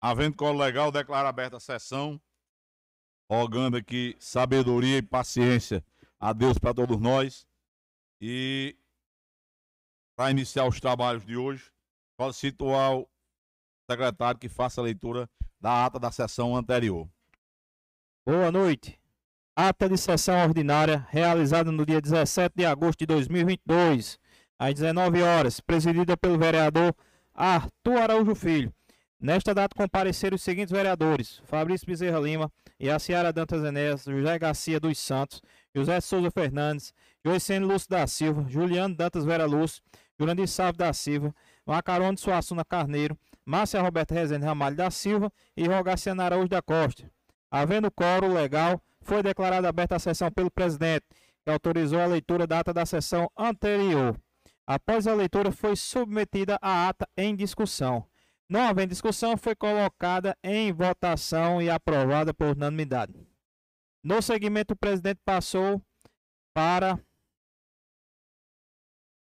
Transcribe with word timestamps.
Havendo 0.00 0.36
colo 0.36 0.58
legal, 0.58 0.90
declaro 0.90 1.28
aberta 1.28 1.58
a 1.58 1.60
sessão. 1.60 2.20
Rogando 3.30 3.76
aqui 3.76 4.16
sabedoria 4.18 4.96
e 4.98 5.02
paciência 5.02 5.84
a 6.18 6.32
Deus 6.32 6.58
para 6.58 6.74
todos 6.74 6.98
nós. 6.98 7.46
E 8.20 8.76
para 10.16 10.30
iniciar 10.30 10.66
os 10.66 10.80
trabalhos 10.80 11.24
de 11.24 11.36
hoje, 11.36 11.70
solicito 12.18 12.68
ao 12.68 13.08
secretário 13.90 14.40
que 14.40 14.48
faça 14.48 14.80
a 14.80 14.84
leitura 14.84 15.28
da 15.60 15.84
ata 15.84 15.98
da 15.98 16.10
sessão 16.10 16.56
anterior. 16.56 17.08
Boa 18.26 18.50
noite. 18.50 18.98
Ata 19.54 19.88
de 19.88 19.98
sessão 19.98 20.42
ordinária 20.42 21.06
realizada 21.10 21.70
no 21.70 21.84
dia 21.84 22.00
17 22.00 22.54
de 22.56 22.64
agosto 22.64 23.00
de 23.00 23.06
2022, 23.06 24.18
às 24.58 24.74
19 24.74 25.22
horas, 25.22 25.60
presidida 25.60 26.16
pelo 26.16 26.38
vereador 26.38 26.94
Arthur 27.34 27.98
Araújo 27.98 28.34
Filho. 28.34 28.74
Nesta 29.20 29.52
data 29.52 29.76
compareceram 29.76 30.34
os 30.36 30.42
seguintes 30.42 30.72
vereadores: 30.72 31.42
Fabrício 31.44 31.86
Bezerra 31.86 32.18
Lima, 32.18 32.50
Yaciara 32.80 33.30
Dantas 33.30 33.62
Enéas, 33.62 34.04
José 34.04 34.38
Garcia 34.38 34.80
dos 34.80 34.98
Santos, 34.98 35.42
José 35.74 36.00
Souza 36.00 36.30
Fernandes, 36.30 36.94
Joicene 37.22 37.66
Lúcio 37.66 37.90
da 37.90 38.06
Silva, 38.06 38.46
Juliano 38.48 38.94
Dantas 38.94 39.26
Vera 39.26 39.44
Lúcio, 39.44 39.82
Jurandir 40.18 40.48
Salve 40.48 40.78
da 40.78 40.90
Silva, 40.94 41.34
Macarone 41.66 42.16
Suassuna 42.16 42.64
Carneiro, 42.64 43.14
Márcia 43.44 43.82
Roberta 43.82 44.14
Rezende 44.14 44.46
Ramalho 44.46 44.76
da 44.76 44.90
Silva 44.90 45.30
e 45.54 45.66
Rogaciana 45.66 46.24
Araújo 46.24 46.48
da 46.48 46.62
Costa. 46.62 47.10
Havendo 47.50 47.90
coro 47.90 48.32
legal, 48.32 48.80
foi 49.02 49.22
declarada 49.22 49.68
aberta 49.68 49.96
a 49.96 49.98
sessão 49.98 50.30
pelo 50.30 50.50
presidente, 50.50 51.04
que 51.44 51.50
autorizou 51.50 52.00
a 52.00 52.06
leitura 52.06 52.46
da 52.46 52.60
ata 52.60 52.72
da 52.72 52.86
sessão 52.86 53.30
anterior. 53.36 54.18
Após 54.66 55.06
a 55.06 55.12
leitura, 55.12 55.52
foi 55.52 55.76
submetida 55.76 56.58
a 56.62 56.88
ata 56.88 57.06
em 57.18 57.36
discussão. 57.36 58.06
Não 58.50 58.62
havendo 58.62 58.88
discussão, 58.88 59.36
foi 59.36 59.54
colocada 59.54 60.36
em 60.42 60.72
votação 60.72 61.62
e 61.62 61.70
aprovada 61.70 62.34
por 62.34 62.48
unanimidade. 62.56 63.14
No 64.02 64.20
segmento, 64.20 64.74
o 64.74 64.76
presidente 64.76 65.20
passou 65.24 65.80
para 66.52 66.98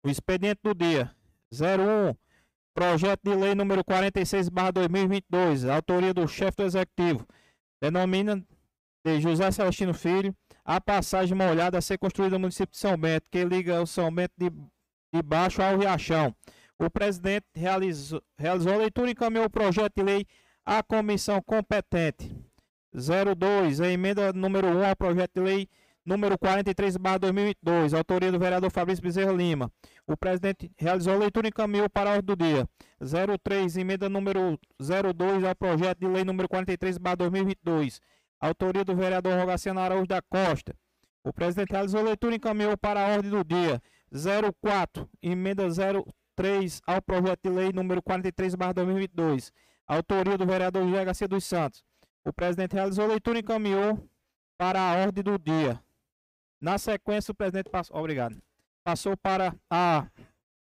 o 0.02 0.10
expediente 0.10 0.62
do 0.64 0.74
dia 0.74 1.14
01, 1.52 2.16
projeto 2.74 3.20
de 3.26 3.36
lei 3.36 3.54
número 3.54 3.84
46/2022, 3.84 5.70
autoria 5.70 6.14
do 6.14 6.26
chefe 6.26 6.56
do 6.56 6.64
executivo, 6.64 7.28
denomina 7.82 8.42
de 9.06 9.20
José 9.20 9.52
Celestino 9.52 9.94
Filho, 9.94 10.34
a 10.64 10.80
passagem 10.80 11.36
molhada 11.36 11.78
a 11.78 11.82
ser 11.82 11.98
construída 11.98 12.36
no 12.36 12.40
município 12.40 12.72
de 12.72 12.78
São 12.78 12.96
Bento, 12.98 13.28
que 13.30 13.44
liga 13.44 13.82
o 13.82 13.86
São 13.86 14.10
Bento 14.10 14.34
de, 14.38 14.50
de 14.50 15.22
Baixo 15.22 15.62
ao 15.62 15.78
Riachão. 15.78 16.34
O 16.80 16.90
presidente 16.90 17.46
realizou, 17.56 18.22
realizou 18.38 18.74
a 18.74 18.78
leitura 18.78 19.10
e 19.10 19.12
encaminhou 19.12 19.46
o 19.46 19.50
projeto 19.50 19.94
de 19.96 20.04
lei 20.04 20.26
à 20.66 20.84
comissão 20.84 21.42
competente. 21.42 22.36
02, 22.94 23.82
a 23.82 23.90
emenda 23.90 24.32
número 24.34 24.68
1 24.68 24.86
ao 24.86 24.96
projeto 24.96 25.32
de 25.36 25.42
lei 25.42 25.70
número 26.06 26.38
43/2002, 26.38 27.94
autoria 27.94 28.32
do 28.32 28.40
vereador 28.40 28.72
Fabrício 28.72 29.04
Bezerra 29.04 29.34
Lima. 29.34 29.72
O 30.08 30.16
presidente 30.16 30.72
realizou 30.78 31.14
a 31.14 31.18
leitura 31.18 31.48
e 31.48 31.50
encaminhou 31.50 31.90
para 31.90 32.12
a 32.12 32.14
ordem 32.14 32.36
do 32.36 32.36
dia. 32.36 32.68
03, 33.44 33.76
emenda 33.76 34.08
número 34.08 34.58
02 34.80 35.44
ao 35.44 35.56
projeto 35.56 36.00
de 36.00 36.08
lei 36.08 36.24
número 36.24 36.48
43/2022, 36.48 38.00
autoria 38.40 38.86
do 38.86 38.96
vereador 38.96 39.38
Rogaciano 39.38 39.80
Araújo 39.80 40.08
da 40.08 40.22
Costa. 40.22 40.74
O 41.24 41.34
presidente 41.34 41.72
realizou 41.72 42.00
a 42.00 42.04
leitura 42.04 42.36
e 42.36 42.38
encaminhou 42.38 42.78
para 42.78 43.02
a 43.02 43.08
ordem 43.10 43.30
do 43.30 43.44
dia. 43.44 43.82
04, 44.62 45.10
emenda 45.22 45.70
0 45.70 46.06
3 46.38 46.82
ao 46.86 47.02
projeto 47.02 47.42
de 47.44 47.50
lei 47.50 47.74
número 47.74 48.02
43/2022, 48.02 49.52
autoria 49.88 50.38
do 50.38 50.46
vereador 50.46 50.88
José 50.88 51.04
Garcia 51.04 51.28
dos 51.28 51.44
Santos. 51.44 51.84
O 52.24 52.32
presidente 52.32 52.74
realizou 52.74 53.06
a 53.06 53.08
leitura 53.08 53.40
e 53.40 53.42
encaminhou 53.42 54.08
para 54.56 54.80
a 54.80 54.96
ordem 54.98 55.24
do 55.24 55.38
dia. 55.40 55.84
Na 56.62 56.78
sequência, 56.78 57.32
o 57.32 57.36
presidente 57.36 57.70
passou, 57.72 57.98
obrigado. 57.98 58.40
Passou 58.84 59.18
para 59.18 59.56
a 59.70 60.08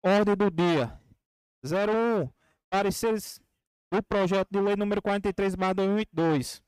ordem 0.02 0.36
do 0.36 0.48
dia. 0.48 0.98
01 1.64 2.30
pareceres 2.70 3.40
do 3.90 4.00
projeto 4.02 4.48
de 4.50 4.60
lei 4.60 4.76
número 4.76 5.02
43/2022. 5.02 6.62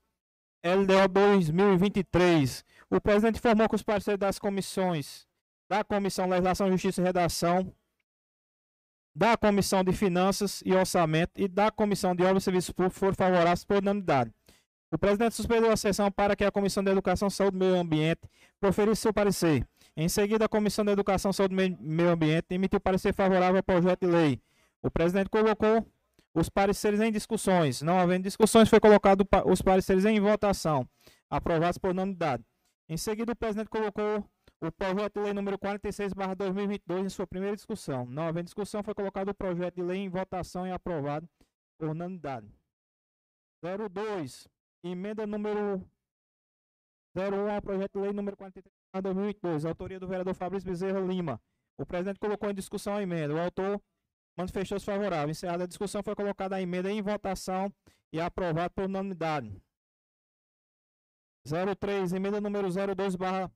LDO 0.64 1.08
2023. 1.08 2.64
O 2.90 3.00
presidente 3.00 3.36
informou 3.36 3.68
que 3.68 3.76
os 3.76 3.84
parceiros 3.84 4.18
das 4.18 4.38
comissões 4.38 5.28
da 5.68 5.84
Comissão 5.84 6.28
Legislação, 6.28 6.68
Justiça 6.72 7.00
e 7.00 7.04
Redação 7.04 7.72
da 9.14 9.36
Comissão 9.36 9.82
de 9.82 9.92
Finanças 9.92 10.62
e 10.64 10.72
Orçamento 10.72 11.32
e 11.36 11.48
da 11.48 11.70
Comissão 11.70 12.14
de 12.14 12.22
Obras 12.24 12.42
e 12.42 12.44
Serviços 12.44 12.70
Públicos 12.70 12.98
foram 12.98 13.14
favoráveis 13.14 13.64
por 13.64 13.78
unanimidade. 13.78 14.30
O 14.92 14.98
presidente 14.98 15.34
suspendeu 15.34 15.70
a 15.70 15.76
sessão 15.76 16.10
para 16.10 16.34
que 16.34 16.44
a 16.44 16.50
Comissão 16.50 16.82
de 16.82 16.90
Educação, 16.90 17.30
Saúde 17.30 17.56
e 17.56 17.60
Meio 17.60 17.76
Ambiente 17.76 18.22
proferisse 18.58 19.02
seu 19.02 19.12
parecer. 19.12 19.64
Em 19.96 20.08
seguida, 20.08 20.46
a 20.46 20.48
Comissão 20.48 20.84
de 20.84 20.90
Educação, 20.90 21.32
Saúde 21.32 21.54
e 21.54 21.76
Meio 21.80 22.10
Ambiente 22.10 22.46
emitiu 22.50 22.80
parecer 22.80 23.14
favorável 23.14 23.56
ao 23.58 23.62
projeto 23.62 24.00
de 24.00 24.06
lei. 24.06 24.40
O 24.82 24.90
presidente 24.90 25.28
colocou 25.28 25.86
os 26.34 26.48
pareceres 26.48 27.00
em 27.00 27.12
discussões. 27.12 27.82
Não 27.82 27.98
havendo 27.98 28.24
discussões, 28.24 28.68
foi 28.68 28.80
colocado 28.80 29.26
os 29.46 29.62
pareceres 29.62 30.04
em 30.04 30.18
votação, 30.18 30.88
aprovados 31.28 31.78
por 31.78 31.90
unanimidade. 31.90 32.44
Em 32.88 32.96
seguida, 32.96 33.32
o 33.32 33.36
presidente 33.36 33.68
colocou 33.68 34.24
o 34.60 34.70
projeto 34.70 35.14
de 35.14 35.20
lei 35.20 35.32
número 35.32 35.58
46/2022 35.58 37.06
em 37.06 37.08
sua 37.08 37.26
primeira 37.26 37.56
discussão. 37.56 38.04
Não 38.06 38.24
havendo 38.24 38.44
discussão, 38.44 38.82
foi 38.82 38.94
colocado 38.94 39.30
o 39.30 39.34
projeto 39.34 39.76
de 39.76 39.82
lei 39.82 39.98
em 39.98 40.08
votação 40.08 40.66
e 40.66 40.70
aprovado 40.70 41.28
por 41.78 41.88
unanimidade. 41.88 42.46
02. 43.62 44.48
Emenda 44.82 45.26
número 45.26 45.84
01 47.14 47.50
ao 47.54 47.62
projeto 47.62 47.92
de 47.92 48.00
lei 48.00 48.12
número 48.12 48.36
43/2022, 48.36 49.64
autoria 49.64 49.98
do 49.98 50.06
vereador 50.06 50.34
Fabrício 50.34 50.68
Bezerra 50.68 51.00
Lima. 51.00 51.40
O 51.78 51.86
presidente 51.86 52.20
colocou 52.20 52.50
em 52.50 52.54
discussão 52.54 52.96
a 52.96 53.02
emenda. 53.02 53.34
O 53.34 53.40
autor 53.40 53.80
manifestou-se 54.36 54.84
favorável. 54.84 55.30
Encerrada 55.30 55.64
a 55.64 55.66
discussão, 55.66 56.02
foi 56.02 56.14
colocada 56.14 56.56
a 56.56 56.62
emenda 56.62 56.90
em 56.90 57.00
votação 57.00 57.72
e 58.12 58.20
aprovado 58.20 58.74
por 58.74 58.84
unanimidade. 58.84 59.62
03, 61.78 62.12
emenda 62.12 62.40
número 62.40 62.68
02 62.70 63.16
barra 63.16 63.50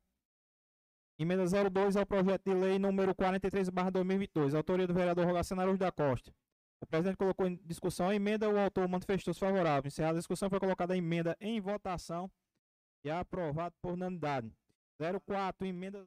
Emenda 1.17 1.45
02 1.47 1.97
ao 1.97 2.05
projeto 2.05 2.43
de 2.45 2.55
lei 2.55 2.79
número 2.79 3.15
43/2022, 3.15 4.55
autoria 4.55 4.87
do 4.87 4.95
vereador 4.95 5.25
Rogaciano 5.27 5.63
Araújo 5.63 5.79
da 5.79 5.93
Costa. 5.93 6.35
O 6.81 6.87
presidente 6.87 7.17
colocou 7.17 7.47
em 7.47 7.55
discussão 7.65 8.09
a 8.09 8.15
emenda, 8.15 8.49
o 8.49 8.59
autor 8.59 8.89
manifestou-se 8.89 9.39
favorável. 9.39 9.87
Encerrada 9.87 10.19
a 10.19 10.21
discussão, 10.21 10.51
foi 10.51 10.59
colocada 10.59 10.93
a 10.93 10.97
emenda 10.97 11.37
em 11.41 11.61
votação 11.61 12.31
e 13.05 13.11
aprovado 13.11 13.75
por 13.81 13.93
unanimidade. 13.93 14.53
04, 15.25 15.67
emenda 15.67 16.07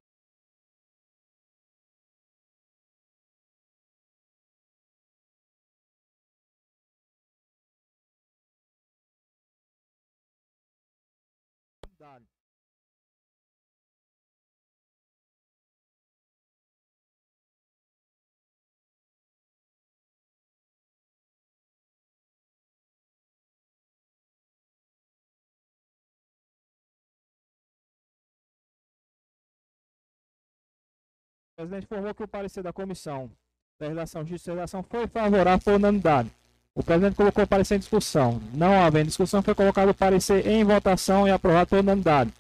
O 31.58 31.62
presidente 31.62 31.86
informou 31.86 32.14
que 32.14 32.22
o 32.22 32.28
parecer 32.28 32.62
da 32.62 32.72
comissão 32.72 33.32
da 33.80 33.88
Relação 33.88 34.24
Justiça 34.24 34.52
e 34.52 34.54
Redação 34.54 34.84
foi 34.84 35.08
favorável 35.08 35.60
por 35.60 35.74
unanimidade. 35.74 36.32
O 36.76 36.84
presidente 36.84 37.16
colocou 37.16 37.44
o 37.44 37.48
parecer 37.48 37.78
em 37.78 37.80
discussão. 37.80 38.40
Não 38.54 38.80
havendo 38.80 39.08
discussão, 39.08 39.42
foi 39.42 39.56
colocado 39.56 39.90
o 39.90 39.94
parecer 39.96 40.46
em 40.46 40.64
votação 40.64 41.28
e 41.28 41.32
aprovado 41.32 41.70
por 41.72 41.80
unanimidade. 41.80 42.32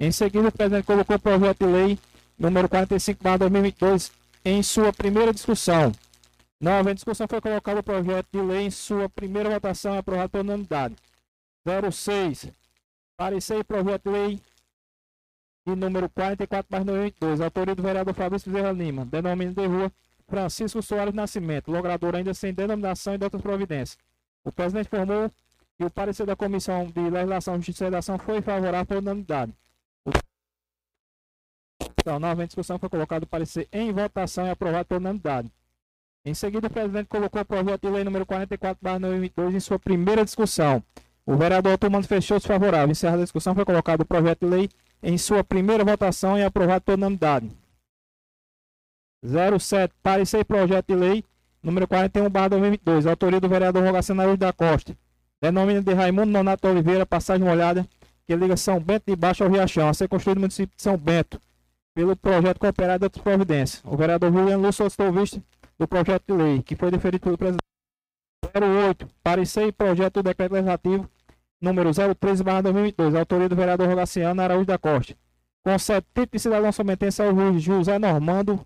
Em 0.00 0.10
seguida, 0.10 0.48
o 0.48 0.52
presidente 0.52 0.84
colocou 0.84 1.14
o 1.14 1.20
projeto 1.20 1.64
de 1.64 1.72
lei 1.72 1.98
número 2.36 2.68
45/2022 2.68 4.10
em 4.44 4.60
sua 4.60 4.92
primeira 4.92 5.32
discussão. 5.32 5.92
Não 6.60 6.72
havendo 6.72 6.96
discussão, 6.96 7.28
foi 7.28 7.40
colocado 7.40 7.78
o 7.78 7.82
projeto 7.84 8.26
de 8.32 8.40
lei 8.42 8.62
em 8.62 8.70
sua 8.72 9.08
primeira 9.08 9.50
votação 9.50 9.94
e 9.94 9.98
aprovado 9.98 10.30
por 10.30 10.40
unanimidade. 10.40 10.96
06. 11.64 12.48
Parecer 13.16 13.60
e 13.60 13.62
projeto 13.62 14.02
de 14.02 14.10
lei 14.10 14.40
de 15.74 15.80
número 15.80 16.08
44 16.08 16.66
mais 16.70 16.84
92, 16.84 17.40
autoria 17.40 17.74
do 17.74 17.82
vereador 17.82 18.14
Fabrício 18.14 18.50
Bezerra 18.50 18.72
Lima, 18.72 19.04
denomina 19.04 19.52
de 19.52 19.66
rua 19.66 19.92
Francisco 20.28 20.82
Soares 20.82 21.14
Nascimento, 21.14 21.70
logrador 21.70 22.14
ainda 22.14 22.34
sem 22.34 22.52
denominação 22.52 23.14
e 23.14 23.18
de 23.18 23.24
outras 23.24 23.42
providências. 23.42 23.98
O 24.44 24.52
presidente 24.52 24.86
informou 24.86 25.30
que 25.76 25.84
o 25.84 25.90
parecer 25.90 26.26
da 26.26 26.36
Comissão 26.36 26.86
de 26.86 27.00
Legislação, 27.00 27.56
Justiça 27.56 27.84
e 27.84 27.86
Redação 27.86 28.18
foi 28.18 28.42
favorável 28.42 28.86
por 28.86 28.96
unanimidade. 28.98 29.52
Então, 32.00 32.18
novamente 32.18 32.48
discussão 32.48 32.78
foi 32.78 32.88
colocado 32.88 33.22
o 33.24 33.26
parecer 33.26 33.68
em 33.72 33.92
votação 33.92 34.46
e 34.46 34.50
aprovado 34.50 34.86
por 34.86 34.96
unanimidade. 34.96 35.50
Em 36.24 36.34
seguida, 36.34 36.66
o 36.66 36.70
presidente 36.70 37.06
colocou 37.06 37.40
o 37.40 37.44
projeto 37.44 37.82
de 37.82 37.90
lei 37.90 38.04
número 38.04 38.26
44/2022 38.26 39.54
em 39.54 39.60
sua 39.60 39.78
primeira 39.78 40.24
discussão. 40.24 40.82
O 41.24 41.36
vereador 41.36 41.74
Otto 41.74 41.90
manifestou-se 41.90 42.46
favorável. 42.46 42.90
Encerrada 42.90 43.22
a 43.22 43.24
discussão, 43.24 43.54
foi 43.54 43.64
colocado 43.64 44.00
o 44.00 44.04
projeto 44.04 44.40
de 44.40 44.46
lei 44.46 44.70
em 45.02 45.16
sua 45.16 45.44
primeira 45.44 45.84
votação 45.84 46.38
e 46.38 46.42
aprovado 46.42 46.82
por 46.82 46.94
unanimidade. 46.94 47.50
07. 49.22 49.92
Parecer 50.02 50.44
projeto 50.44 50.88
de 50.88 50.94
lei 50.94 51.24
número 51.62 51.86
41/2022. 51.86 53.06
Autoria 53.06 53.40
do 53.40 53.48
vereador 53.48 53.84
Rogaciano 53.84 54.20
Araújo 54.20 54.38
da 54.38 54.52
Costa. 54.52 54.96
Denomina 55.40 55.82
de 55.82 55.92
Raimundo 55.92 56.32
Nonato 56.32 56.66
Oliveira, 56.66 57.06
passagem 57.06 57.46
molhada, 57.46 57.86
que 58.26 58.34
liga 58.34 58.56
São 58.56 58.80
Bento 58.80 59.04
de 59.06 59.14
Baixo 59.14 59.44
ao 59.44 59.50
Riachão, 59.50 59.88
a 59.88 59.94
ser 59.94 60.08
construído 60.08 60.38
no 60.38 60.42
município 60.42 60.76
de 60.76 60.82
São 60.82 60.96
Bento, 60.96 61.40
pelo 61.94 62.16
projeto 62.16 62.58
cooperado 62.58 63.00
de 63.00 63.04
outras 63.06 63.22
providências. 63.22 63.82
O 63.84 63.96
vereador 63.96 64.32
Juliano 64.32 64.62
Lúcio 64.62 64.78
solicitou 64.78 65.12
vista 65.12 65.42
do 65.78 65.86
projeto 65.86 66.24
de 66.26 66.34
lei, 66.34 66.62
que 66.62 66.74
foi 66.74 66.90
deferido 66.90 67.22
pelo 67.22 67.38
presidente. 67.38 67.62
08. 68.54 69.08
Parecer 69.22 69.72
projeto 69.72 70.14
do 70.14 70.22
decreto 70.24 70.52
legislativo 70.52 71.08
número 71.60 71.90
013/2022, 71.90 73.14
autoria 73.16 73.48
do 73.48 73.56
vereador 73.56 73.88
Rogaciano 73.88 74.40
Araújo 74.40 74.66
da 74.66 74.78
Costa. 74.78 75.14
Concede 75.64 76.06
título 76.14 76.28
de 76.32 76.38
cidadão 76.38 76.72
sometense 76.72 77.20
ao 77.20 77.34
juiz 77.34 77.62
José 77.62 77.98
Normando 77.98 78.64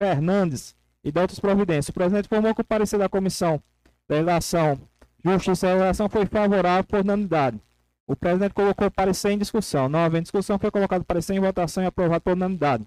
Fernandes 0.00 0.74
e 1.04 1.10
de 1.10 1.20
outras 1.20 1.38
providências. 1.38 1.88
O 1.88 1.92
presidente 1.92 2.26
informou 2.26 2.54
que 2.54 2.60
o 2.60 2.64
parecer 2.64 2.98
da 2.98 3.08
Comissão 3.08 3.60
da 4.08 4.16
Relação 4.16 4.80
Justiça 5.24 5.68
e 5.68 5.74
Relação 5.74 6.08
foi 6.08 6.26
favorável 6.26 6.84
por 6.84 7.00
unanimidade. 7.00 7.60
O 8.06 8.16
presidente 8.16 8.54
colocou 8.54 8.88
o 8.88 8.90
parecer 8.90 9.30
em 9.30 9.38
discussão. 9.38 9.88
Não 9.88 10.00
havendo 10.00 10.24
discussão, 10.24 10.58
foi 10.58 10.70
colocado 10.70 11.02
o 11.02 11.04
parecer 11.04 11.34
em 11.34 11.40
votação 11.40 11.82
e 11.82 11.86
aprovado 11.86 12.20
por 12.20 12.32
unanimidade. 12.32 12.86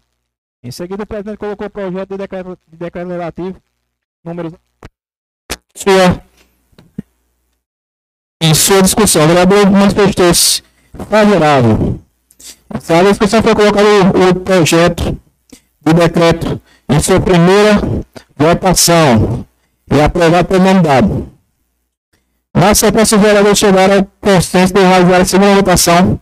Em 0.62 0.72
seguida, 0.72 1.04
o 1.04 1.08
presidente 1.08 1.38
colocou 1.38 1.68
o 1.68 1.70
projeto 1.70 2.10
de 2.10 2.18
decreto, 2.18 2.58
de 2.68 2.78
decreto 2.78 3.08
legislativo 3.08 3.62
número 4.24 4.60
em 5.76 6.22
sua 8.66 8.82
discussão. 8.82 9.24
O 9.24 9.28
vereador 9.28 9.70
manifestou-se 9.70 10.64
favorável. 11.10 12.00
A 12.70 13.04
discussão 13.04 13.44
foi 13.44 13.56
colocado 13.56 13.86
o, 14.32 14.40
projeto 14.40 15.20
de 15.82 15.94
decreto 15.94 16.62
em 16.90 17.00
sua 17.00 17.22
primeira 17.22 17.80
votação 18.36 19.46
e 19.92 20.02
aprovado 20.02 20.48
por 20.48 20.58
unanimidade. 20.60 21.28
Na 22.54 22.74
sequência, 22.74 23.18
os 23.18 23.24
vereadores 23.24 23.60
chegaram 23.60 23.98
ao 23.98 24.06
consenso 24.20 24.74
de 24.74 24.80
realizar 24.82 25.22
a 25.22 25.26
segunda 25.26 25.56
votação 25.56 26.20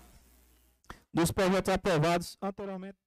dos 1.13 1.31
projetos 1.31 1.73
aprovados 1.73 2.37
anteriormente. 2.41 2.97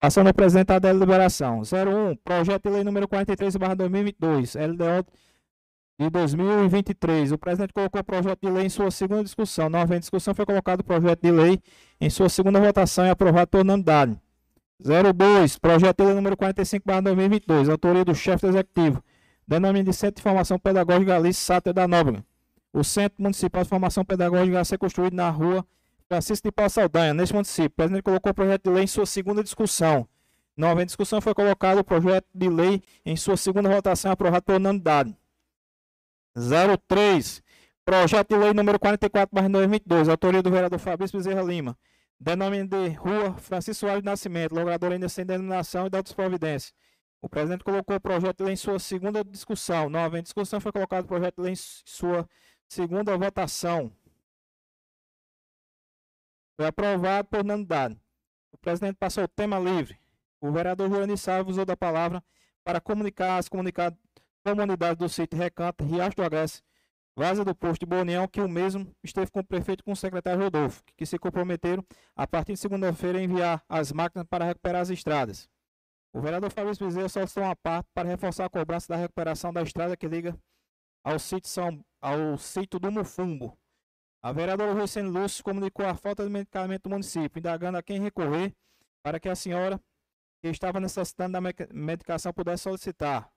Passando 0.00 0.26
a 0.26 0.30
apresentar 0.30 0.76
a 0.76 0.78
deliberação. 0.80 1.60
01. 1.60 2.16
Projeto 2.24 2.68
de 2.68 2.74
lei 2.74 2.84
número 2.84 3.06
43, 3.06 3.54
2022, 3.54 4.54
LDO 4.54 5.06
de 6.00 6.08
2023. 6.08 7.30
O 7.32 7.36
presidente 7.36 7.74
colocou 7.74 8.00
o 8.00 8.04
projeto 8.04 8.40
de 8.40 8.50
lei 8.50 8.64
em 8.64 8.68
sua 8.70 8.90
segunda 8.90 9.22
discussão. 9.22 9.68
Não 9.68 9.80
havendo 9.80 10.00
discussão, 10.00 10.34
foi 10.34 10.46
colocado 10.46 10.80
o 10.80 10.84
projeto 10.84 11.20
de 11.20 11.30
lei 11.30 11.60
em 12.00 12.08
sua 12.08 12.30
segunda 12.30 12.58
votação 12.58 13.04
e 13.04 13.10
aprovado 13.10 13.48
por 13.48 13.60
unanimidade. 13.60 14.18
02. 14.82 15.58
Projeto 15.58 15.98
de 15.98 16.04
lei 16.06 16.14
número 16.14 16.38
45, 16.38 16.86
2022. 17.02 17.68
Autoria 17.68 18.02
do 18.02 18.14
chefe 18.14 18.46
do 18.46 18.48
executivo 18.48 19.04
Denomina 19.46 19.84
de 19.84 19.92
Centro 19.92 20.16
de 20.16 20.22
Formação 20.22 20.58
Pedagógica 20.58 21.16
Alice 21.16 21.38
Sáter 21.38 21.74
da 21.74 21.86
Nóbrega. 21.86 22.24
O 22.72 22.82
Centro 22.82 23.22
Municipal 23.22 23.62
de 23.62 23.68
Formação 23.68 24.02
Pedagógica 24.02 24.54
vai 24.54 24.64
ser 24.64 24.78
construído 24.78 25.12
na 25.12 25.28
rua 25.28 25.66
Francisco 26.08 26.48
de 26.48 26.52
Paulo 26.52 26.70
Saldanha, 26.70 27.12
neste 27.12 27.34
município. 27.34 27.66
O 27.66 27.76
presidente 27.76 28.02
colocou 28.02 28.32
o 28.32 28.34
projeto 28.34 28.62
de 28.62 28.70
lei 28.70 28.84
em 28.84 28.86
sua 28.86 29.04
segunda 29.04 29.42
discussão. 29.42 30.08
Não 30.56 30.68
havendo 30.68 30.86
discussão, 30.86 31.20
foi 31.20 31.34
colocado 31.34 31.78
o 31.78 31.84
projeto 31.84 32.26
de 32.34 32.48
lei 32.48 32.82
em 33.04 33.16
sua 33.16 33.36
segunda 33.36 33.68
votação, 33.68 34.10
aprovado 34.10 34.44
por 34.44 34.54
unanimidade. 34.54 35.14
03. 36.34 37.42
Projeto 37.84 38.28
de 38.28 38.36
lei 38.36 38.52
número 38.52 38.78
44, 38.78 39.34
2022, 39.34 40.08
autoria 40.08 40.42
do 40.42 40.50
vereador 40.50 40.78
Fabrício 40.78 41.18
Bezerra 41.18 41.42
Lima. 41.42 41.76
Denomina 42.18 42.66
de 42.66 42.88
Rua 42.90 43.34
Francisco 43.38 43.80
Soares 43.80 44.04
Nascimento, 44.04 44.54
logrador 44.54 44.92
ainda 44.92 45.08
sem 45.08 45.24
denominação 45.24 45.86
e 45.86 45.90
de 45.90 45.96
outras 45.96 46.14
providências. 46.14 46.74
O 47.22 47.28
presidente 47.28 47.64
colocou 47.64 47.96
o 47.96 48.00
projeto 48.00 48.38
de 48.38 48.44
lei 48.44 48.52
em 48.52 48.56
sua 48.56 48.78
segunda 48.78 49.24
discussão. 49.24 49.90
Não 49.90 50.00
havendo 50.00 50.24
discussão, 50.24 50.60
foi 50.60 50.72
colocado 50.72 51.04
o 51.04 51.08
projeto 51.08 51.36
de 51.36 51.42
lei 51.42 51.52
em 51.52 51.56
sua 51.56 52.28
segunda 52.68 53.16
votação. 53.16 53.92
Foi 56.56 56.66
aprovado 56.66 57.28
por 57.28 57.40
unanimidade. 57.40 57.98
O 58.52 58.58
presidente 58.58 58.96
passou 58.96 59.24
o 59.24 59.28
tema 59.28 59.58
livre. 59.58 59.98
O 60.40 60.50
vereador 60.52 60.88
Joani 60.88 61.16
Salvo 61.16 61.50
usou 61.50 61.64
da 61.64 61.76
palavra 61.76 62.22
para 62.62 62.80
comunicar 62.80 63.38
às 63.38 63.48
comunidades 64.44 64.96
do 64.96 65.08
sítio 65.08 65.38
Recanto, 65.38 65.84
Riacho 65.84 66.16
do 66.16 66.22
Agreste, 66.22 66.62
Vaza 67.16 67.44
do 67.44 67.54
Posto 67.54 67.80
de 67.80 67.86
Bonião, 67.86 68.26
que 68.26 68.40
o 68.40 68.48
mesmo 68.48 68.90
esteve 69.02 69.30
com 69.30 69.40
o 69.40 69.44
prefeito 69.44 69.80
e 69.80 69.84
com 69.84 69.92
o 69.92 69.96
secretário 69.96 70.40
Rodolfo, 70.40 70.82
que 70.96 71.04
se 71.04 71.18
comprometeram, 71.18 71.84
a 72.16 72.26
partir 72.26 72.54
de 72.54 72.58
segunda-feira, 72.58 73.18
a 73.18 73.22
enviar 73.22 73.64
as 73.68 73.92
máquinas 73.92 74.26
para 74.28 74.44
recuperar 74.44 74.82
as 74.82 74.90
estradas. 74.90 75.48
O 76.12 76.20
vereador 76.20 76.50
Fabrício 76.50 76.86
Bezerra 76.86 77.08
solicitou 77.08 77.44
uma 77.44 77.54
parte 77.54 77.88
para 77.94 78.08
reforçar 78.08 78.46
a 78.46 78.50
cobrança 78.50 78.88
da 78.88 78.96
recuperação 78.96 79.52
da 79.52 79.62
estrada 79.62 79.96
que 79.96 80.08
liga 80.08 80.36
ao 81.04 81.18
sítio, 81.18 81.50
São, 81.50 81.84
ao 82.00 82.36
sítio 82.38 82.80
do 82.80 82.90
Mufumbo. 82.90 83.56
A 84.22 84.32
vereadora 84.32 84.72
Rosane 84.72 85.08
Lúcio 85.08 85.42
comunicou 85.42 85.86
a 85.86 85.94
falta 85.94 86.24
de 86.24 86.30
medicamento 86.30 86.84
do 86.84 86.90
município, 86.90 87.38
indagando 87.38 87.78
a 87.78 87.82
quem 87.82 88.00
recorrer 88.00 88.54
para 89.02 89.18
que 89.18 89.28
a 89.28 89.34
senhora 89.34 89.80
que 90.42 90.48
estava 90.48 90.80
necessitando 90.80 91.32
da 91.32 91.40
medicação 91.72 92.32
pudesse 92.32 92.64
solicitar. 92.64 93.30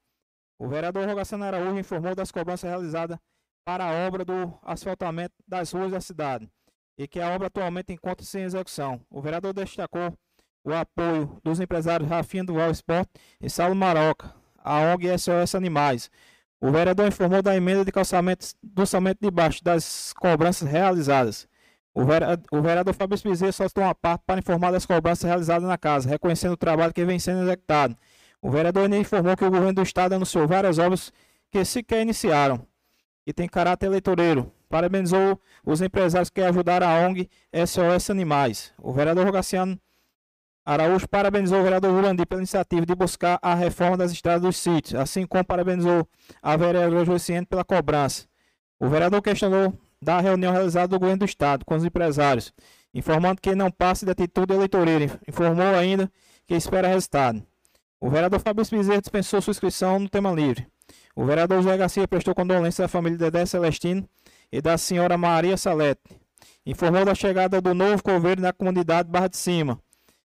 O 0.60 0.68
vereador 0.68 1.08
Rogaciano 1.08 1.44
Araújo 1.44 1.80
informou 1.80 2.16
das 2.16 2.32
cobranças 2.32 2.70
realizadas 2.70 3.18
para 3.66 3.86
a 3.86 4.08
obra 4.08 4.24
do 4.24 4.54
asfaltamento 4.62 5.34
das 5.48 5.72
ruas 5.72 5.92
da 5.92 6.02
cidade 6.02 6.50
e 6.98 7.08
que 7.08 7.20
a 7.20 7.30
obra 7.30 7.48
atualmente 7.48 7.92
encontra-se 7.92 8.38
em 8.40 8.44
execução. 8.44 9.02
O 9.10 9.22
vereador 9.22 9.54
destacou 9.54 10.14
o 10.64 10.74
apoio 10.74 11.42
dos 11.44 11.60
empresários 11.60 12.10
Rafinha 12.10 12.44
do 12.44 12.54
Val 12.54 12.72
Sport 12.72 13.10
e 13.42 13.50
Saulo 13.50 13.76
Maroca, 13.76 14.34
a 14.58 14.80
ONG 14.80 15.18
SOS 15.18 15.56
Animais. 15.56 16.10
O 16.62 16.72
vereador 16.72 17.08
informou 17.08 17.42
da 17.42 17.56
emenda 17.56 17.84
de 17.84 17.92
calçamento 17.92 18.46
do 18.62 18.86
somente 18.86 19.20
de 19.22 19.30
baixo 19.30 19.62
das 19.64 20.14
cobranças 20.14 20.70
realizadas. 20.70 21.48
O 21.94 22.06
vereador, 22.06 22.94
Fabrício 22.94 23.30
Bezerra 23.30 23.52
solicitou 23.52 23.84
uma 23.84 23.94
parte 23.94 24.24
para 24.26 24.40
informar 24.40 24.72
das 24.72 24.86
cobranças 24.86 25.26
realizadas 25.26 25.68
na 25.68 25.78
casa, 25.78 26.10
reconhecendo 26.10 26.54
o 26.54 26.58
trabalho 26.58 26.94
que 26.94 27.04
vem 27.04 27.20
sendo 27.20 27.44
executado. 27.44 27.98
O 28.44 28.52
vereador 28.52 28.84
ainda 28.84 28.98
informou 28.98 29.38
que 29.38 29.46
o 29.46 29.50
governo 29.50 29.72
do 29.72 29.82
estado 29.82 30.14
anunciou 30.14 30.46
várias 30.46 30.78
obras 30.78 31.14
que 31.50 31.64
sequer 31.64 32.02
iniciaram 32.02 32.68
e 33.26 33.32
tem 33.32 33.48
caráter 33.48 33.86
eleitoreiro. 33.86 34.52
Parabenizou 34.70 35.40
os 35.66 35.82
empresários 35.82 36.30
que 36.30 36.42
ajudaram 36.42 36.86
a 36.86 37.08
ONG 37.08 37.30
SOS 37.66 38.10
Animais. 38.10 38.74
O 38.78 38.92
vereador 38.92 39.26
Rogaciano 39.26 39.80
Araújo 40.66 41.08
parabenizou 41.08 41.62
o 41.62 41.64
vereador 41.64 41.92
Jurandir 41.92 42.28
pela 42.28 42.42
iniciativa 42.42 42.86
de 42.86 42.94
buscar 42.94 43.40
a 43.42 43.56
reforma 43.56 43.96
das 43.96 44.12
estradas 44.12 44.42
dos 44.42 44.58
sítios, 44.58 44.96
assim 45.00 45.26
como 45.26 45.46
parabenizou 45.46 46.06
a 46.42 46.58
vereadora 46.58 47.06
Josiane 47.06 47.46
pela 47.46 47.64
cobrança. 47.64 48.26
O 48.78 48.90
vereador 48.90 49.22
questionou 49.22 49.74
da 50.02 50.20
reunião 50.20 50.52
realizada 50.52 50.90
do 50.90 51.00
governo 51.00 51.20
do 51.20 51.26
estado 51.26 51.64
com 51.64 51.76
os 51.76 51.86
empresários, 51.86 52.52
informando 52.94 53.40
que 53.42 53.56
não 53.56 53.72
passa 53.72 54.06
de 54.06 54.12
atitude 54.12 54.54
eleitoreira. 54.54 55.18
Informou 55.26 55.76
ainda 55.76 56.12
que 56.46 56.56
espera 56.56 56.90
resultado. 56.90 57.42
O 58.04 58.10
vereador 58.10 58.40
Fabrício 58.42 58.78
Bezerra 58.78 59.00
dispensou 59.00 59.42
sua 59.42 59.52
inscrição 59.52 59.98
no 59.98 60.10
tema 60.10 60.32
livre. 60.32 60.68
O 61.16 61.24
vereador 61.26 61.62
José 61.62 61.78
Garcia 61.78 62.08
prestou 62.08 62.36
condolência 62.36 62.84
à 62.84 62.88
família 62.88 63.18
de 63.18 63.24
Dedé 63.24 63.46
Celestino 63.46 64.08
e 64.52 64.62
da 64.62 64.78
senhora 64.78 65.18
Maria 65.18 65.56
Salete. 65.56 66.02
Informou 66.66 67.06
da 67.06 67.16
chegada 67.16 67.62
do 67.62 67.74
novo 67.74 68.04
governo 68.04 68.44
na 68.44 68.52
comunidade 68.52 69.10
Barra 69.10 69.30
de 69.30 69.38
Cima 69.38 69.80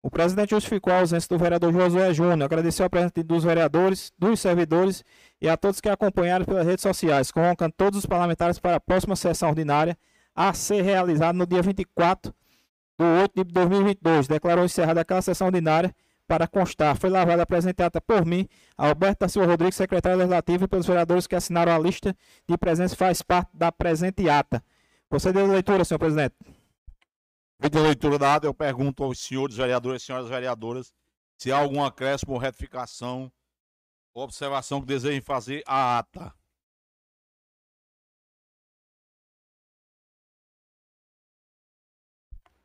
o 0.06 0.12
presidente 0.12 0.50
justificou 0.50 0.92
a 0.92 1.00
ausência 1.00 1.30
do 1.30 1.42
vereador 1.42 1.72
Josué 1.72 2.14
Júnior, 2.14 2.44
agradeceu 2.44 2.86
a 2.86 2.90
presença 2.90 3.24
dos 3.24 3.46
vereadores, 3.46 4.12
dos 4.20 4.38
servidores 4.42 5.02
e 5.42 5.48
a 5.48 5.56
todos 5.56 5.80
que 5.80 5.88
acompanharam 5.88 6.44
pelas 6.44 6.68
redes 6.68 6.82
sociais, 6.82 7.32
convocando 7.32 7.74
todos 7.78 8.00
os 8.00 8.06
parlamentares 8.06 8.60
para 8.60 8.76
a 8.76 8.80
próxima 8.82 9.16
sessão 9.16 9.48
ordinária 9.48 9.98
a 10.36 10.54
ser 10.54 10.82
realizada 10.82 11.32
no 11.32 11.48
dia 11.48 11.62
24 11.62 12.34
de 13.00 13.06
8 13.06 13.46
de 13.46 13.54
2022. 13.54 14.28
Declarou 14.28 14.66
encerrada 14.66 15.00
aquela 15.00 15.22
sessão 15.22 15.48
ordinária 15.48 15.96
para 16.34 16.48
constar. 16.48 16.98
Foi 16.98 17.12
lavada 17.12 17.44
apresentada 17.44 18.02
por 18.02 18.26
mim, 18.26 18.50
Alberto 18.76 19.20
da 19.20 19.30
Silva 19.30 19.50
Rodrigues, 19.50 19.76
secretário 19.76 20.18
legislativo, 20.18 20.66
e 20.66 20.68
pelos 20.68 20.88
vereadores 20.88 21.28
que 21.28 21.36
assinaram 21.36 21.72
a 21.72 21.78
lista 21.78 22.18
de 22.50 22.58
presença 22.58 22.96
faz 22.96 23.22
parte 23.22 23.56
da 23.56 23.72
presente 23.72 24.28
ata. 24.28 24.64
Proceder 25.08 25.44
a 25.44 25.48
leitura, 25.48 25.86
senhor 25.86 26.00
presidente. 26.00 26.34
Feita 27.62 27.78
a 27.78 27.84
leitura 27.84 28.18
dada, 28.18 28.48
eu 28.48 28.54
pergunto 28.54 29.04
aos 29.04 29.20
senhores 29.20 29.56
vereadores 29.56 30.02
e 30.02 30.06
senhoras 30.08 30.28
vereadoras 30.28 30.92
se 31.38 31.52
há 31.52 31.58
algum 31.60 31.84
acréscimo 31.84 32.36
retificação 32.40 33.32
ou 34.12 34.24
observação 34.24 34.82
que 34.82 34.88
desejem 34.88 35.22
fazer 35.22 35.62
à 35.68 36.00
ata. 36.00 36.34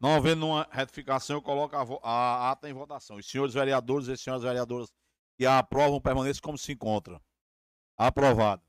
Não 0.01 0.15
havendo 0.15 0.47
uma 0.47 0.69
retificação, 0.71 1.37
eu 1.37 1.43
coloco 1.43 1.75
a, 1.75 1.83
a 2.03 2.51
ata 2.53 2.69
em 2.69 2.73
votação. 2.73 3.17
Os 3.17 3.29
senhores 3.29 3.55
vereadores 3.55 4.07
e 4.09 4.13
as 4.13 4.21
senhoras 4.21 4.45
vereadoras 4.45 4.89
que 5.37 5.45
a 5.45 5.59
aprovam 5.59 6.01
permaneçam 6.01 6.43
como 6.43 6.59
se 6.59 6.73
encontra. 6.73 7.21
Aprovado. 7.97 8.68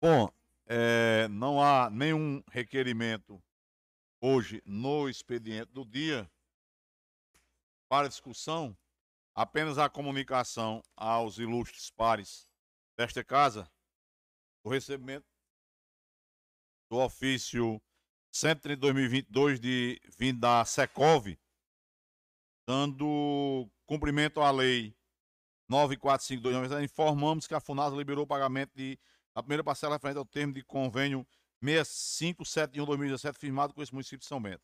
Bom, 0.00 0.28
é, 0.66 1.28
não 1.28 1.62
há 1.62 1.88
nenhum 1.88 2.42
requerimento 2.50 3.42
hoje 4.20 4.60
no 4.66 5.08
expediente 5.08 5.72
do 5.72 5.84
dia 5.84 6.28
para 7.88 8.08
discussão, 8.08 8.76
apenas 9.34 9.78
a 9.78 9.88
comunicação 9.88 10.82
aos 10.96 11.38
ilustres 11.38 11.90
pares 11.90 12.48
desta 12.96 13.22
casa, 13.22 13.70
o 14.64 14.68
recebimento 14.68 15.35
do 16.88 16.98
ofício 16.98 17.82
130 18.32 18.80
2022 18.80 19.60
de 19.60 20.00
vindo 20.18 20.40
da 20.40 20.64
Secov, 20.64 21.36
dando 22.66 23.70
cumprimento 23.86 24.40
à 24.40 24.50
lei 24.50 24.96
9452, 25.68 26.84
informamos 26.84 27.46
que 27.46 27.54
a 27.54 27.60
FUNASA 27.60 27.96
liberou 27.96 28.24
o 28.24 28.26
pagamento 28.26 28.72
de 28.74 28.98
a 29.34 29.42
primeira 29.42 29.64
parcela 29.64 29.96
referente 29.96 30.18
ao 30.18 30.24
termo 30.24 30.54
de 30.54 30.62
convênio 30.62 31.26
6571-2017, 31.62 33.36
firmado 33.36 33.74
com 33.74 33.82
esse 33.82 33.92
município 33.92 34.18
de 34.18 34.26
São 34.26 34.40
Bento. 34.40 34.62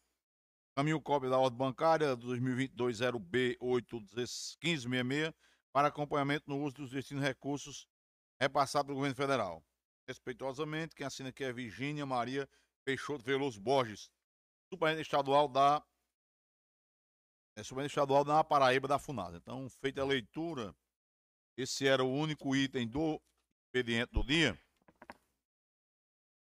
Caminho 0.75 0.99
cópia 1.01 1.29
da 1.29 1.39
ordem 1.39 1.59
bancária 1.59 2.17
2022 2.17 3.01
0B81566 3.01 5.35
para 5.73 5.89
acompanhamento 5.89 6.49
no 6.49 6.63
uso 6.63 6.77
dos 6.77 6.91
destinos 6.91 7.23
recursos 7.23 7.87
repassados 8.41 8.87
pelo 8.87 8.97
governo 8.97 9.17
federal. 9.17 9.63
Respeitosamente, 10.07 10.95
quem 10.95 11.07
assina 11.07 11.29
aqui 11.29 11.45
é 11.45 11.53
Virgínia 11.53 12.05
Maria 12.05 12.49
Peixoto 12.85 13.25
Veloso 13.25 13.61
Borges, 13.61 14.11
superintendente 14.69 15.07
estadual 15.07 15.49
da 15.49 15.83
é 17.55 17.63
superintendente 17.63 17.93
estadual 17.93 18.25
da 18.25 18.43
Paraíba 18.43 18.89
da 18.89 18.99
FUNASA. 18.99 19.37
Então, 19.37 19.69
feita 19.69 20.01
a 20.01 20.05
leitura, 20.05 20.75
esse 21.57 21.87
era 21.87 22.03
o 22.03 22.11
único 22.11 22.57
item 22.57 22.89
do 22.89 23.21
expediente 23.67 24.13
do 24.13 24.25
dia. 24.25 24.59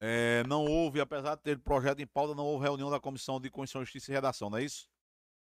É, 0.01 0.43
não 0.45 0.65
houve, 0.65 1.01
apesar 1.01 1.37
de 1.37 1.43
ter 1.43 1.59
projeto 1.59 2.01
em 2.01 2.07
pauta, 2.07 2.35
não 2.35 2.45
houve 2.45 2.65
reunião 2.65 2.91
da 2.91 3.01
Comissão 3.01 3.41
de 3.41 3.49
Constituição, 3.51 3.85
Justiça 3.85 4.11
e 4.11 4.15
Redação, 4.15 4.51
não 4.51 4.59
é 4.59 4.65
isso? 4.65 4.89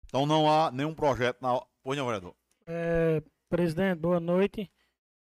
Então 0.05 0.25
não 0.25 0.49
há 0.49 0.71
nenhum 0.71 0.95
projeto 0.95 1.41
na. 1.41 1.61
Pois 1.83 1.97
não, 1.97 2.05
vereador. 2.05 2.35
É, 2.65 3.21
presidente, 3.49 3.99
boa 3.99 4.19
noite. 4.19 4.71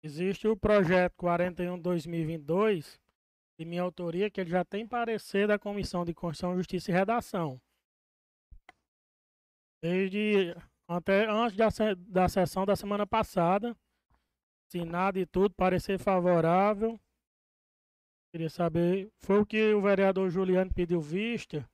Existe 0.03 0.47
o 0.47 0.57
projeto 0.57 1.15
41-2022, 1.17 2.99
de 3.59 3.65
minha 3.65 3.83
autoria, 3.83 4.31
que 4.31 4.41
ele 4.41 4.51
já 4.51 4.65
tem 4.65 4.87
parecer 4.87 5.49
da 5.49 5.59
Comissão 5.59 6.05
de 6.05 6.15
Constituição, 6.15 6.57
Justiça 6.57 6.91
e 6.91 6.95
Redação. 6.95 7.61
Desde 9.83 10.55
até 10.89 11.29
antes 11.29 11.57
da, 11.57 11.69
da 11.97 12.29
sessão 12.29 12.65
da 12.65 12.77
semana 12.77 13.07
passada, 13.07 13.77
assinado 14.69 15.19
e 15.19 15.27
tudo, 15.27 15.55
parecer 15.55 15.99
favorável. 15.99 16.99
Queria 18.33 18.51
saber, 18.51 19.11
foi 19.19 19.41
o 19.41 19.47
que 19.47 19.73
o 19.73 19.81
vereador 19.81 20.29
Juliano 20.29 20.73
pediu 20.73 21.01
vista 21.01 21.69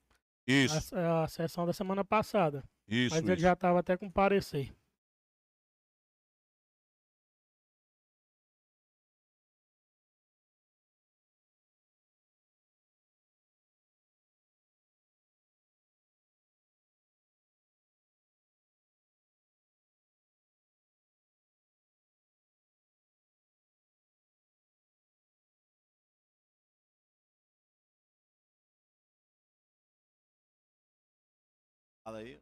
Isso, 0.47 0.95
a, 0.95 1.25
a 1.25 1.29
sessão 1.29 1.67
da 1.67 1.73
semana 1.73 2.05
passada, 2.05 2.63
isso. 2.87 3.15
mas 3.15 3.25
ele 3.25 3.33
isso. 3.33 3.43
já 3.43 3.55
estava 3.55 3.81
até 3.81 3.97
com 3.97 4.11
parecer. 4.11 4.73
Fala 32.13 32.19
aí. 32.19 32.39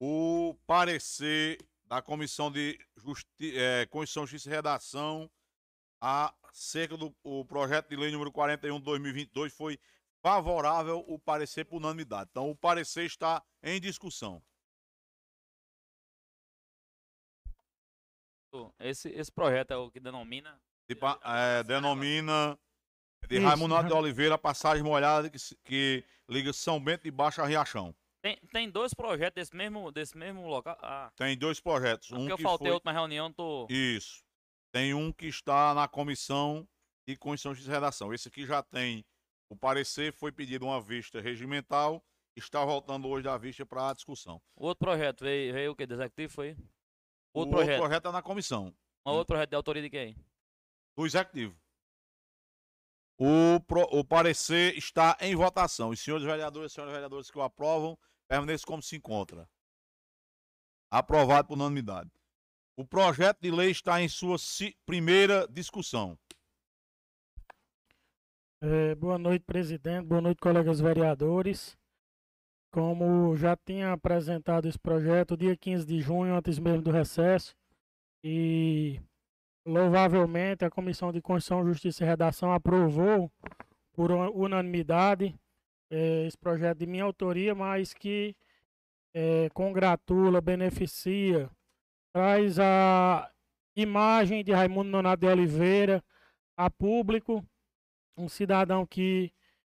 O 0.00 0.54
parecer 0.66 1.58
da 1.84 2.00
Comissão 2.00 2.50
de 2.50 2.78
Justi 2.96 3.26
eh, 3.54 3.84
Constituição, 3.86 4.26
Justiça 4.26 4.48
e 4.48 4.52
Redação 4.52 5.30
acerca 6.00 6.96
do 6.96 7.12
projeto 7.46 7.88
de 7.90 7.96
lei 7.96 8.10
número 8.10 8.32
41 8.32 8.78
de 8.78 8.84
2022 8.84 9.52
foi 9.52 9.78
favorável 10.22 11.04
o 11.06 11.18
parecer 11.18 11.64
por 11.64 11.76
unanimidade. 11.78 12.30
Então, 12.30 12.50
o 12.50 12.56
parecer 12.56 13.04
está 13.04 13.42
em 13.62 13.80
discussão. 13.80 14.42
Esse, 18.80 19.08
esse 19.10 19.30
projeto 19.32 19.70
é 19.72 19.76
o 19.76 19.90
que 19.90 20.00
denomina. 20.00 20.60
De 20.88 20.96
é, 21.24 21.62
denomina 21.64 22.58
de 23.26 23.36
Isso, 23.36 23.46
Raimundo 23.46 23.74
Nato 23.74 23.88
de 23.88 23.92
Ra- 23.92 23.98
Oliveira, 24.00 24.38
passagem 24.38 24.82
molhada 24.82 25.28
que, 25.28 25.38
que 25.64 26.04
liga 26.28 26.52
São 26.52 26.82
Bento 26.82 27.06
e 27.06 27.10
Baixa 27.10 27.44
Riachão. 27.44 27.94
Tem, 28.22 28.36
tem 28.52 28.70
dois 28.70 28.92
projetos 28.94 29.34
desse 29.34 29.54
mesmo, 29.56 29.92
desse 29.92 30.16
mesmo 30.16 30.46
local. 30.46 30.76
Ah, 30.80 31.10
Tem 31.16 31.36
dois 31.36 31.60
projetos. 31.60 32.08
porque 32.08 32.22
Um 32.22 32.28
eu 32.28 32.36
que 32.36 32.42
faltei 32.42 32.66
foi... 32.66 32.70
a 32.70 32.74
última 32.74 32.92
reunião, 32.92 33.32
tô. 33.32 33.66
Isso. 33.70 34.22
Tem 34.72 34.92
um 34.94 35.12
que 35.12 35.26
está 35.26 35.72
na 35.74 35.86
comissão 35.86 36.66
de 37.06 37.16
Constituição 37.16 37.64
de 37.64 37.70
Redação. 37.70 38.12
Esse 38.12 38.28
aqui 38.28 38.44
já 38.44 38.62
tem 38.62 39.04
o 39.50 39.56
parecer, 39.56 40.12
foi 40.12 40.32
pedido 40.32 40.66
uma 40.66 40.80
vista 40.80 41.20
regimental, 41.20 42.02
está 42.36 42.64
voltando 42.64 43.08
hoje 43.08 43.24
da 43.24 43.38
vista 43.38 43.64
para 43.64 43.90
a 43.90 43.94
discussão. 43.94 44.40
O 44.56 44.66
outro 44.66 44.84
projeto 44.84 45.22
veio, 45.24 45.52
veio 45.52 45.72
o 45.72 45.76
que? 45.76 45.86
Do 45.86 45.94
executivo 45.94 46.32
foi? 46.32 46.56
O 47.34 47.40
Outro 47.40 47.52
projeto. 47.56 47.70
outro 47.70 47.82
projeto 47.82 47.98
está 48.00 48.12
na 48.12 48.22
comissão 48.22 48.74
Um 49.06 49.10
outro 49.10 49.26
projeto 49.26 49.50
de 49.50 49.56
autoria 49.56 49.82
de 49.82 49.90
quem? 49.90 50.16
do 50.96 51.06
executivo. 51.06 51.56
O, 53.20 53.60
pro- 53.66 53.88
o 53.90 54.04
parecer 54.04 54.76
está 54.76 55.16
em 55.20 55.34
votação. 55.34 55.90
Os 55.90 56.00
senhores 56.00 56.24
vereadores 56.24 56.70
e 56.72 56.74
senhoras 56.74 56.92
vereadoras 56.92 57.30
que 57.30 57.38
o 57.38 57.42
aprovam, 57.42 57.98
permaneçam 58.28 58.66
como 58.66 58.82
se 58.82 58.96
encontra. 58.96 59.48
Aprovado 60.90 61.48
por 61.48 61.54
unanimidade. 61.54 62.10
O 62.76 62.84
projeto 62.86 63.40
de 63.40 63.50
lei 63.50 63.70
está 63.70 64.00
em 64.00 64.08
sua 64.08 64.38
si- 64.38 64.76
primeira 64.86 65.46
discussão. 65.48 66.16
É, 68.60 68.94
boa 68.96 69.18
noite, 69.18 69.44
presidente. 69.44 70.06
Boa 70.06 70.20
noite, 70.20 70.38
colegas 70.40 70.80
vereadores. 70.80 71.76
Como 72.78 73.36
já 73.36 73.56
tinha 73.56 73.92
apresentado 73.92 74.68
esse 74.68 74.78
projeto 74.78 75.36
dia 75.36 75.56
15 75.56 75.84
de 75.84 76.00
junho, 76.00 76.36
antes 76.36 76.60
mesmo 76.60 76.80
do 76.80 76.92
recesso, 76.92 77.52
e 78.22 79.00
louvavelmente 79.66 80.64
a 80.64 80.70
Comissão 80.70 81.10
de 81.10 81.20
Constituição, 81.20 81.66
Justiça 81.66 82.04
e 82.04 82.06
Redação 82.06 82.52
aprovou 82.52 83.32
por 83.92 84.12
una- 84.12 84.30
unanimidade 84.30 85.34
eh, 85.90 86.26
esse 86.28 86.38
projeto 86.38 86.78
de 86.78 86.86
minha 86.86 87.02
autoria, 87.02 87.52
mas 87.52 87.92
que 87.92 88.36
eh, 89.12 89.48
congratula, 89.52 90.40
beneficia, 90.40 91.50
traz 92.12 92.60
a 92.60 93.28
imagem 93.74 94.44
de 94.44 94.52
Raimundo 94.52 94.88
Nonato 94.88 95.22
de 95.22 95.26
Oliveira 95.26 96.00
a 96.56 96.70
público 96.70 97.44
um 98.16 98.28
cidadão 98.28 98.86
que 98.86 99.32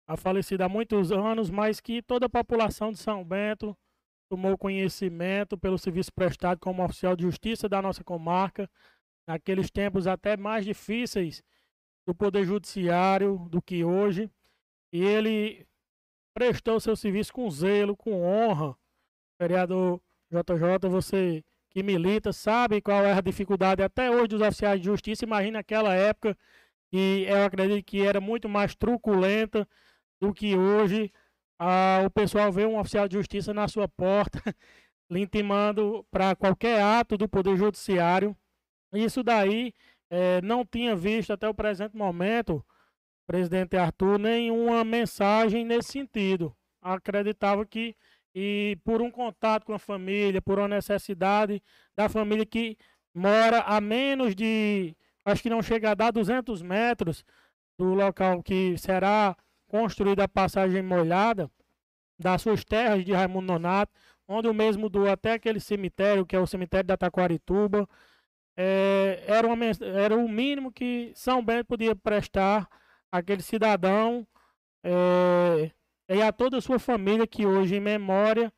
ha 0.10 0.18
falecido 0.18 0.64
há 0.64 0.68
muitos 0.68 1.12
anos, 1.12 1.52
mas 1.52 1.80
que 1.80 2.02
toda 2.02 2.26
a 2.26 2.30
população 2.30 2.92
de 2.92 2.98
São 2.98 3.24
Bento 3.24 3.78
tomou 4.28 4.58
conhecimento 4.58 5.56
pelo 5.56 5.78
serviço 5.78 6.12
prestado 6.12 6.60
como 6.60 6.84
oficial 6.84 7.16
de 7.16 7.22
justiça 7.22 7.70
da 7.70 7.80
nossa 7.80 8.04
comarca, 8.04 8.68
naqueles 9.28 9.70
tempos 9.70 10.08
até 10.08 10.36
mais 10.36 10.66
difíceis 10.66 11.44
do 12.08 12.16
Poder 12.16 12.44
Judiciário 12.44 13.38
do 13.52 13.62
que 13.62 13.84
hoje. 13.84 14.32
E 14.92 15.00
ele 15.00 15.68
prestou 16.34 16.80
seu 16.80 16.96
serviço 16.96 17.32
com 17.32 17.48
zelo, 17.52 17.96
com 17.96 18.24
honra. 18.24 18.76
Vereador 19.40 20.02
JJ, 20.32 20.90
você 20.90 21.44
que 21.70 21.84
milita, 21.84 22.34
sabe 22.34 22.82
qual 22.82 23.06
é 23.06 23.14
a 23.14 23.22
dificuldade 23.22 23.84
até 23.84 24.10
hoje 24.10 24.30
dos 24.30 24.42
oficiais 24.42 24.80
de 24.80 24.88
justiça. 24.88 25.24
Imagina 25.24 25.60
aquela 25.60 25.94
época 25.94 26.36
que 26.90 27.26
eu 27.28 27.46
acredito 27.46 27.86
que 27.86 28.02
era 28.02 28.20
muito 28.20 28.50
mais 28.50 28.74
truculenta 28.74 29.68
do 30.22 30.34
que 30.34 30.56
hoje. 30.56 31.12
Ah, 31.60 32.02
o 32.06 32.10
pessoal 32.10 32.52
vê 32.52 32.66
um 32.66 32.80
oficial 32.80 33.08
de 33.08 33.16
justiça 33.18 33.54
na 33.54 33.68
sua 33.68 33.88
porta, 33.88 34.42
lhe 35.10 35.22
intimando 35.22 36.06
para 36.12 36.36
qualquer 36.36 36.82
ato 36.82 37.18
do 37.18 37.28
Poder 37.28 37.58
Judiciário. 37.58 38.36
Isso 38.94 39.24
daí 39.24 39.74
eh, 40.10 40.42
não 40.42 40.66
tinha 40.66 40.96
visto 40.96 41.34
até 41.34 41.48
o 41.48 41.54
presente 41.54 41.96
momento, 41.96 42.66
presidente 43.28 43.78
Arthur, 43.78 44.18
nenhuma 44.18 44.84
mensagem 44.84 45.66
nesse 45.66 45.92
sentido. 45.92 46.56
Acreditava 46.82 47.66
que 47.66 47.96
e 48.34 48.78
por 48.84 49.02
um 49.02 49.12
contato 49.12 49.66
com 49.66 49.74
a 49.74 49.80
família, 49.80 50.42
por 50.42 50.60
uma 50.60 50.68
necessidade 50.68 51.62
da 51.96 52.08
família 52.08 52.46
que 52.46 52.78
mora 53.14 53.62
a 53.62 53.82
menos 53.82 54.36
de, 54.36 54.96
acho 55.26 55.42
que 55.44 55.50
não 55.50 55.62
chega 55.62 55.92
a 55.92 55.96
dar 55.96 56.12
200 56.12 56.62
metros 56.62 57.26
do 57.78 57.94
local 57.94 58.44
que 58.44 58.78
será 58.78 59.36
construída 59.70 60.26
a 60.26 60.28
passagem 60.28 60.82
molhada, 60.82 61.50
das 62.20 62.42
suas 62.42 62.66
terras 62.66 63.06
de 63.06 63.14
Raimundo 63.14 63.48
Nonato, 63.48 63.94
onde 64.28 64.48
o 64.50 64.54
mesmo 64.54 64.90
doou 64.90 65.10
até 65.10 65.34
aquele 65.34 65.60
cemitério, 65.60 66.26
que 66.26 66.36
é 66.36 66.40
o 66.40 66.46
cemitério 66.46 66.88
da 66.88 66.98
Taquarituba, 66.98 67.88
é, 68.58 69.24
era, 69.26 69.48
uma, 69.48 69.66
era 69.82 70.18
o 70.18 70.28
mínimo 70.28 70.72
que 70.72 71.14
São 71.16 71.44
Bento 71.44 71.68
podia 71.68 71.96
prestar 71.96 72.68
àquele 73.10 73.42
cidadão 73.42 74.28
é, 74.84 75.72
e 76.10 76.22
a 76.22 76.32
toda 76.34 76.58
a 76.58 76.62
sua 76.62 76.78
família 76.78 77.26
que 77.26 77.46
hoje 77.46 77.76
em 77.76 77.80
memória 77.80 78.52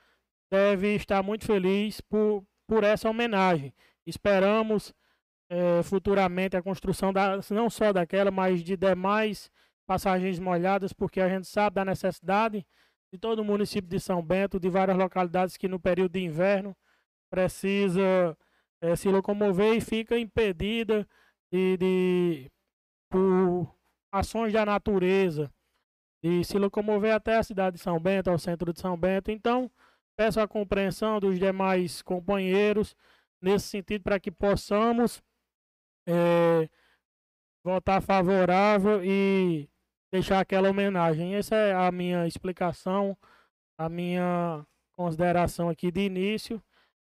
deve 0.49 0.95
estar 0.95 1.21
muito 1.21 1.45
feliz 1.45 2.01
por, 2.01 2.43
por 2.67 2.83
essa 2.83 3.07
homenagem. 3.09 3.73
Esperamos 4.05 4.93
é, 5.49 5.83
futuramente 5.83 6.57
a 6.57 6.63
construção 6.63 7.13
da, 7.13 7.39
não 7.51 7.69
só 7.69 7.93
daquela, 7.93 8.31
mas 8.31 8.63
de 8.63 8.75
demais 8.75 9.51
passagens 9.85 10.39
molhadas, 10.39 10.93
porque 10.93 11.19
a 11.19 11.29
gente 11.29 11.47
sabe 11.47 11.75
da 11.75 11.85
necessidade 11.85 12.65
de 13.11 13.19
todo 13.19 13.39
o 13.39 13.45
município 13.45 13.89
de 13.89 13.99
São 13.99 14.23
Bento, 14.23 14.59
de 14.59 14.69
várias 14.69 14.97
localidades 14.97 15.57
que 15.57 15.67
no 15.67 15.79
período 15.79 16.13
de 16.13 16.21
inverno 16.21 16.75
precisa 17.29 18.37
é, 18.81 18.95
se 18.95 19.09
locomover 19.09 19.75
e 19.75 19.81
fica 19.81 20.17
impedida 20.17 21.07
de, 21.51 21.77
de, 21.77 22.51
por 23.09 23.75
ações 24.11 24.53
da 24.53 24.65
natureza 24.65 25.51
de 26.23 26.43
se 26.43 26.57
locomover 26.57 27.13
até 27.13 27.37
a 27.37 27.43
cidade 27.43 27.77
de 27.77 27.81
São 27.81 27.99
Bento, 27.99 28.29
ao 28.29 28.37
centro 28.37 28.71
de 28.71 28.79
São 28.79 28.95
Bento. 28.95 29.31
Então, 29.31 29.71
peço 30.15 30.39
a 30.39 30.47
compreensão 30.47 31.19
dos 31.19 31.39
demais 31.39 32.01
companheiros 32.01 32.95
nesse 33.41 33.67
sentido 33.67 34.03
para 34.03 34.19
que 34.19 34.29
possamos 34.29 35.21
é, 36.07 36.69
votar 37.63 38.01
favorável 38.01 39.03
e 39.03 39.69
deixar 40.11 40.39
aquela 40.39 40.69
homenagem. 40.69 41.35
Essa 41.35 41.55
é 41.55 41.73
a 41.73 41.91
minha 41.91 42.27
explicação, 42.27 43.17
a 43.77 43.87
minha 43.87 44.65
consideração 44.93 45.69
aqui 45.69 45.91
de 45.91 46.01
início. 46.01 46.61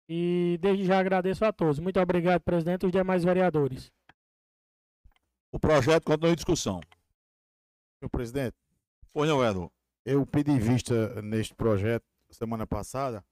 E 0.08 0.58
desde 0.60 0.84
já 0.84 0.98
agradeço 0.98 1.44
a 1.44 1.52
todos. 1.52 1.78
Muito 1.78 1.98
obrigado, 1.98 2.42
presidente, 2.42 2.82
e 2.82 2.86
os 2.86 2.92
demais 2.92 3.24
vereadores. 3.24 3.90
O 5.50 5.58
projeto 5.58 6.04
continua 6.04 6.32
em 6.32 6.36
discussão. 6.36 6.80
Senhor 7.98 8.10
presidente, 8.10 8.56
Pois 9.12 9.30
não, 9.30 9.42
Edu. 9.42 9.72
eu 10.04 10.26
pedi 10.26 10.58
vista 10.58 11.22
neste 11.22 11.54
projeto 11.54 12.04
semana 12.28 12.66
passada, 12.66 13.24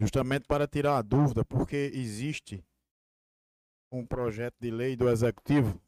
justamente 0.00 0.46
para 0.46 0.66
tirar 0.66 0.96
a 0.96 1.02
dúvida, 1.02 1.44
porque 1.44 1.90
existe 1.94 2.64
um 3.92 4.06
projeto 4.06 4.56
de 4.58 4.70
lei 4.70 4.96
do 4.96 5.08
Executivo 5.08 5.78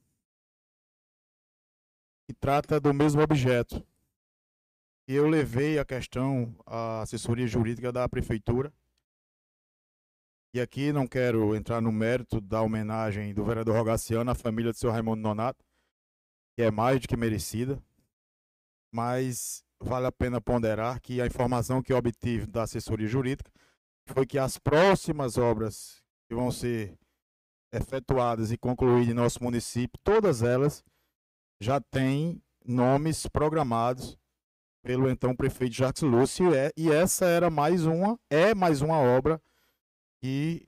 que 2.27 2.35
trata 2.35 2.79
do 2.79 2.93
mesmo 2.93 3.23
objeto. 3.23 3.83
Eu 5.09 5.27
levei 5.27 5.79
a 5.79 5.85
questão 5.85 6.55
à 6.67 7.03
assessoria 7.03 7.47
jurídica 7.47 7.91
da 7.91 8.09
Prefeitura. 8.09 8.73
E 10.55 10.61
aqui 10.61 10.93
não 10.93 11.07
quero 11.07 11.55
entrar 11.57 11.81
no 11.81 11.91
mérito 11.91 12.41
da 12.41 12.63
homenagem 12.63 13.35
do 13.35 13.45
vereador 13.45 13.77
Rogaciano 13.77 14.31
à 14.31 14.35
família 14.35 14.71
do 14.71 14.79
seu 14.79 14.91
Raimundo 14.91 15.21
Nonato, 15.21 15.65
que 16.55 16.63
é 16.63 16.71
mais 16.71 17.01
do 17.01 17.09
que 17.09 17.17
merecida, 17.17 17.83
mas 18.93 19.65
vale 19.81 20.07
a 20.07 20.13
pena 20.13 20.41
ponderar 20.41 21.01
que 21.01 21.21
a 21.21 21.27
informação 21.27 21.83
que 21.83 21.93
obtive 21.93 22.47
da 22.47 22.63
assessoria 22.63 23.09
jurídica 23.09 23.51
foi 24.07 24.25
que 24.25 24.39
as 24.39 24.57
próximas 24.59 25.37
obras 25.37 26.03
que 26.29 26.35
vão 26.35 26.51
ser 26.53 26.97
efetuadas 27.75 28.53
e 28.53 28.57
concluídas 28.57 29.09
em 29.09 29.15
nosso 29.15 29.43
município, 29.43 29.99
todas 30.03 30.43
elas 30.43 30.85
já 31.61 31.81
têm 31.81 32.43
nomes 32.65 33.27
programados 33.27 34.19
pelo 34.83 35.09
então 35.09 35.35
prefeito 35.35 35.75
Jacques 35.75 36.03
Lúcio 36.03 36.53
e, 36.77 36.91
é, 36.91 36.95
essa 36.95 37.25
era 37.25 37.51
mais 37.51 37.87
uma, 37.87 38.19
é 38.31 38.55
mais 38.55 38.83
uma 38.83 38.99
obra 38.99 39.41
que 40.23 40.67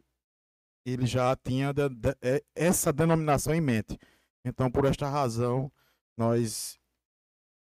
ele 0.85 1.07
já 1.07 1.37
tinha 1.37 1.73
de, 1.73 1.89
de, 1.89 2.17
é, 2.23 2.43
essa 2.55 2.93
denominação 2.93 3.55
em 3.55 3.61
mente. 3.61 3.99
Então, 4.45 4.71
por 4.71 4.85
esta 4.85 5.09
razão, 5.09 5.71
nós, 6.17 6.79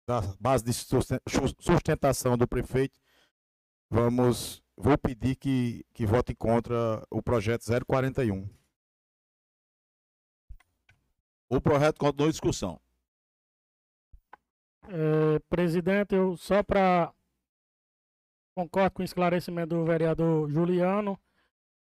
da 0.07 0.21
base 0.39 0.63
de 0.63 0.73
sustentação 0.73 2.37
do 2.37 2.47
prefeito, 2.47 2.99
vamos, 3.91 4.63
vou 4.77 4.99
pedir 4.99 5.37
que, 5.37 5.85
que 5.95 6.05
vote 6.05 6.35
contra 6.35 7.03
o 7.11 7.23
projeto 7.23 7.65
041. 7.87 8.47
O 11.49 11.61
projeto 11.61 11.99
continua 11.99 12.29
em 12.29 12.31
discussão. 12.31 12.81
É, 14.89 15.39
presidente, 15.49 16.15
eu 16.15 16.37
só 16.37 16.63
para 16.63 17.13
concordo 18.55 18.93
com 18.93 19.03
o 19.03 19.05
esclarecimento 19.05 19.75
do 19.75 19.85
vereador 19.85 20.49
Juliano. 20.49 21.19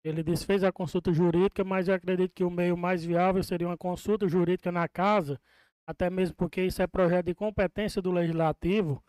Ele 0.03 0.23
desfez 0.23 0.63
a 0.63 0.71
consulta 0.71 1.13
jurídica, 1.13 1.63
mas 1.63 1.87
eu 1.87 1.93
acredito 1.93 2.33
que 2.33 2.43
o 2.43 2.49
meio 2.49 2.75
mais 2.75 3.03
viável 3.03 3.43
seria 3.43 3.67
uma 3.67 3.77
consulta 3.77 4.27
jurídica 4.27 4.71
na 4.71 4.87
casa, 4.87 5.39
até 5.85 6.09
mesmo 6.09 6.35
porque 6.35 6.63
isso 6.63 6.81
é 6.81 6.87
projeto 6.87 7.27
de 7.27 7.35
competência 7.35 8.01
do 8.01 8.11
legislativo, 8.11 9.03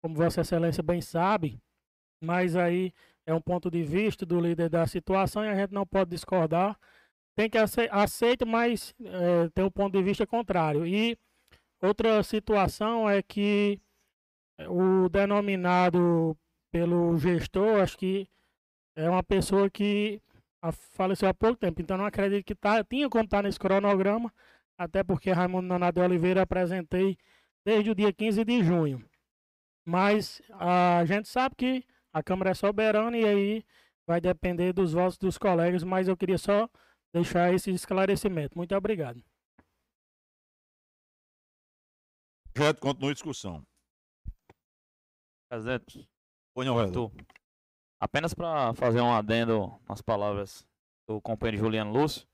como 0.00 0.14
Vossa 0.14 0.40
Excelência 0.40 0.82
bem 0.82 1.02
sabe. 1.02 1.60
Mas 2.22 2.56
aí 2.56 2.94
é 3.26 3.34
um 3.34 3.40
ponto 3.40 3.70
de 3.70 3.82
vista 3.82 4.24
do 4.24 4.40
líder 4.40 4.70
da 4.70 4.86
situação 4.86 5.44
e 5.44 5.48
a 5.48 5.54
gente 5.54 5.72
não 5.72 5.86
pode 5.86 6.10
discordar. 6.10 6.78
Tem 7.38 7.48
que 7.48 7.56
aceitar, 7.56 8.44
mas 8.44 8.92
é, 9.00 9.48
tem 9.50 9.64
um 9.64 9.70
ponto 9.70 9.96
de 9.96 10.02
vista 10.02 10.26
contrário. 10.26 10.84
E 10.84 11.16
outra 11.80 12.20
situação 12.24 13.08
é 13.08 13.22
que 13.22 13.80
o 14.68 15.08
denominado 15.08 16.36
pelo 16.72 17.16
gestor, 17.16 17.80
acho 17.80 17.96
que 17.96 18.28
é 18.96 19.08
uma 19.08 19.22
pessoa 19.22 19.70
que 19.70 20.20
faleceu 20.96 21.28
há 21.28 21.32
pouco 21.32 21.60
tempo, 21.60 21.80
então 21.80 21.96
não 21.96 22.06
acredito 22.06 22.44
que 22.44 22.56
tá, 22.56 22.82
tinha 22.82 23.08
como 23.08 23.22
estar 23.22 23.36
tá 23.36 23.42
nesse 23.44 23.60
cronograma, 23.60 24.34
até 24.76 25.04
porque 25.04 25.30
Raimundo 25.30 25.68
Nonato 25.68 26.00
Oliveira 26.00 26.42
apresentei 26.42 27.16
desde 27.64 27.92
o 27.92 27.94
dia 27.94 28.12
15 28.12 28.44
de 28.44 28.64
junho. 28.64 29.08
Mas 29.86 30.42
a 30.54 31.04
gente 31.04 31.28
sabe 31.28 31.54
que 31.54 31.84
a 32.12 32.20
Câmara 32.20 32.50
é 32.50 32.54
soberana 32.54 33.16
e 33.16 33.24
aí 33.24 33.64
vai 34.04 34.20
depender 34.20 34.72
dos 34.72 34.92
votos 34.92 35.16
dos 35.16 35.38
colegas, 35.38 35.84
mas 35.84 36.08
eu 36.08 36.16
queria 36.16 36.36
só 36.36 36.68
deixar 37.12 37.52
esse 37.52 37.70
esclarecimento. 37.70 38.56
Muito 38.56 38.74
obrigado. 38.74 39.18
O 42.48 42.52
projeto 42.52 42.80
continua 42.80 43.10
em 43.10 43.14
discussão. 43.14 43.66
Presidente, 45.48 46.08
Edu. 46.56 46.78
Arthur, 46.78 47.12
apenas 48.00 48.34
para 48.34 48.74
fazer 48.74 49.00
um 49.00 49.12
adendo 49.12 49.80
nas 49.88 50.02
palavras 50.02 50.66
do 51.06 51.20
companheiro 51.20 51.64
Juliano 51.64 51.92
Lúcio, 51.92 52.26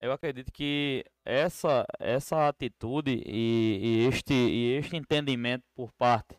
eu 0.00 0.12
acredito 0.12 0.52
que 0.52 1.04
essa, 1.24 1.86
essa 1.98 2.48
atitude 2.48 3.22
e, 3.26 3.78
e 3.82 4.06
este, 4.06 4.34
e 4.34 4.76
este 4.76 4.96
entendimento 4.96 5.64
por 5.74 5.92
parte 5.92 6.36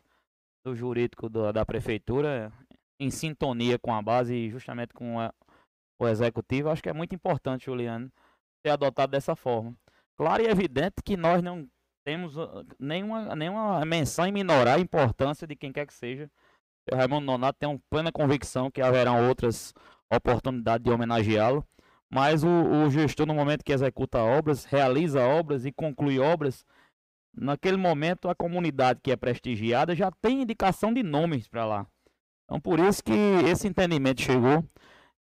do 0.64 0.74
jurídico 0.74 1.28
da, 1.28 1.52
da 1.52 1.66
prefeitura, 1.66 2.52
em 3.00 3.10
sintonia 3.10 3.78
com 3.78 3.94
a 3.94 4.02
base 4.02 4.34
e 4.34 4.50
justamente 4.50 4.92
com 4.92 5.18
a, 5.18 5.32
o 5.98 6.08
executivo, 6.08 6.70
acho 6.70 6.82
que 6.82 6.88
é 6.88 6.92
muito 6.92 7.14
importante, 7.14 7.66
Juliano, 7.66 8.10
ter 8.62 8.70
adotado 8.70 9.12
dessa 9.12 9.34
forma. 9.34 9.76
Claro 10.16 10.42
e 10.42 10.46
evidente 10.46 10.96
que 11.04 11.16
nós 11.16 11.42
não 11.42 11.68
temos 12.04 12.36
uh, 12.36 12.64
nenhuma, 12.78 13.34
nenhuma 13.36 13.84
menção 13.84 14.26
em 14.26 14.32
minorar 14.32 14.78
a 14.78 14.80
importância 14.80 15.46
de 15.46 15.54
quem 15.54 15.72
quer 15.72 15.86
que 15.86 15.94
seja. 15.94 16.30
O 16.90 16.96
Raimundo 16.96 17.26
Nonato 17.26 17.58
tem 17.58 17.78
plena 17.90 18.10
convicção 18.10 18.70
que 18.70 18.80
haverão 18.80 19.28
outras 19.28 19.74
oportunidades 20.10 20.84
de 20.84 20.90
homenageá-lo. 20.90 21.64
Mas 22.10 22.42
o, 22.42 22.48
o 22.48 22.90
gestor, 22.90 23.26
no 23.26 23.34
momento 23.34 23.62
que 23.62 23.72
executa 23.72 24.18
obras, 24.18 24.64
realiza 24.64 25.20
obras 25.20 25.66
e 25.66 25.72
conclui 25.72 26.18
obras, 26.18 26.64
naquele 27.36 27.76
momento 27.76 28.28
a 28.28 28.34
comunidade 28.34 29.00
que 29.02 29.12
é 29.12 29.16
prestigiada 29.16 29.94
já 29.94 30.10
tem 30.10 30.42
indicação 30.42 30.92
de 30.92 31.02
nomes 31.02 31.46
para 31.46 31.66
lá. 31.66 31.86
Então 32.44 32.58
por 32.58 32.78
isso 32.78 33.04
que 33.04 33.12
esse 33.46 33.68
entendimento 33.68 34.22
chegou 34.22 34.64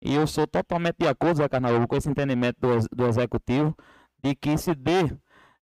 e 0.06 0.14
eu 0.14 0.24
sou 0.24 0.46
totalmente 0.46 0.98
de 1.00 1.08
acordo, 1.08 1.38
Zé 1.38 1.48
Carnaval, 1.48 1.86
com 1.88 1.96
esse 1.96 2.08
entendimento 2.08 2.60
do, 2.60 2.78
do 2.94 3.06
executivo 3.08 3.76
de 4.22 4.36
que 4.36 4.56
se 4.56 4.72
dê 4.72 5.12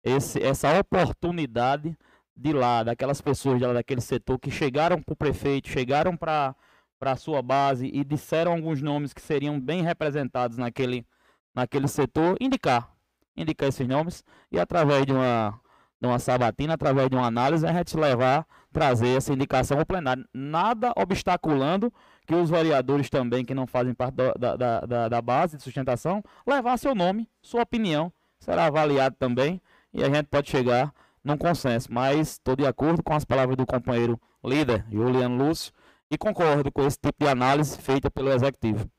esse, 0.02 0.42
essa 0.42 0.76
oportunidade 0.80 1.96
de 2.36 2.52
lá, 2.52 2.82
daquelas 2.82 3.20
pessoas 3.20 3.60
de 3.60 3.66
lá, 3.66 3.72
daquele 3.72 4.00
setor 4.00 4.40
que 4.40 4.50
chegaram 4.50 5.00
para 5.00 5.12
o 5.12 5.16
prefeito, 5.16 5.68
chegaram 5.68 6.16
para 6.16 6.56
a 7.00 7.16
sua 7.16 7.40
base 7.40 7.86
e 7.86 8.02
disseram 8.02 8.54
alguns 8.54 8.82
nomes 8.82 9.12
que 9.12 9.22
seriam 9.22 9.60
bem 9.60 9.80
representados 9.82 10.58
naquele, 10.58 11.06
naquele 11.54 11.86
setor, 11.86 12.36
indicar. 12.40 12.90
Indicar 13.36 13.68
esses 13.68 13.86
nomes 13.86 14.24
e 14.50 14.58
através 14.58 15.06
de 15.06 15.12
uma, 15.12 15.60
de 16.00 16.08
uma 16.08 16.18
sabatina, 16.18 16.74
através 16.74 17.08
de 17.08 17.14
uma 17.14 17.28
análise, 17.28 17.64
a 17.64 17.72
gente 17.72 17.96
levar, 17.96 18.44
trazer 18.72 19.16
essa 19.16 19.32
indicação 19.32 19.78
ao 19.78 19.86
plenário. 19.86 20.26
Nada 20.34 20.92
obstaculando 20.96 21.92
que 22.26 22.34
os 22.34 22.50
vereadores 22.50 23.10
também, 23.10 23.44
que 23.44 23.54
não 23.54 23.66
fazem 23.66 23.94
parte 23.94 24.14
da, 24.14 24.56
da, 24.56 24.80
da, 24.80 25.08
da 25.08 25.22
base 25.22 25.56
de 25.56 25.62
sustentação, 25.62 26.22
levar 26.46 26.78
seu 26.78 26.94
nome, 26.94 27.28
sua 27.42 27.62
opinião, 27.62 28.12
será 28.38 28.66
avaliado 28.66 29.16
também 29.18 29.60
e 29.92 30.02
a 30.02 30.08
gente 30.08 30.26
pode 30.26 30.50
chegar 30.50 30.94
num 31.22 31.36
consenso. 31.36 31.92
Mas 31.92 32.32
estou 32.32 32.56
de 32.56 32.66
acordo 32.66 33.02
com 33.02 33.14
as 33.14 33.24
palavras 33.24 33.56
do 33.56 33.66
companheiro 33.66 34.20
líder, 34.44 34.84
Juliano 34.90 35.36
Lúcio, 35.36 35.72
e 36.10 36.18
concordo 36.18 36.70
com 36.70 36.84
esse 36.86 36.98
tipo 36.98 37.24
de 37.24 37.30
análise 37.30 37.76
feita 37.78 38.10
pelo 38.10 38.30
Executivo. 38.30 38.90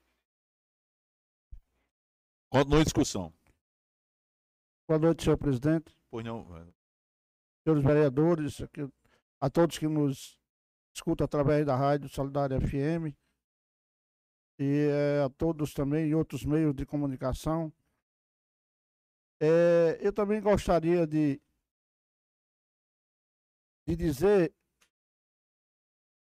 Continua 2.49 2.81
a 2.81 2.83
discussão. 2.83 3.33
Boa 4.87 4.99
noite, 4.99 5.23
senhor 5.23 5.37
presidente. 5.37 5.95
Pois 6.09 6.25
não. 6.25 6.45
Senhores 7.63 7.83
vereadores, 7.83 8.61
a 9.41 9.49
todos 9.49 9.77
que 9.77 9.87
nos 9.87 10.37
escutam 10.93 11.25
através 11.25 11.65
da 11.65 11.75
rádio 11.75 12.07
Solidária 12.09 12.59
FM 12.59 13.15
e 14.59 14.87
é, 14.87 15.23
a 15.23 15.29
todos 15.29 15.73
também 15.73 16.09
em 16.09 16.13
outros 16.13 16.45
meios 16.45 16.73
de 16.75 16.85
comunicação. 16.85 17.73
É, 19.41 19.97
eu 19.99 20.13
também 20.13 20.41
gostaria 20.41 21.05
de, 21.05 21.41
de 23.85 23.95
dizer, 23.95 24.53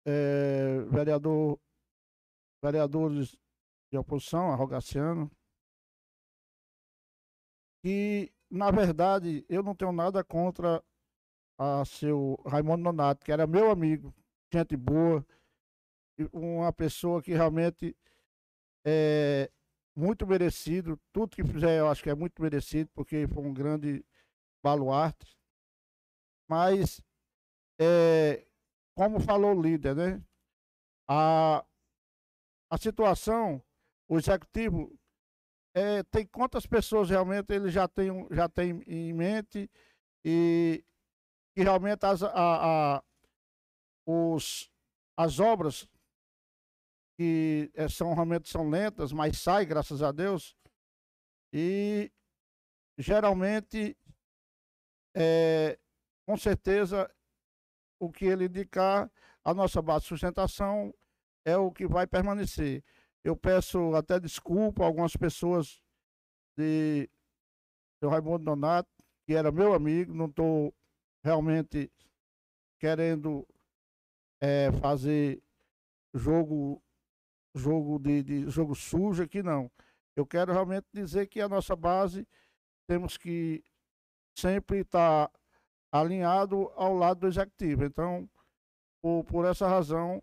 é, 0.05 0.81
vereador, 0.91 1.59
vereadores 2.63 3.37
de 3.91 3.97
oposição, 3.97 4.53
Arrogaciano, 4.53 5.31
que, 7.83 8.33
na 8.51 8.71
verdade, 8.71 9.47
eu 9.49 9.63
não 9.63 9.75
tenho 9.75 9.93
nada 9.93 10.23
contra 10.25 10.85
a 11.57 11.85
seu 11.85 12.37
Raimundo 12.47 12.83
Nonato, 12.83 13.25
que 13.25 13.33
era 13.33 13.47
meu 13.47 13.71
amigo, 13.71 14.15
gente 14.53 14.77
boa, 14.77 15.25
uma 16.33 16.73
pessoa 16.73 17.23
que 17.23 17.33
realmente 17.33 17.97
é, 18.85 19.51
muito 19.95 20.27
merecido. 20.27 20.99
Tudo 21.13 21.37
que 21.37 21.45
fizer 21.45 21.79
eu 21.79 21.89
acho 21.89 22.03
que 22.03 22.11
é 22.11 22.15
muito 22.15 22.41
merecido, 22.41 22.91
porque 22.95 23.27
foi 23.29 23.43
um 23.43 23.53
grande 23.53 24.05
baluarte. 24.63 25.37
Mas, 26.49 27.03
é, 27.79 28.47
como 28.95 29.21
falou 29.21 29.55
o 29.55 29.63
líder, 29.63 29.95
né? 29.95 30.23
A, 31.09 31.65
a 32.71 32.79
situação, 32.79 33.63
o 34.09 34.19
executivo 34.19 34.99
é, 35.75 36.03
tem 36.05 36.27
quantas 36.27 36.67
pessoas 36.67 37.11
realmente 37.11 37.53
ele 37.53 37.71
já 37.71 37.87
tem, 37.87 38.11
já 38.31 38.49
tem 38.49 38.83
em 38.87 39.13
mente 39.13 39.71
e 40.25 40.85
que 41.55 41.63
realmente 41.63 42.05
as, 42.05 42.23
a, 42.23 42.31
a, 42.35 43.03
os, 44.11 44.71
as 45.19 45.39
obras 45.39 45.87
que 47.15 47.71
é, 47.75 47.89
são 47.89 48.15
realmente 48.15 48.49
são 48.49 48.71
lentas, 48.71 49.13
mas 49.13 49.39
sai, 49.39 49.67
graças 49.67 50.03
a 50.03 50.11
Deus. 50.11 50.57
E 51.53 52.11
geralmente, 52.97 53.95
é, 55.15 55.79
com 56.27 56.39
certeza, 56.39 57.13
o 58.01 58.11
que 58.11 58.25
ele 58.25 58.47
indicar, 58.47 59.11
a 59.45 59.53
nossa 59.53 59.83
base 59.83 60.05
de 60.05 60.09
sustentação 60.09 60.95
é 61.45 61.57
o 61.59 61.71
que 61.71 61.87
vai 61.87 62.07
permanecer. 62.07 62.83
Eu 63.23 63.37
peço 63.37 63.95
até 63.95 64.19
desculpa 64.19 64.83
a 64.83 64.87
algumas 64.87 65.15
pessoas 65.17 65.83
de 66.57 67.11
do 68.01 68.09
Raimundo 68.09 68.45
Donato, 68.45 68.89
que 69.27 69.35
era 69.35 69.51
meu 69.51 69.75
amigo, 69.75 70.15
não 70.15 70.27
estou 70.27 70.73
realmente 71.23 71.91
querendo 72.79 73.47
é, 74.41 74.71
fazer 74.81 75.43
jogo 76.15 76.83
jogo 77.55 77.99
de, 77.99 78.23
de 78.23 78.51
jogo 78.51 78.75
sujo 78.75 79.23
aqui, 79.23 79.43
não. 79.43 79.71
Eu 80.17 80.27
quero 80.27 80.53
realmente 80.53 80.87
dizer 80.93 81.27
que 81.27 81.41
a 81.41 81.49
nossa 81.49 81.75
base 81.77 82.27
temos 82.87 83.17
que 83.17 83.63
sempre 84.37 84.81
estar 84.81 85.29
tá 85.29 85.39
alinhado 85.93 86.71
ao 86.75 86.95
lado 86.95 87.21
do 87.21 87.27
executivo. 87.27 87.85
Então, 87.85 88.29
por, 89.03 89.25
por 89.25 89.45
essa 89.45 89.67
razão, 89.69 90.23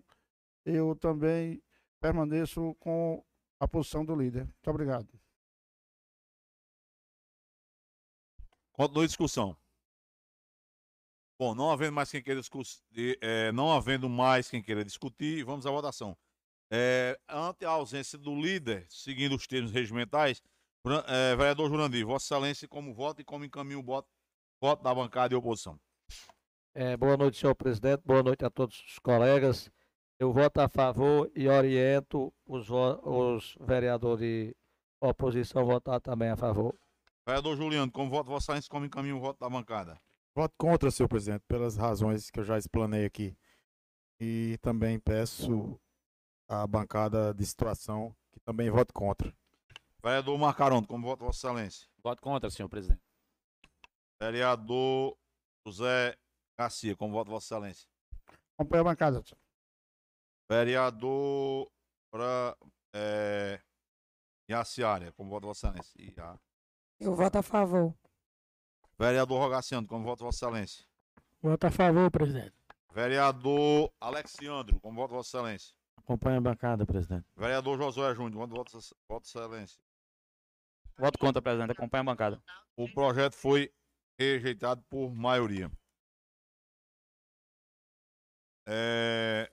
eu 0.66 0.96
também 0.96 1.62
permaneço 2.00 2.76
com 2.80 3.24
a 3.60 3.68
posição 3.68 4.06
do 4.06 4.16
líder. 4.16 4.46
Muito 4.46 4.70
obrigado. 4.70 5.08
Continua 8.74 9.04
a 9.04 9.08
discussão. 9.08 9.58
Bom, 11.38 11.54
não 11.54 11.70
havendo 11.70 11.94
mais 11.94 12.10
quem 12.10 12.22
queira 12.22 12.40
discutir, 12.40 13.18
é, 13.22 13.52
não 13.52 13.72
havendo 13.72 14.08
mais 14.08 14.50
quem 14.50 14.62
queira 14.62 14.86
discutir, 14.86 15.44
vamos 15.44 15.66
à 15.66 15.72
votação. 15.72 16.16
É, 16.72 17.20
ante 17.30 17.66
a 17.66 17.72
ausência 17.72 18.18
do 18.18 18.34
líder, 18.34 18.86
seguindo 18.90 19.36
os 19.36 19.46
termos 19.46 19.72
regimentais, 19.72 20.42
é, 21.08 21.36
vereador 21.36 21.70
Jurandir, 21.70 22.06
Vossa 22.06 22.26
Excelência, 22.26 22.68
como 22.68 22.94
voto 22.94 23.22
e 23.22 23.26
como 23.26 23.44
encaminha 23.44 23.78
o 23.78 23.84
voto, 23.84 24.08
voto 24.62 24.82
da 24.82 24.96
bancada 24.96 25.30
de 25.30 25.36
oposição. 25.36 25.78
É, 26.74 26.96
boa 26.96 27.18
noite, 27.18 27.38
senhor 27.38 27.56
presidente. 27.56 28.02
Boa 28.06 28.24
noite 28.24 28.46
a 28.46 28.50
todos 28.50 28.82
os 28.88 29.00
colegas. 29.00 29.70
Eu 30.18 30.32
voto 30.32 30.60
a 30.60 30.70
favor 30.70 31.30
e 31.36 31.50
oriento 31.50 32.34
os, 32.46 32.70
os 32.70 33.58
vereadores 33.60 34.20
de 34.20 34.56
oposição 35.02 35.62
a 35.62 35.66
votar 35.66 36.00
também 36.00 36.30
a 36.30 36.38
favor. 36.38 36.74
Vereador 37.28 37.58
Juliano, 37.58 37.92
como 37.92 38.10
voto 38.10 38.30
Vossa 38.30 38.52
Excelência, 38.52 38.70
como 38.70 38.86
encaminha 38.86 39.16
o 39.16 39.20
voto 39.20 39.40
da 39.40 39.50
bancada? 39.50 40.00
Voto 40.36 40.54
contra, 40.58 40.92
senhor 40.92 41.08
presidente, 41.08 41.46
pelas 41.48 41.78
razões 41.78 42.30
que 42.30 42.42
eu 42.42 42.44
já 42.44 42.58
explanei 42.58 43.06
aqui. 43.06 43.38
E 44.20 44.58
também 44.62 45.00
peço 45.00 45.80
a 46.46 46.68
bancada 46.68 47.34
de 47.34 47.46
situação, 47.46 48.14
que 48.34 48.40
também 48.42 48.70
voto 48.70 48.94
contra. 48.94 49.34
Vereador 50.04 50.38
Marcarondo, 50.38 50.88
como 50.88 51.08
voto 51.08 51.24
Vossa 51.24 51.48
Excelência? 51.48 51.88
Voto 52.04 52.22
contra, 52.22 52.50
senhor 52.50 52.68
presidente. 52.68 53.02
Vereador 54.22 55.18
José 55.66 56.18
Garcia, 56.60 56.98
como 56.98 57.14
voto 57.14 57.32
Vossa 57.32 57.56
Excelência? 57.56 57.88
Acompanha 58.58 58.82
a 58.82 58.84
bancada. 58.84 59.24
Senhor. 59.24 59.40
Vereador 60.50 61.72
pra, 62.12 62.58
é, 62.94 63.62
Iaciária, 64.50 65.14
como 65.14 65.30
voto 65.30 65.48
Vossa 65.48 65.68
Excelência? 65.70 65.96
Ia. 65.98 66.40
Eu 67.00 67.16
voto 67.16 67.38
a 67.38 67.42
favor. 67.42 67.96
Vereador 68.98 69.40
Rogaciano, 69.40 69.88
como 69.88 70.04
voto 70.04 70.24
Vossa 70.24 70.46
Excelência? 70.46 70.86
Voto 71.42 71.68
a 71.68 71.72
favor, 71.72 72.10
presidente. 72.10 72.54
Vereador 72.94 73.92
Alexandro, 74.00 74.80
como 74.80 75.02
voto 75.02 75.16
Vossa 75.16 75.38
Excelência? 75.38 75.76
Acompanha 76.06 76.38
a 76.38 76.42
bancada, 76.42 76.86
presidente. 76.86 77.26
Vereador 77.36 77.80
Josué 77.80 78.14
Júnior, 78.14 78.48
voto, 78.48 78.80
voto 79.10 79.26
excelência. 79.26 79.82
Voto 80.96 81.18
contra, 81.18 81.42
presidente. 81.42 81.72
Acompanha 81.72 82.02
a 82.02 82.06
bancada. 82.06 82.44
O 82.78 82.88
projeto 82.94 83.34
foi 83.34 83.74
rejeitado 84.20 84.84
por 84.84 85.12
maioria. 85.16 85.72
É... 88.68 89.52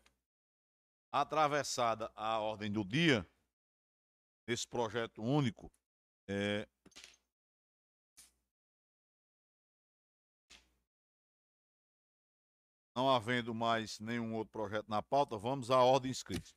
Atravessada 1.10 2.12
a 2.14 2.38
ordem 2.38 2.70
do 2.70 2.84
dia, 2.84 3.26
esse 4.46 4.68
projeto 4.68 5.22
único, 5.22 5.72
é... 6.28 6.68
Não 12.94 13.08
havendo 13.08 13.54
mais 13.54 13.98
nenhum 14.00 14.34
outro 14.34 14.52
projeto 14.52 14.88
na 14.88 15.02
pauta, 15.02 15.36
vamos 15.38 15.70
à 15.70 15.78
ordem 15.78 16.10
inscrita. 16.10 16.50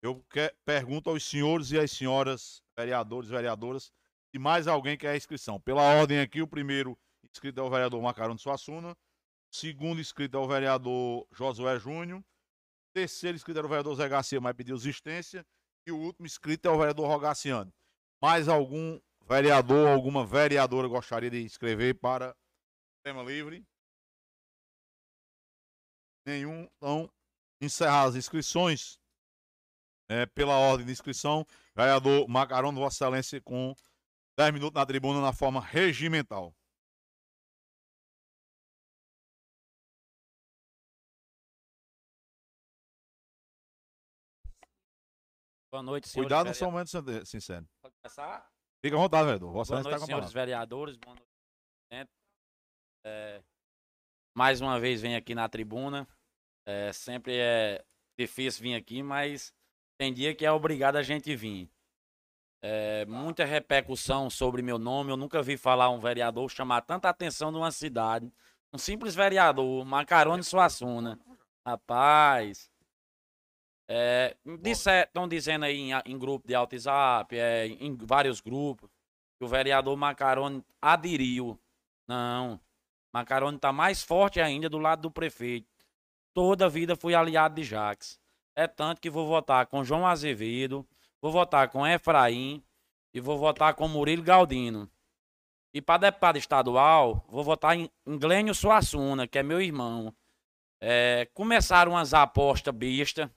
Eu 0.00 0.24
pergunto 0.64 1.10
aos 1.10 1.24
senhores 1.24 1.70
e 1.70 1.78
às 1.78 1.90
senhoras, 1.90 2.62
vereadores 2.76 3.28
e 3.28 3.32
vereadoras, 3.32 3.92
se 4.30 4.38
mais 4.38 4.66
alguém 4.66 4.96
quer 4.96 5.10
a 5.10 5.16
inscrição. 5.16 5.60
Pela 5.60 5.82
ordem 5.82 6.20
aqui, 6.20 6.40
o 6.40 6.46
primeiro 6.46 6.98
inscrito 7.24 7.60
é 7.60 7.62
o 7.62 7.70
vereador 7.70 8.00
Macarone 8.00 8.38
Suassuna. 8.38 8.96
Segundo 9.52 10.00
inscrito 10.00 10.36
é 10.36 10.40
o 10.40 10.48
vereador 10.48 11.26
Josué 11.32 11.78
Júnior. 11.78 12.22
Terceiro 12.94 13.36
inscrito 13.36 13.58
era 13.58 13.66
o 13.66 13.70
vereador 13.70 13.94
Zé 13.94 14.08
Garcia, 14.08 14.40
mas 14.40 14.56
pediu 14.56 14.74
existência. 14.74 15.44
E 15.86 15.92
o 15.92 15.98
último 15.98 16.26
inscrito 16.26 16.68
é 16.68 16.70
o 16.70 16.78
vereador 16.78 17.06
Rogaciano. 17.06 17.72
Mais 18.22 18.48
algum 18.48 19.00
vereador, 19.26 19.88
alguma 19.88 20.24
vereadora 20.24 20.88
gostaria 20.88 21.30
de 21.30 21.42
inscrever 21.42 21.98
para 21.98 22.34
tema 23.04 23.22
livre? 23.22 23.64
Nenhum. 26.26 26.68
Então, 26.76 27.10
encerrar 27.60 28.04
as 28.04 28.16
inscrições. 28.16 28.98
É, 30.08 30.26
pela 30.26 30.58
ordem 30.58 30.84
de 30.84 30.92
inscrição, 30.92 31.46
vereador 31.74 32.28
Macarone, 32.28 32.78
Vossa 32.78 32.96
Excelência, 32.96 33.40
com 33.40 33.74
10 34.36 34.52
minutos 34.52 34.78
na 34.78 34.84
tribuna 34.84 35.22
na 35.22 35.32
forma 35.32 35.58
regimental. 35.58 36.54
Boa 45.70 45.82
noite, 45.82 46.08
senhores. 46.08 46.28
Cuidado, 46.28 46.46
não 46.46 46.52
vereadores. 46.52 46.58
são 46.58 46.70
momentos 46.70 47.30
sinceros. 47.30 47.66
Pode 47.80 47.94
começar? 48.02 48.46
Fica 48.84 48.96
à 48.96 49.00
vontade, 49.00 49.24
vereador. 49.24 49.52
Vossa 49.52 49.72
Boa 49.72 49.82
noite, 49.82 50.02
a 50.02 50.06
senhores 50.06 50.32
vereadores. 50.32 50.96
Boa 50.98 51.14
noite, 51.14 51.28
presidente. 51.88 52.10
É, 53.06 53.42
mais 54.34 54.60
uma 54.60 54.78
vez 54.78 55.00
venho 55.00 55.16
aqui 55.16 55.34
na 55.34 55.48
tribuna. 55.48 56.06
É, 56.66 56.92
sempre 56.92 57.36
é 57.36 57.84
difícil 58.18 58.62
vir 58.62 58.74
aqui, 58.74 59.02
mas 59.02 59.52
tem 59.98 60.12
dia 60.12 60.34
que 60.34 60.44
é 60.46 60.52
obrigado 60.52 60.96
a 60.96 61.02
gente 61.02 61.34
vir. 61.34 61.70
É, 62.64 63.04
muita 63.06 63.44
repercussão 63.44 64.30
sobre 64.30 64.62
meu 64.62 64.78
nome. 64.78 65.10
Eu 65.10 65.16
nunca 65.16 65.42
vi 65.42 65.56
falar 65.56 65.90
um 65.90 65.98
vereador 65.98 66.48
chamar 66.48 66.82
tanta 66.82 67.08
atenção 67.08 67.50
numa 67.50 67.72
cidade. 67.72 68.32
Um 68.72 68.78
simples 68.78 69.14
vereador, 69.14 69.84
Macarone 69.84 70.44
Suassuna. 70.44 71.18
Rapaz. 71.66 72.70
Estão 74.64 75.28
dizendo 75.28 75.64
aí 75.64 75.76
em, 75.76 75.90
em 76.06 76.18
grupo 76.18 76.46
de 76.46 76.56
WhatsApp, 76.56 77.36
é, 77.36 77.66
em 77.66 77.94
vários 77.96 78.40
grupos, 78.40 78.88
que 79.38 79.44
o 79.44 79.48
vereador 79.48 79.96
Macarone 79.96 80.64
aderiu. 80.80 81.60
Não. 82.08 82.60
Macarone 83.12 83.56
está 83.56 83.72
mais 83.72 84.02
forte 84.02 84.40
ainda 84.40 84.68
do 84.68 84.78
lado 84.78 85.02
do 85.02 85.10
prefeito. 85.10 85.68
Toda 86.32 86.66
a 86.66 86.68
vida 86.68 86.96
fui 86.96 87.14
aliado 87.14 87.56
de 87.56 87.64
Jaques. 87.64 88.18
É 88.56 88.66
tanto 88.66 89.00
que 89.00 89.10
vou 89.10 89.26
votar 89.26 89.66
com 89.66 89.84
João 89.84 90.06
Azevedo, 90.06 90.86
vou 91.20 91.30
votar 91.30 91.68
com 91.68 91.86
Efraim 91.86 92.62
e 93.12 93.20
vou 93.20 93.38
votar 93.38 93.74
com 93.74 93.88
Murilo 93.88 94.22
Galdino. 94.22 94.90
E 95.74 95.80
para 95.80 96.10
deputado 96.10 96.36
estadual, 96.36 97.24
vou 97.28 97.42
votar 97.42 97.76
em, 97.76 97.90
Glênio 98.06 98.54
Suassuna, 98.54 99.26
que 99.26 99.38
é 99.38 99.42
meu 99.42 99.60
irmão. 99.60 100.14
É, 100.80 101.28
começaram 101.32 101.92
umas 101.92 102.12
apostas 102.12 102.74
bestas. 102.74 103.30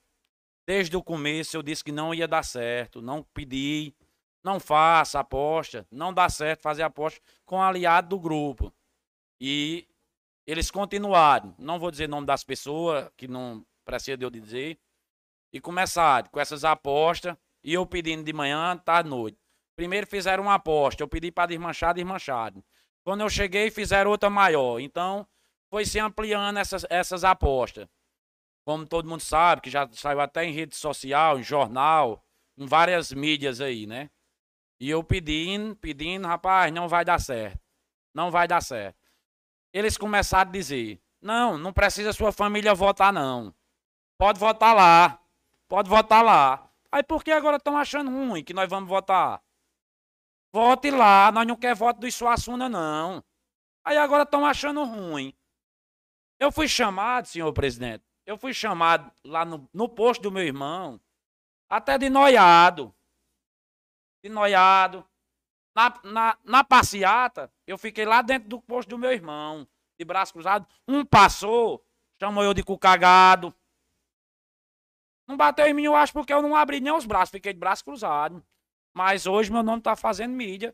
Desde 0.68 0.98
o 0.98 1.04
começo 1.04 1.56
eu 1.56 1.64
disse 1.64 1.84
que 1.84 1.92
não 1.92 2.14
ia 2.14 2.28
dar 2.28 2.44
certo, 2.44 3.02
não 3.02 3.22
pedi, 3.22 3.94
não 4.44 4.60
faça 4.60 5.20
aposta, 5.20 5.88
não 5.92 6.14
dá 6.14 6.28
certo 6.28 6.62
fazer 6.62 6.82
aposta 6.84 7.22
com 7.46 7.62
aliado 7.62 8.10
do 8.10 8.20
grupo. 8.20 8.74
E 9.40 9.88
eles 10.46 10.70
continuaram, 10.72 11.56
não 11.58 11.80
vou 11.80 11.92
dizer 11.92 12.06
o 12.06 12.12
nome 12.12 12.28
das 12.28 12.44
pessoas, 12.44 13.10
que 13.18 13.28
não 13.28 13.66
precisa 13.84 14.18
de 14.18 14.26
eu 14.26 14.30
dizer, 14.30 14.80
e 15.52 15.60
começaram 15.60 16.30
com 16.30 16.40
essas 16.40 16.64
apostas, 16.64 17.36
e 17.64 17.74
eu 17.74 17.86
pedindo 17.86 18.24
de 18.24 18.34
manhã, 18.34 18.78
tarde, 18.78 19.10
noite. 19.10 19.38
Primeiro 19.76 20.08
fizeram 20.08 20.44
uma 20.44 20.56
aposta, 20.56 21.04
eu 21.04 21.08
pedi 21.08 21.32
para 21.32 21.48
desmanchar, 21.48 21.94
desmancharam. 21.94 22.64
Quando 23.04 23.22
eu 23.22 23.30
cheguei, 23.30 23.70
fizeram 23.70 24.12
outra 24.12 24.30
maior. 24.30 24.80
Então, 24.80 25.28
foi 25.70 25.86
se 25.86 26.00
ampliando 26.00 26.58
essas, 26.58 26.86
essas 26.90 27.24
apostas 27.24 27.88
como 28.66 28.86
todo 28.86 29.08
mundo 29.08 29.22
sabe, 29.22 29.62
que 29.62 29.70
já 29.70 29.88
saiu 29.92 30.20
até 30.20 30.44
em 30.44 30.52
rede 30.52 30.76
social, 30.76 31.38
em 31.40 31.44
jornal, 31.44 32.26
em 32.58 32.66
várias 32.66 33.14
mídias 33.14 33.62
aí, 33.62 33.86
né? 33.86 34.10
E 34.80 34.90
eu 34.90 35.04
pedindo, 35.04 35.76
pedindo, 35.76 36.28
rapaz, 36.28 36.74
não 36.74 36.88
vai 36.88 37.06
dar 37.06 37.20
certo. 37.20 37.60
Não 38.14 38.32
vai 38.32 38.48
dar 38.48 38.62
certo. 38.62 38.98
Eles 39.76 39.98
começaram 39.98 40.50
a 40.50 40.54
dizer: 40.54 41.02
não, 41.22 41.58
não 41.58 41.74
precisa 41.74 42.14
sua 42.14 42.32
família 42.32 42.74
votar, 42.74 43.12
não. 43.12 43.54
Pode 44.18 44.40
votar 44.40 44.74
lá. 44.74 45.22
Pode 45.68 45.90
votar 45.90 46.24
lá. 46.24 46.72
Aí 46.90 47.04
por 47.04 47.22
que 47.22 47.30
agora 47.30 47.58
estão 47.58 47.78
achando 47.78 48.10
ruim 48.10 48.42
que 48.42 48.54
nós 48.54 48.70
vamos 48.70 48.88
votar? 48.88 49.44
Vote 50.54 50.90
lá, 50.90 51.30
nós 51.34 51.46
não 51.46 51.58
queremos 51.58 51.80
voto 51.80 52.00
do 52.00 52.10
Suassuna, 52.10 52.70
não. 52.70 53.22
Aí 53.84 53.98
agora 53.98 54.24
estão 54.24 54.46
achando 54.46 54.82
ruim. 54.86 55.36
Eu 56.40 56.54
fui 56.54 56.70
chamado, 56.70 57.28
senhor 57.28 57.52
presidente, 57.52 58.06
eu 58.26 58.38
fui 58.38 58.54
chamado 58.54 59.12
lá 59.26 59.44
no, 59.44 59.70
no 59.74 59.90
posto 59.90 60.22
do 60.22 60.32
meu 60.32 60.44
irmão, 60.44 61.02
até 61.70 61.98
de 61.98 62.10
noiado. 62.10 62.96
De 64.24 64.30
noiado. 64.30 65.06
Na, 65.76 66.02
na, 66.04 66.38
na 66.44 66.64
passeata, 66.64 67.52
eu 67.68 67.78
fiquei 67.78 68.06
lá 68.06 68.22
dentro 68.22 68.48
do 68.48 68.62
posto 68.62 68.90
do 68.90 68.98
meu 68.98 69.12
irmão, 69.12 69.68
de 70.00 70.06
braço 70.06 70.32
cruzado. 70.32 70.66
Um 70.88 71.06
passou, 71.06 71.86
chamou 72.18 72.44
eu 72.44 72.54
de 72.54 72.64
cu 72.64 72.78
cagado. 72.78 73.54
Não 75.28 75.36
bateu 75.36 75.66
em 75.68 75.74
mim, 75.74 75.84
eu 75.84 75.96
acho, 75.96 76.14
porque 76.14 76.34
eu 76.34 76.42
não 76.42 76.56
abri 76.56 76.80
nem 76.80 76.94
os 76.94 77.06
braços, 77.06 77.32
fiquei 77.32 77.52
de 77.52 77.60
braço 77.60 77.84
cruzado. 77.84 78.46
Mas 78.96 79.26
hoje 79.26 79.52
meu 79.52 79.64
nome 79.64 79.82
tá 79.82 79.96
fazendo 79.96 80.32
mídia. 80.32 80.74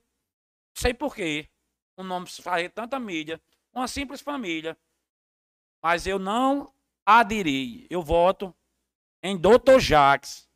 Sei 0.78 0.94
porquê. 0.94 1.50
O 1.98 2.04
nome 2.04 2.28
faz 2.28 2.72
tanta 2.72 3.00
mídia. 3.00 3.42
Uma 3.74 3.88
simples 3.88 4.22
família. 4.22 4.78
Mas 5.82 6.06
eu 6.06 6.20
não 6.20 6.72
aderi. 7.04 7.88
Eu 7.90 8.04
voto 8.04 8.56
em 9.24 9.36
Dr. 9.36 9.80
Jax. 9.80 10.48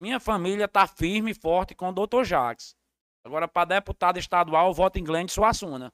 Minha 0.00 0.20
família 0.20 0.68
tá 0.68 0.86
firme 0.86 1.30
e 1.30 1.34
forte 1.34 1.74
com 1.74 1.88
o 1.88 1.92
Dr. 1.92 2.24
Jax. 2.24 2.76
Agora, 3.24 3.48
para 3.48 3.76
deputado 3.76 4.18
estadual, 4.18 4.72
voto 4.74 4.98
em 4.98 5.04
Glenn 5.04 5.26
Suassuna. 5.26 5.90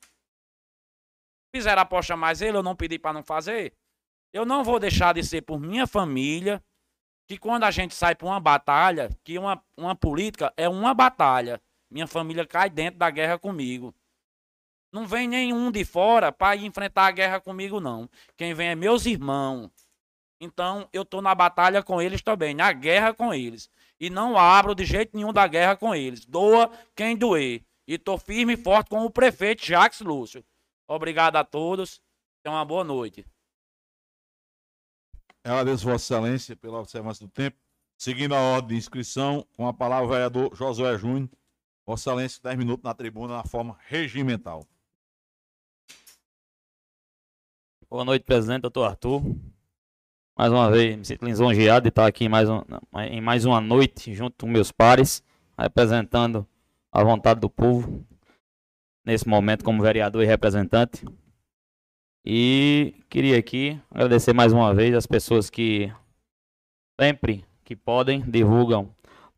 Fizeram 1.55 1.83
aposta 1.83 2.17
mais 2.17 2.43
ele, 2.43 2.57
eu 2.57 2.63
não 2.63 2.75
pedi 2.75 2.99
para 2.99 3.13
não 3.13 3.23
fazer. 3.23 3.73
Eu 4.33 4.45
não 4.45 4.65
vou 4.65 4.79
deixar 4.79 5.15
de 5.15 5.23
ser 5.23 5.43
por 5.43 5.61
minha 5.61 5.87
família, 5.87 6.63
que 7.29 7.39
quando 7.39 7.65
a 7.65 7.71
gente 7.71 7.95
sai 7.95 8.15
para 8.15 8.27
uma 8.27 8.41
batalha, 8.41 9.09
que 9.23 9.39
uma, 9.39 9.65
uma 9.77 9.95
política 9.95 10.53
é 10.57 10.69
uma 10.69 10.93
batalha. 10.93 11.63
Minha 11.89 12.07
família 12.07 12.47
cai 12.47 12.69
dentro 12.69 12.99
da 12.99 13.11
guerra 13.11 13.39
comigo. 13.39 13.95
Não 14.93 15.07
vem 15.07 15.29
nenhum 15.29 15.71
de 15.71 15.85
fora 15.85 16.33
para 16.33 16.57
enfrentar 16.57 17.07
a 17.07 17.11
guerra 17.13 17.41
comigo, 17.41 17.81
não. 17.81 18.09
Quem 18.37 18.55
vem 18.55 18.71
é 18.71 18.75
meus 18.75 19.07
irmãos. 19.07 19.71
Então, 20.41 20.89
eu 20.93 21.05
tô 21.05 21.21
na 21.21 21.35
batalha 21.35 21.83
com 21.83 22.01
eles 22.03 22.23
também, 22.23 22.55
na 22.55 22.73
guerra 22.73 23.15
com 23.15 23.33
eles. 23.33 23.71
E 24.01 24.09
não 24.09 24.39
abro 24.39 24.75
de 24.75 24.85
jeito 24.85 25.15
nenhum 25.15 25.33
da 25.33 25.47
guerra 25.47 25.77
com 25.77 25.95
eles. 25.95 26.25
Doa 26.25 26.73
quem 26.97 27.15
doer. 27.15 27.63
E 27.87 27.99
tô 27.99 28.17
firme 28.17 28.55
e 28.55 28.57
forte 28.57 28.89
com 28.89 29.05
o 29.05 29.11
prefeito 29.11 29.67
Jacques 29.67 30.01
Lúcio. 30.01 30.43
Obrigado 30.89 31.37
a 31.37 31.45
todos. 31.45 32.01
Tenham 32.43 32.57
uma 32.57 32.65
boa 32.65 32.83
noite. 32.83 33.27
Agradeço 35.45 35.85
Vossa 35.85 36.15
Excelência 36.15 36.57
pela 36.57 36.81
observância 36.81 37.27
do 37.27 37.31
tempo. 37.31 37.59
Seguindo 37.99 38.35
a 38.35 38.41
ordem 38.41 38.69
de 38.71 38.77
inscrição, 38.77 39.47
com 39.55 39.69
a 39.69 39.75
palavra 39.75 40.07
o 40.07 40.09
vereador 40.09 40.55
Josué 40.55 40.97
Júnior. 40.97 41.29
Vossa 41.85 42.11
Excelência, 42.11 42.41
10 42.43 42.57
minutos 42.57 42.85
na 42.85 42.95
tribuna 42.95 43.37
na 43.37 43.45
forma 43.45 43.77
regimental. 43.87 44.67
Boa 47.91 48.05
noite, 48.05 48.25
presidente, 48.25 48.63
doutor 48.63 48.85
Arthur. 48.85 49.21
Mais 50.41 50.51
uma 50.55 50.71
vez, 50.71 50.97
me 50.97 51.05
sinto 51.05 51.27
lisonjeado 51.27 51.83
de 51.83 51.91
estar 51.91 52.07
aqui 52.07 52.25
em 52.25 52.29
mais, 52.31 52.49
um, 52.49 52.63
em 53.11 53.21
mais 53.21 53.45
uma 53.45 53.61
noite 53.61 54.15
junto 54.15 54.47
com 54.47 54.51
meus 54.51 54.73
pares, 54.73 55.23
representando 55.59 56.47
a 56.91 57.05
vontade 57.05 57.41
do 57.41 57.51
povo, 57.51 58.03
nesse 59.05 59.29
momento 59.29 59.63
como 59.63 59.83
vereador 59.83 60.23
e 60.23 60.27
representante. 60.27 61.05
E 62.25 62.95
queria 63.11 63.39
aqui 63.39 63.79
agradecer 63.91 64.33
mais 64.33 64.51
uma 64.51 64.73
vez 64.73 64.95
as 64.95 65.07
pessoas 65.07 65.51
que 65.51 65.93
sempre 66.99 67.45
que 67.63 67.77
podem 67.77 68.23
divulgam 68.23 68.89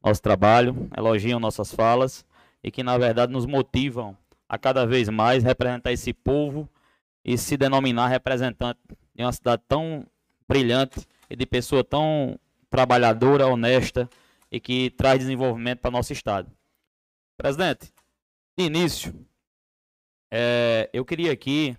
nosso 0.04 0.22
trabalho, 0.22 0.88
elogiam 0.96 1.40
nossas 1.40 1.74
falas 1.74 2.24
e 2.62 2.70
que 2.70 2.84
na 2.84 2.96
verdade 2.96 3.32
nos 3.32 3.44
motivam 3.44 4.16
a 4.48 4.56
cada 4.56 4.86
vez 4.86 5.08
mais 5.08 5.42
representar 5.42 5.90
esse 5.90 6.12
povo 6.12 6.68
e 7.24 7.36
se 7.36 7.56
denominar 7.56 8.06
representante 8.06 8.78
de 9.16 9.24
uma 9.24 9.32
cidade 9.32 9.64
tão 9.66 10.06
brilhante 10.52 11.00
e 11.30 11.34
de 11.34 11.46
pessoa 11.46 11.82
tão 11.82 12.38
trabalhadora, 12.68 13.46
honesta 13.46 14.08
e 14.50 14.60
que 14.60 14.90
traz 14.90 15.18
desenvolvimento 15.18 15.80
para 15.80 15.90
nosso 15.90 16.12
estado. 16.12 16.52
Presidente, 17.38 17.90
de 18.58 18.66
início, 18.66 19.14
é, 20.30 20.90
eu 20.92 21.06
queria 21.06 21.32
aqui 21.32 21.74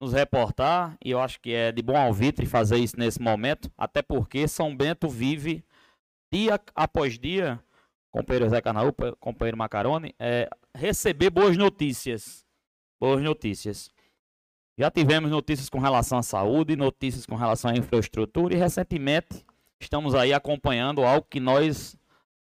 nos 0.00 0.12
reportar, 0.12 0.96
e 1.04 1.10
eu 1.10 1.20
acho 1.20 1.40
que 1.40 1.52
é 1.52 1.72
de 1.72 1.82
bom 1.82 1.96
alvitre 1.96 2.46
fazer 2.46 2.78
isso 2.78 2.96
nesse 2.96 3.20
momento, 3.20 3.70
até 3.76 4.02
porque 4.02 4.46
São 4.46 4.74
Bento 4.76 5.08
vive 5.08 5.64
dia 6.32 6.60
após 6.74 7.18
dia, 7.18 7.60
companheiro 8.10 8.48
Zé 8.48 8.60
Canaúpa, 8.60 9.16
companheiro 9.18 9.56
Macarone, 9.56 10.14
é, 10.18 10.48
receber 10.74 11.30
boas 11.30 11.56
notícias. 11.56 12.44
boas 13.00 13.20
notícias. 13.20 13.90
Já 14.82 14.90
tivemos 14.90 15.30
notícias 15.30 15.68
com 15.68 15.78
relação 15.78 16.18
à 16.18 16.24
saúde, 16.24 16.74
notícias 16.74 17.24
com 17.24 17.36
relação 17.36 17.70
à 17.70 17.74
infraestrutura 17.76 18.52
e 18.52 18.58
recentemente 18.58 19.46
estamos 19.78 20.12
aí 20.12 20.32
acompanhando 20.32 21.04
algo 21.04 21.24
que 21.30 21.38
nós 21.38 21.96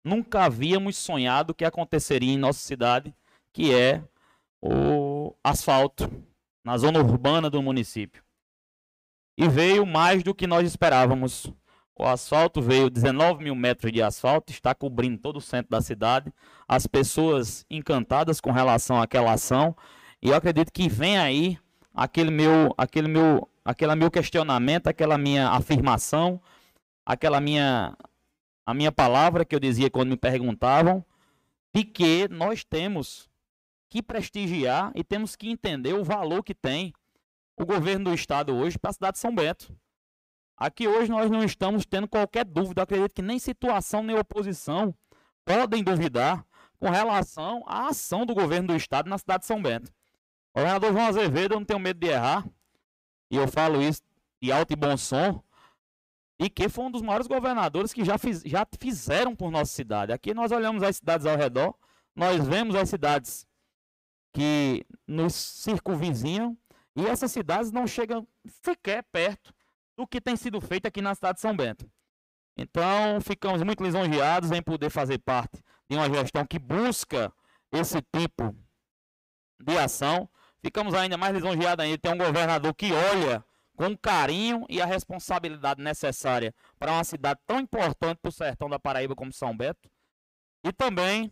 nunca 0.04 0.44
havíamos 0.44 0.98
sonhado 0.98 1.56
que 1.56 1.66
aconteceria 1.66 2.32
em 2.32 2.38
nossa 2.38 2.60
cidade, 2.60 3.12
que 3.52 3.74
é 3.74 4.04
o 4.62 5.34
asfalto 5.44 6.08
na 6.64 6.78
zona 6.78 7.00
urbana 7.00 7.50
do 7.50 7.60
município. 7.60 8.22
E 9.36 9.48
veio 9.48 9.84
mais 9.84 10.22
do 10.22 10.36
que 10.36 10.46
nós 10.46 10.68
esperávamos. 10.68 11.52
O 11.96 12.06
asfalto 12.06 12.62
veio 12.62 12.88
19 12.88 13.46
mil 13.46 13.56
metros 13.56 13.92
de 13.92 14.04
asfalto, 14.04 14.54
está 14.54 14.76
cobrindo 14.76 15.18
todo 15.18 15.38
o 15.38 15.42
centro 15.42 15.72
da 15.72 15.82
cidade. 15.82 16.32
As 16.68 16.86
pessoas 16.86 17.66
encantadas 17.68 18.40
com 18.40 18.52
relação 18.52 19.02
àquela 19.02 19.34
ação. 19.34 19.76
E 20.22 20.30
eu 20.30 20.36
acredito 20.36 20.72
que 20.72 20.88
vem 20.88 21.18
aí 21.18 21.58
aquele 21.98 22.30
meu, 22.30 22.76
aquele 22.78 23.08
meu, 23.08 23.50
aquele 23.66 23.96
meu 23.96 24.12
questionamento, 24.12 24.86
aquela 24.86 25.18
minha 25.18 25.50
afirmação, 25.50 26.40
aquela 27.04 27.42
minha, 27.42 27.98
a 28.64 28.74
minha 28.74 28.92
palavra 28.92 29.44
que 29.44 29.56
eu 29.56 29.60
dizia 29.60 29.90
quando 29.90 30.10
me 30.10 30.18
perguntavam, 30.18 31.04
de 31.74 31.84
que 31.84 32.28
nós 32.28 32.64
temos 32.64 33.28
que 33.90 34.04
prestigiar 34.04 34.92
e 34.94 35.04
temos 35.04 35.36
que 35.36 35.50
entender 35.50 35.94
o 35.94 36.04
valor 36.04 36.44
que 36.44 36.54
tem 36.54 36.94
o 37.58 37.66
governo 37.66 38.06
do 38.06 38.14
estado 38.14 38.56
hoje 38.56 38.78
para 38.78 38.92
a 38.92 38.94
cidade 38.94 39.14
de 39.14 39.20
São 39.20 39.34
Bento. 39.34 39.76
Aqui 40.56 40.88
hoje 40.88 41.10
nós 41.10 41.32
não 41.32 41.44
estamos 41.44 41.84
tendo 41.86 42.08
qualquer 42.08 42.46
dúvida, 42.46 42.84
acredito 42.84 43.14
que 43.14 43.22
nem 43.24 43.40
situação 43.40 44.04
nem 44.04 44.18
oposição 44.18 44.94
podem 45.44 45.84
duvidar 45.84 46.46
com 46.80 46.90
relação 46.90 47.64
à 47.66 47.88
ação 47.88 48.24
do 48.24 48.36
governo 48.36 48.68
do 48.68 48.76
estado 48.76 49.10
na 49.10 49.18
cidade 49.18 49.42
de 49.42 49.48
São 49.48 49.62
Bento. 49.62 49.92
Governador 50.58 50.92
João 50.92 51.06
Azevedo, 51.06 51.54
eu 51.54 51.60
não 51.60 51.66
tenho 51.66 51.80
medo 51.80 52.00
de 52.00 52.08
errar, 52.08 52.44
e 53.30 53.36
eu 53.36 53.48
falo 53.48 53.80
isso 53.80 54.02
de 54.42 54.52
alto 54.52 54.74
e 54.74 54.76
bom 54.76 54.98
som, 54.98 55.44
e 56.40 56.50
que 56.50 56.68
foi 56.68 56.86
um 56.86 56.90
dos 56.90 57.04
maiores 57.04 57.28
governadores 57.28 57.94
que 57.94 58.04
já, 58.04 58.18
fiz, 58.18 58.42
já 58.42 58.66
fizeram 58.80 59.36
por 59.36 59.52
nossa 59.52 59.72
cidade. 59.72 60.12
Aqui 60.12 60.34
nós 60.34 60.52
olhamos 60.52 60.82
as 60.82 60.96
cidades 60.96 61.28
ao 61.28 61.38
redor, 61.38 61.76
nós 62.16 62.44
vemos 62.48 62.76
as 62.76 62.90
cidades 62.90 63.48
que 64.34 64.84
nos 65.06 65.36
circunvizinham, 65.36 66.58
e 66.96 67.06
essas 67.06 67.32
cidades 67.32 67.72
não 67.72 67.86
chegam 67.86 68.28
sequer 68.64 69.04
perto 69.12 69.54
do 69.96 70.08
que 70.08 70.20
tem 70.20 70.36
sido 70.36 70.60
feito 70.60 70.88
aqui 70.88 71.04
na 71.04 71.14
cidade 71.14 71.36
de 71.36 71.42
São 71.42 71.56
Bento. 71.56 71.88
Então, 72.58 73.22
ficamos 73.22 73.62
muito 73.62 73.84
lisonjeados 73.84 74.52
em 74.52 74.64
poder 74.64 74.90
fazer 74.90 75.20
parte 75.20 75.64
de 75.88 75.96
uma 75.96 76.10
gestão 76.10 76.44
que 76.48 76.58
busca 76.58 77.32
esse 77.72 78.02
tipo 78.02 78.56
de 79.60 79.78
ação. 79.78 80.28
Ficamos 80.62 80.94
ainda 80.94 81.18
mais 81.18 81.34
lisonjeados 81.34 81.84
ainda 81.84 81.98
de 81.98 82.02
ter 82.02 82.10
um 82.10 82.18
governador 82.18 82.74
que 82.74 82.92
olha 82.92 83.44
com 83.76 83.96
carinho 83.96 84.66
e 84.68 84.82
a 84.82 84.86
responsabilidade 84.86 85.82
necessária 85.82 86.54
para 86.80 86.92
uma 86.92 87.04
cidade 87.04 87.40
tão 87.46 87.60
importante 87.60 88.18
para 88.20 88.30
o 88.30 88.32
sertão 88.32 88.68
da 88.68 88.80
Paraíba 88.80 89.16
como 89.16 89.32
São 89.32 89.56
Bento. 89.56 89.90
E 90.64 90.74
também 90.74 91.32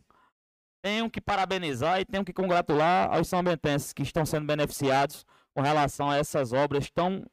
tenho 0.82 1.10
que 1.10 1.20
parabenizar 1.20 2.00
e 2.00 2.06
tenho 2.06 2.24
que 2.24 2.32
congratular 2.32 3.12
aos 3.12 3.28
são 3.28 3.44
bentenses 3.44 3.92
que 3.92 4.04
estão 4.04 4.24
sendo 4.24 4.46
beneficiados 4.46 5.26
com 5.56 5.62
relação 5.62 6.12
a 6.12 6.18
essas 6.18 6.54
obras 6.54 6.92
tão, 6.92 7.26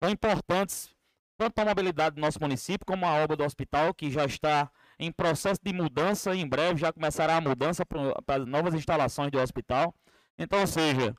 tão 0.00 0.08
importantes, 0.08 0.88
tanto 1.36 1.58
a 1.58 1.66
mobilidade 1.66 2.14
do 2.14 2.22
nosso 2.22 2.40
município, 2.40 2.86
como 2.86 3.04
a 3.04 3.12
obra 3.22 3.36
do 3.36 3.44
hospital, 3.44 3.92
que 3.92 4.10
já 4.10 4.24
está 4.24 4.70
em 4.98 5.12
processo 5.12 5.60
de 5.62 5.72
mudança, 5.74 6.34
em 6.34 6.48
breve 6.48 6.80
já 6.80 6.90
começará 6.90 7.36
a 7.36 7.40
mudança 7.40 7.84
para 7.84 8.36
as 8.36 8.46
novas 8.46 8.72
instalações 8.72 9.30
do 9.30 9.38
hospital. 9.38 9.94
Então, 10.38 10.66
seja, 10.66 11.14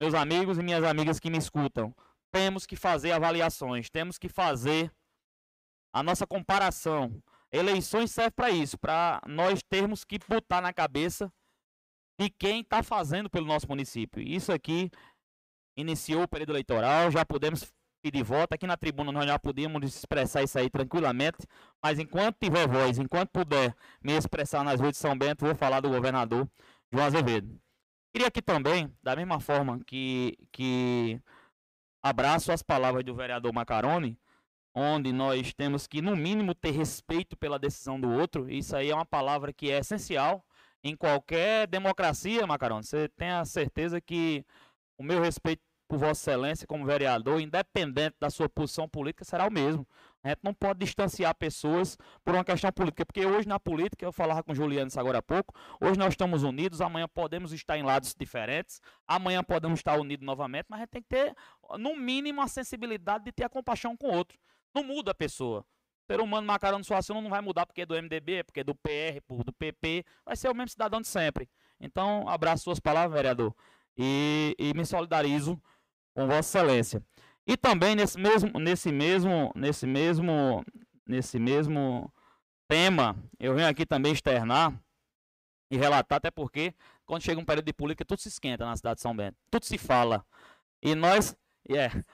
meus 0.00 0.14
amigos 0.14 0.58
e 0.58 0.62
minhas 0.62 0.84
amigas 0.84 1.18
que 1.18 1.30
me 1.30 1.38
escutam, 1.38 1.94
temos 2.32 2.66
que 2.66 2.76
fazer 2.76 3.12
avaliações, 3.12 3.90
temos 3.90 4.18
que 4.18 4.28
fazer 4.28 4.92
a 5.92 6.02
nossa 6.02 6.26
comparação 6.26 7.20
Eleições 7.52 8.12
servem 8.12 8.30
para 8.30 8.50
isso, 8.50 8.78
para 8.78 9.20
nós 9.26 9.60
termos 9.62 10.04
que 10.04 10.18
botar 10.28 10.60
na 10.60 10.72
cabeça 10.72 11.32
de 12.18 12.30
quem 12.30 12.60
está 12.60 12.82
fazendo 12.82 13.28
pelo 13.28 13.46
nosso 13.46 13.66
município. 13.68 14.22
Isso 14.22 14.52
aqui 14.52 14.88
iniciou 15.76 16.22
o 16.22 16.28
período 16.28 16.52
eleitoral, 16.52 17.10
já 17.10 17.24
podemos 17.24 17.72
pedir 18.00 18.22
voto. 18.22 18.52
Aqui 18.52 18.68
na 18.68 18.76
tribuna 18.76 19.10
nós 19.10 19.26
já 19.26 19.36
podíamos 19.36 19.82
expressar 19.84 20.44
isso 20.44 20.58
aí 20.58 20.70
tranquilamente, 20.70 21.38
mas 21.82 21.98
enquanto 21.98 22.36
tiver 22.38 22.68
voz, 22.68 22.98
enquanto 22.98 23.30
puder 23.30 23.74
me 24.00 24.12
expressar 24.12 24.62
nas 24.62 24.78
ruas 24.78 24.92
de 24.92 24.98
São 24.98 25.18
Bento, 25.18 25.44
vou 25.44 25.54
falar 25.54 25.80
do 25.80 25.88
governador 25.88 26.48
João 26.92 27.06
Azevedo. 27.06 27.60
Queria 28.12 28.26
aqui 28.26 28.42
também, 28.42 28.92
da 29.02 29.14
mesma 29.14 29.38
forma 29.38 29.78
que, 29.86 30.36
que 30.50 31.20
abraço 32.02 32.50
as 32.50 32.62
palavras 32.62 33.04
do 33.04 33.14
vereador 33.14 33.52
Macaroni, 33.52 34.18
onde 34.74 35.12
nós 35.12 35.54
temos 35.54 35.86
que, 35.86 36.02
no 36.02 36.16
mínimo, 36.16 36.54
ter 36.54 36.72
respeito 36.72 37.36
pela 37.36 37.58
decisão 37.58 38.00
do 38.00 38.10
outro. 38.10 38.50
Isso 38.50 38.74
aí 38.74 38.90
é 38.90 38.94
uma 38.94 39.06
palavra 39.06 39.52
que 39.52 39.70
é 39.70 39.78
essencial 39.78 40.44
em 40.82 40.96
qualquer 40.96 41.68
democracia, 41.68 42.46
Macarão. 42.46 42.82
Você 42.82 43.08
tem 43.08 43.30
a 43.30 43.44
certeza 43.44 44.00
que 44.00 44.44
o 44.98 45.04
meu 45.04 45.20
respeito 45.20 45.62
por 45.86 45.98
Vossa 45.98 46.30
Excelência 46.30 46.66
como 46.66 46.86
vereador, 46.86 47.40
independente 47.40 48.16
da 48.18 48.30
sua 48.30 48.48
posição 48.48 48.88
política, 48.88 49.24
será 49.24 49.46
o 49.46 49.52
mesmo. 49.52 49.86
A 50.22 50.28
gente 50.28 50.40
não 50.42 50.52
pode 50.52 50.80
distanciar 50.80 51.34
pessoas 51.34 51.96
por 52.22 52.34
uma 52.34 52.44
questão 52.44 52.70
política, 52.70 53.06
porque 53.06 53.24
hoje 53.24 53.48
na 53.48 53.58
política, 53.58 54.04
eu 54.04 54.12
falava 54.12 54.42
com 54.42 54.52
o 54.52 54.54
Juliano 54.54 54.88
isso 54.88 55.00
agora 55.00 55.18
há 55.18 55.22
pouco, 55.22 55.54
hoje 55.80 55.98
nós 55.98 56.12
estamos 56.12 56.42
unidos, 56.42 56.80
amanhã 56.82 57.08
podemos 57.08 57.52
estar 57.52 57.78
em 57.78 57.82
lados 57.82 58.14
diferentes, 58.14 58.80
amanhã 59.06 59.42
podemos 59.42 59.80
estar 59.80 59.98
unidos 59.98 60.24
novamente, 60.24 60.66
mas 60.68 60.80
a 60.80 60.82
gente 60.82 60.90
tem 60.90 61.02
que 61.02 61.08
ter, 61.08 61.34
no 61.78 61.96
mínimo, 61.96 62.42
a 62.42 62.48
sensibilidade 62.48 63.24
de 63.24 63.32
ter 63.32 63.44
a 63.44 63.48
compaixão 63.48 63.96
com 63.96 64.08
o 64.08 64.14
outro. 64.14 64.38
Não 64.74 64.84
muda 64.84 65.12
a 65.12 65.14
pessoa. 65.14 65.60
O 65.60 66.12
ser 66.12 66.20
humano 66.20 66.46
macarrão 66.46 66.82
Suassuna 66.82 67.20
não 67.20 67.30
vai 67.30 67.40
mudar 67.40 67.64
porque 67.64 67.82
é 67.82 67.86
do 67.86 67.94
MDB, 67.94 68.44
porque 68.44 68.60
é 68.60 68.64
do 68.64 68.74
PR, 68.74 69.20
do 69.44 69.52
PP. 69.52 70.04
Vai 70.24 70.36
ser 70.36 70.50
o 70.50 70.54
mesmo 70.54 70.68
cidadão 70.68 71.00
de 71.00 71.08
sempre. 71.08 71.48
Então, 71.80 72.28
abraço 72.28 72.64
suas 72.64 72.80
palavras, 72.80 73.12
vereador. 73.12 73.54
E, 73.96 74.54
e 74.58 74.74
me 74.74 74.84
solidarizo 74.84 75.60
com 76.14 76.26
Vossa 76.26 76.58
Excelência. 76.58 77.04
E 77.46 77.56
também 77.56 77.94
nesse 77.94 78.18
mesmo, 78.18 78.58
nesse 78.58 78.92
mesmo, 78.92 79.52
nesse 79.54 79.86
mesmo, 79.86 80.64
nesse 81.06 81.38
mesmo 81.38 82.12
tema, 82.68 83.16
eu 83.38 83.54
venho 83.54 83.68
aqui 83.68 83.84
também 83.84 84.12
externar 84.12 84.72
e 85.70 85.76
relatar, 85.76 86.18
até 86.18 86.30
porque 86.30 86.74
quando 87.04 87.22
chega 87.22 87.40
um 87.40 87.44
período 87.44 87.66
de 87.66 87.72
política, 87.72 88.04
tudo 88.04 88.20
se 88.20 88.28
esquenta 88.28 88.64
na 88.64 88.76
cidade 88.76 88.96
de 88.96 89.02
São 89.02 89.16
Bento. 89.16 89.36
Tudo 89.50 89.64
se 89.64 89.76
fala. 89.78 90.24
E 90.82 90.94
nós, 90.94 91.36
é, 91.68 91.74
yeah, 91.74 92.04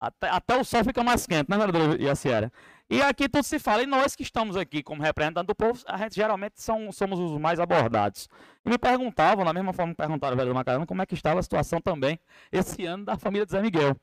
até, 0.00 0.28
até 0.28 0.56
o 0.58 0.64
sol 0.64 0.84
fica 0.84 1.02
mais 1.02 1.26
quente, 1.26 1.50
né, 1.50 1.56
vereador 1.56 2.00
Yaciara? 2.00 2.52
E 2.88 3.02
aqui 3.02 3.28
tudo 3.28 3.42
se 3.42 3.58
fala, 3.58 3.82
e 3.82 3.86
nós 3.86 4.14
que 4.14 4.22
estamos 4.22 4.56
aqui 4.56 4.82
como 4.82 5.02
representantes 5.02 5.48
do 5.48 5.54
povo, 5.54 5.82
a 5.86 5.96
gente 5.96 6.14
geralmente 6.14 6.62
são, 6.62 6.92
somos 6.92 7.18
os 7.18 7.38
mais 7.38 7.58
abordados. 7.58 8.28
E 8.64 8.70
me 8.70 8.78
perguntavam, 8.78 9.44
da 9.44 9.52
mesma 9.52 9.72
forma 9.72 9.92
que 9.92 9.96
perguntaram 9.96 10.32
ao 10.32 10.36
vereador 10.36 10.54
Macarona, 10.54 10.86
como 10.86 11.02
é 11.02 11.06
que 11.06 11.14
estava 11.14 11.40
a 11.40 11.42
situação 11.42 11.80
também 11.80 12.18
esse 12.52 12.84
ano 12.86 13.04
da 13.04 13.18
família 13.18 13.44
de 13.44 13.52
Zé 13.52 13.60
Miguel. 13.60 13.96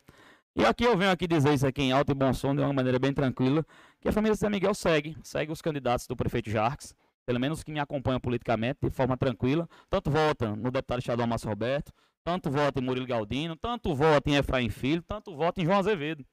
E 0.55 0.63
aqui 0.63 0.83
eu 0.83 0.95
venho 0.95 1.11
aqui 1.11 1.27
dizer 1.27 1.53
isso 1.53 1.65
aqui 1.65 1.81
em 1.81 1.91
alto 1.91 2.11
e 2.11 2.15
bom 2.15 2.31
som, 2.31 2.55
de 2.55 2.61
uma 2.61 2.71
maneira 2.71 2.99
bem 2.99 3.11
tranquila, 3.11 3.65
que 3.99 4.07
a 4.07 4.11
família 4.11 4.35
Zé 4.35 4.49
Miguel 4.49 4.75
segue, 4.75 5.17
segue 5.23 5.51
os 5.51 5.61
candidatos 5.61 6.05
do 6.05 6.15
prefeito 6.15 6.49
Jarques, 6.49 6.93
pelo 7.25 7.39
menos 7.39 7.63
que 7.63 7.71
me 7.71 7.79
acompanham 7.79 8.19
politicamente, 8.19 8.79
de 8.83 8.89
forma 8.91 9.17
tranquila, 9.17 9.67
tanto 9.89 10.11
vota 10.11 10.55
no 10.55 10.69
deputado 10.69 10.99
estadual 10.99 11.27
Márcio 11.27 11.49
Roberto, 11.49 11.91
tanto 12.23 12.51
voto 12.51 12.79
em 12.79 12.83
Murilo 12.83 13.07
Galdino, 13.07 13.55
tanto 13.55 13.95
voto 13.95 14.29
em 14.29 14.35
Efraim 14.35 14.69
Filho, 14.69 15.01
tanto 15.01 15.35
voto 15.35 15.59
em 15.59 15.65
João 15.65 15.79
Azevedo. 15.79 16.23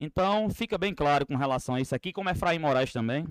Então, 0.00 0.48
fica 0.50 0.78
bem 0.78 0.94
claro 0.94 1.26
com 1.26 1.36
relação 1.36 1.74
a 1.74 1.80
isso 1.80 1.94
aqui, 1.94 2.12
como 2.12 2.30
Efraim 2.30 2.58
Moraes 2.58 2.92
também. 2.92 3.26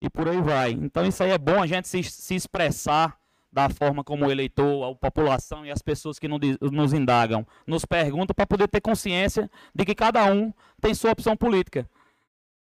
E 0.00 0.10
por 0.10 0.28
aí 0.28 0.40
vai. 0.40 0.72
Então, 0.72 1.06
isso 1.06 1.22
aí 1.22 1.30
é 1.30 1.38
bom 1.38 1.62
a 1.62 1.66
gente 1.66 1.88
se, 1.88 2.02
se 2.02 2.34
expressar 2.34 3.18
da 3.56 3.70
forma 3.70 4.04
como 4.04 4.26
o 4.26 4.30
eleitor, 4.30 4.84
a 4.84 4.94
população 4.94 5.64
e 5.64 5.70
as 5.70 5.80
pessoas 5.80 6.18
que 6.18 6.28
nos 6.28 6.92
indagam 6.92 7.46
nos 7.66 7.86
perguntam 7.86 8.34
para 8.34 8.46
poder 8.46 8.68
ter 8.68 8.82
consciência 8.82 9.50
de 9.74 9.82
que 9.82 9.94
cada 9.94 10.30
um 10.30 10.52
tem 10.78 10.92
sua 10.92 11.12
opção 11.12 11.34
política. 11.34 11.88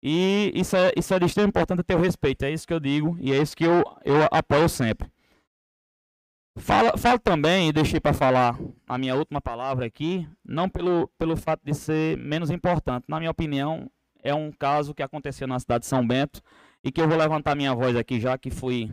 E 0.00 0.52
isso 0.54 0.76
é, 0.76 0.92
isso 0.96 1.12
é 1.12 1.18
de 1.18 1.26
extremo 1.26 1.48
importante 1.48 1.82
ter 1.82 1.96
o 1.96 2.00
respeito. 2.00 2.44
É 2.44 2.52
isso 2.52 2.64
que 2.64 2.72
eu 2.72 2.78
digo 2.78 3.18
e 3.20 3.32
é 3.32 3.42
isso 3.42 3.56
que 3.56 3.64
eu, 3.64 3.82
eu 4.04 4.28
apoio 4.30 4.68
sempre. 4.68 5.10
Fala, 6.56 6.96
falo 6.96 7.18
também, 7.18 7.70
e 7.70 7.72
deixei 7.72 7.98
para 7.98 8.12
falar 8.12 8.56
a 8.86 8.96
minha 8.96 9.16
última 9.16 9.40
palavra 9.40 9.86
aqui, 9.86 10.28
não 10.44 10.68
pelo, 10.68 11.08
pelo 11.18 11.36
fato 11.36 11.62
de 11.64 11.74
ser 11.74 12.16
menos 12.18 12.52
importante. 12.52 13.06
Na 13.08 13.18
minha 13.18 13.32
opinião, 13.32 13.90
é 14.22 14.32
um 14.32 14.52
caso 14.52 14.94
que 14.94 15.02
aconteceu 15.02 15.48
na 15.48 15.58
cidade 15.58 15.80
de 15.80 15.88
São 15.88 16.06
Bento 16.06 16.40
e 16.84 16.92
que 16.92 17.00
eu 17.00 17.08
vou 17.08 17.18
levantar 17.18 17.56
minha 17.56 17.74
voz 17.74 17.96
aqui 17.96 18.20
já 18.20 18.38
que 18.38 18.50
fui, 18.50 18.92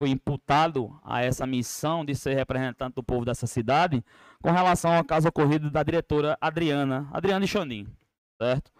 fui 0.00 0.08
imputado 0.10 0.98
a 1.04 1.22
essa 1.22 1.46
missão 1.46 2.04
de 2.06 2.14
ser 2.14 2.34
representante 2.34 2.94
do 2.94 3.02
povo 3.02 3.24
dessa 3.26 3.46
cidade 3.46 4.02
com 4.42 4.50
relação 4.50 4.94
ao 4.96 5.04
caso 5.04 5.28
ocorrido 5.28 5.70
da 5.70 5.82
diretora 5.82 6.38
Adriana, 6.40 7.06
Adriana 7.12 7.46
Chonin, 7.46 7.86
certo? 8.40 8.72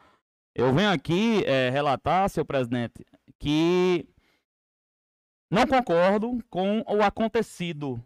Eu 0.54 0.72
venho 0.72 0.90
aqui 0.90 1.44
é, 1.44 1.68
relatar, 1.68 2.28
senhor 2.30 2.46
presidente, 2.46 3.04
que 3.38 4.08
não 5.52 5.66
concordo 5.66 6.38
com 6.48 6.80
o 6.88 7.02
acontecido 7.02 8.02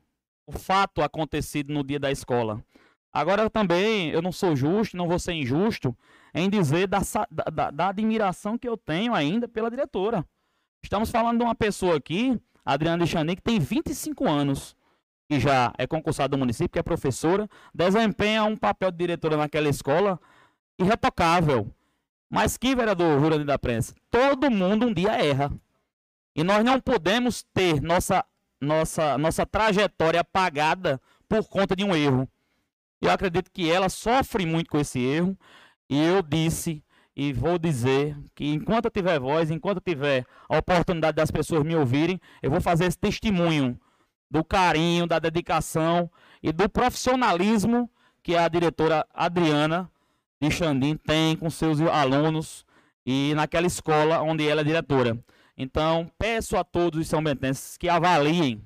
o 0.47 0.53
fato 0.53 1.01
acontecido 1.01 1.73
no 1.73 1.83
dia 1.83 1.99
da 1.99 2.11
escola. 2.11 2.62
Agora 3.11 3.49
também, 3.49 4.11
eu 4.11 4.21
não 4.21 4.31
sou 4.33 4.55
justo, 4.55 4.95
não 4.97 5.07
vou 5.09 5.19
ser 5.19 5.33
injusto 5.33 5.97
em 6.35 6.51
dizer 6.51 6.87
da, 6.89 6.99
da- 7.51 7.71
da 7.71 7.89
admiração 7.89 8.59
que 8.59 8.69
eu 8.69 8.77
tenho 8.77 9.15
ainda 9.15 9.49
pela 9.49 9.71
diretora. 9.71 10.27
Estamos 10.83 11.11
falando 11.11 11.39
de 11.39 11.45
uma 11.45 11.55
pessoa 11.55 11.97
aqui, 11.97 12.39
Adriana 12.65 13.05
de 13.05 13.11
Chanem, 13.11 13.37
que 13.37 13.43
tem 13.43 13.59
25 13.59 14.29
anos, 14.29 14.77
que 15.29 15.39
já 15.39 15.73
é 15.77 15.87
concursada 15.87 16.29
do 16.29 16.39
município, 16.39 16.71
que 16.71 16.79
é 16.79 16.83
professora, 16.83 17.49
desempenha 17.75 18.45
um 18.45 18.57
papel 18.57 18.91
de 18.91 18.99
diretora 18.99 19.37
naquela 19.37 19.69
escola 19.69 20.19
irretocável. 20.79 21.71
Mas 22.31 22.57
que, 22.57 22.75
vereador 22.75 23.21
Jurandir 23.21 23.47
da 23.47 23.59
Prensa, 23.59 23.95
todo 24.11 24.51
mundo 24.51 24.87
um 24.87 24.93
dia 24.93 25.12
erra. 25.12 25.53
E 26.35 26.43
nós 26.43 26.65
não 26.65 26.81
podemos 26.81 27.45
ter 27.55 27.81
nossa, 27.81 28.25
nossa, 28.61 29.17
nossa 29.19 29.47
trajetória 29.47 30.21
apagada 30.21 31.01
por 31.29 31.47
conta 31.49 31.77
de 31.77 31.85
um 31.85 31.95
erro. 31.95 32.29
Eu 33.01 33.11
acredito 33.11 33.51
que 33.53 33.71
ela 33.71 33.89
sofre 33.89 34.47
muito 34.47 34.71
com 34.71 34.79
esse 34.79 34.99
erro. 34.99 35.39
E 35.89 36.03
eu 36.03 36.23
disse 36.23 36.83
e 37.17 37.33
vou 37.33 37.59
dizer 37.59 38.17
que 38.35 38.47
enquanto 38.47 38.87
eu 38.87 38.91
tiver 38.91 39.21
voz, 39.21 39.51
enquanto 39.51 39.77
eu 39.77 39.95
tiver 39.95 40.27
a 40.49 40.59
oportunidade 40.59 41.17
das 41.17 41.31
pessoas 41.31 41.62
me 41.62 41.77
ouvirem, 41.77 42.21
eu 42.43 42.51
vou 42.51 42.61
fazer 42.61 42.87
esse 42.87 42.99
testemunho 42.99 43.79
do 44.31 44.43
carinho, 44.43 45.07
da 45.07 45.19
dedicação 45.19 46.11
e 46.43 46.53
do 46.53 46.69
profissionalismo 46.69 47.89
que 48.23 48.35
a 48.37 48.49
diretora 48.49 49.07
Adriana 49.15 49.91
de 50.41 50.51
Xandim 50.51 50.97
tem 50.97 51.37
com 51.37 51.49
seus 51.49 51.81
alunos 51.81 52.67
e 53.07 53.33
naquela 53.35 53.67
escola 53.67 54.21
onde 54.21 54.49
ela 54.49 54.62
é 54.62 54.65
diretora. 54.65 55.19
Então, 55.57 56.11
peço 56.19 56.57
a 56.57 56.65
todos 56.65 57.01
os 57.01 57.07
são 57.07 57.23
bentenses 57.23 57.77
que 57.77 57.89
avaliem. 57.89 58.61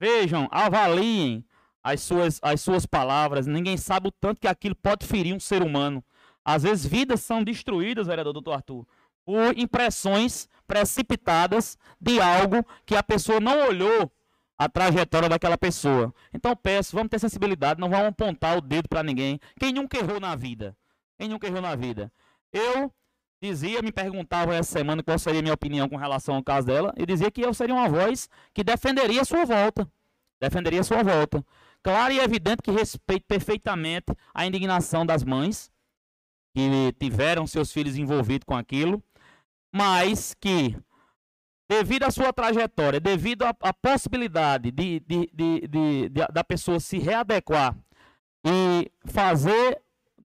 Vejam, 0.00 0.48
avaliem 0.50 1.44
as 1.82 2.00
suas, 2.00 2.40
as 2.42 2.62
suas 2.62 2.86
palavras. 2.86 3.46
Ninguém 3.46 3.76
sabe 3.76 4.08
o 4.08 4.12
tanto 4.12 4.40
que 4.40 4.48
aquilo 4.48 4.74
pode 4.74 5.06
ferir 5.06 5.34
um 5.34 5.40
ser 5.40 5.62
humano. 5.62 6.02
Às 6.44 6.62
vezes, 6.62 6.86
vidas 6.86 7.20
são 7.20 7.44
destruídas, 7.44 8.06
vereador 8.06 8.32
doutor 8.32 8.52
Arthur, 8.52 8.86
por 9.24 9.58
impressões 9.58 10.48
precipitadas 10.66 11.76
de 12.00 12.20
algo 12.20 12.64
que 12.86 12.96
a 12.96 13.02
pessoa 13.02 13.40
não 13.40 13.66
olhou 13.68 14.10
a 14.58 14.68
trajetória 14.68 15.28
daquela 15.28 15.56
pessoa. 15.56 16.14
Então, 16.34 16.54
peço, 16.54 16.94
vamos 16.94 17.10
ter 17.10 17.18
sensibilidade, 17.18 17.80
não 17.80 17.88
vamos 17.88 18.08
apontar 18.08 18.58
o 18.58 18.60
dedo 18.60 18.88
para 18.88 19.02
ninguém. 19.02 19.40
Quem 19.58 19.72
nunca 19.72 19.98
errou 19.98 20.20
na 20.20 20.36
vida? 20.36 20.76
Quem 21.18 21.28
nunca 21.28 21.46
errou 21.46 21.62
na 21.62 21.74
vida? 21.74 22.12
Eu 22.52 22.92
dizia, 23.42 23.80
me 23.80 23.90
perguntava 23.90 24.54
essa 24.54 24.70
semana 24.70 25.02
qual 25.02 25.18
seria 25.18 25.40
a 25.40 25.42
minha 25.42 25.54
opinião 25.54 25.88
com 25.88 25.96
relação 25.96 26.34
ao 26.36 26.42
caso 26.42 26.66
dela, 26.66 26.92
e 26.96 27.06
dizia 27.06 27.30
que 27.30 27.40
eu 27.40 27.54
seria 27.54 27.74
uma 27.74 27.88
voz 27.88 28.28
que 28.52 28.62
defenderia 28.62 29.22
a 29.22 29.24
sua 29.24 29.44
volta. 29.44 29.90
Defenderia 30.40 30.80
a 30.80 30.84
sua 30.84 31.02
volta. 31.02 31.44
Claro 31.82 32.12
e 32.12 32.18
evidente 32.18 32.62
que 32.62 32.70
respeito 32.70 33.24
perfeitamente 33.26 34.06
a 34.34 34.44
indignação 34.44 35.06
das 35.06 35.24
mães 35.24 35.70
que 36.54 36.92
tiveram 36.98 37.46
seus 37.46 37.72
filhos 37.72 37.96
envolvidos 37.96 38.44
com 38.46 38.56
aquilo, 38.56 39.02
mas 39.74 40.34
que, 40.40 40.76
devido 41.68 42.04
à 42.04 42.10
sua 42.10 42.32
trajetória, 42.32 42.98
devido 43.00 43.44
à, 43.44 43.54
à 43.60 43.72
possibilidade 43.72 44.70
de, 44.70 45.00
de, 45.00 45.30
de, 45.32 46.08
da 46.32 46.42
pessoa 46.42 46.80
se 46.80 46.98
readequar 46.98 47.76
e 48.44 48.90
fazer 49.06 49.80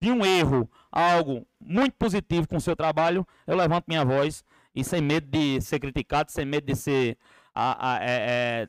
de 0.02 0.10
um 0.10 0.24
erro 0.24 0.68
algo 0.90 1.46
muito 1.60 1.94
positivo 1.96 2.46
com 2.48 2.56
o 2.56 2.60
seu 2.60 2.74
trabalho, 2.76 3.26
eu 3.46 3.56
levanto 3.56 3.84
minha 3.88 4.04
voz 4.04 4.44
e 4.74 4.82
sem 4.84 5.00
medo 5.00 5.26
de 5.30 5.60
ser 5.60 5.78
criticado, 5.78 6.30
sem 6.32 6.44
medo 6.44 6.66
de 6.66 6.74
ser 6.74 7.16
a- 7.54 7.94
a- 7.94 8.04
é- 8.04 8.62
é, 8.64 8.68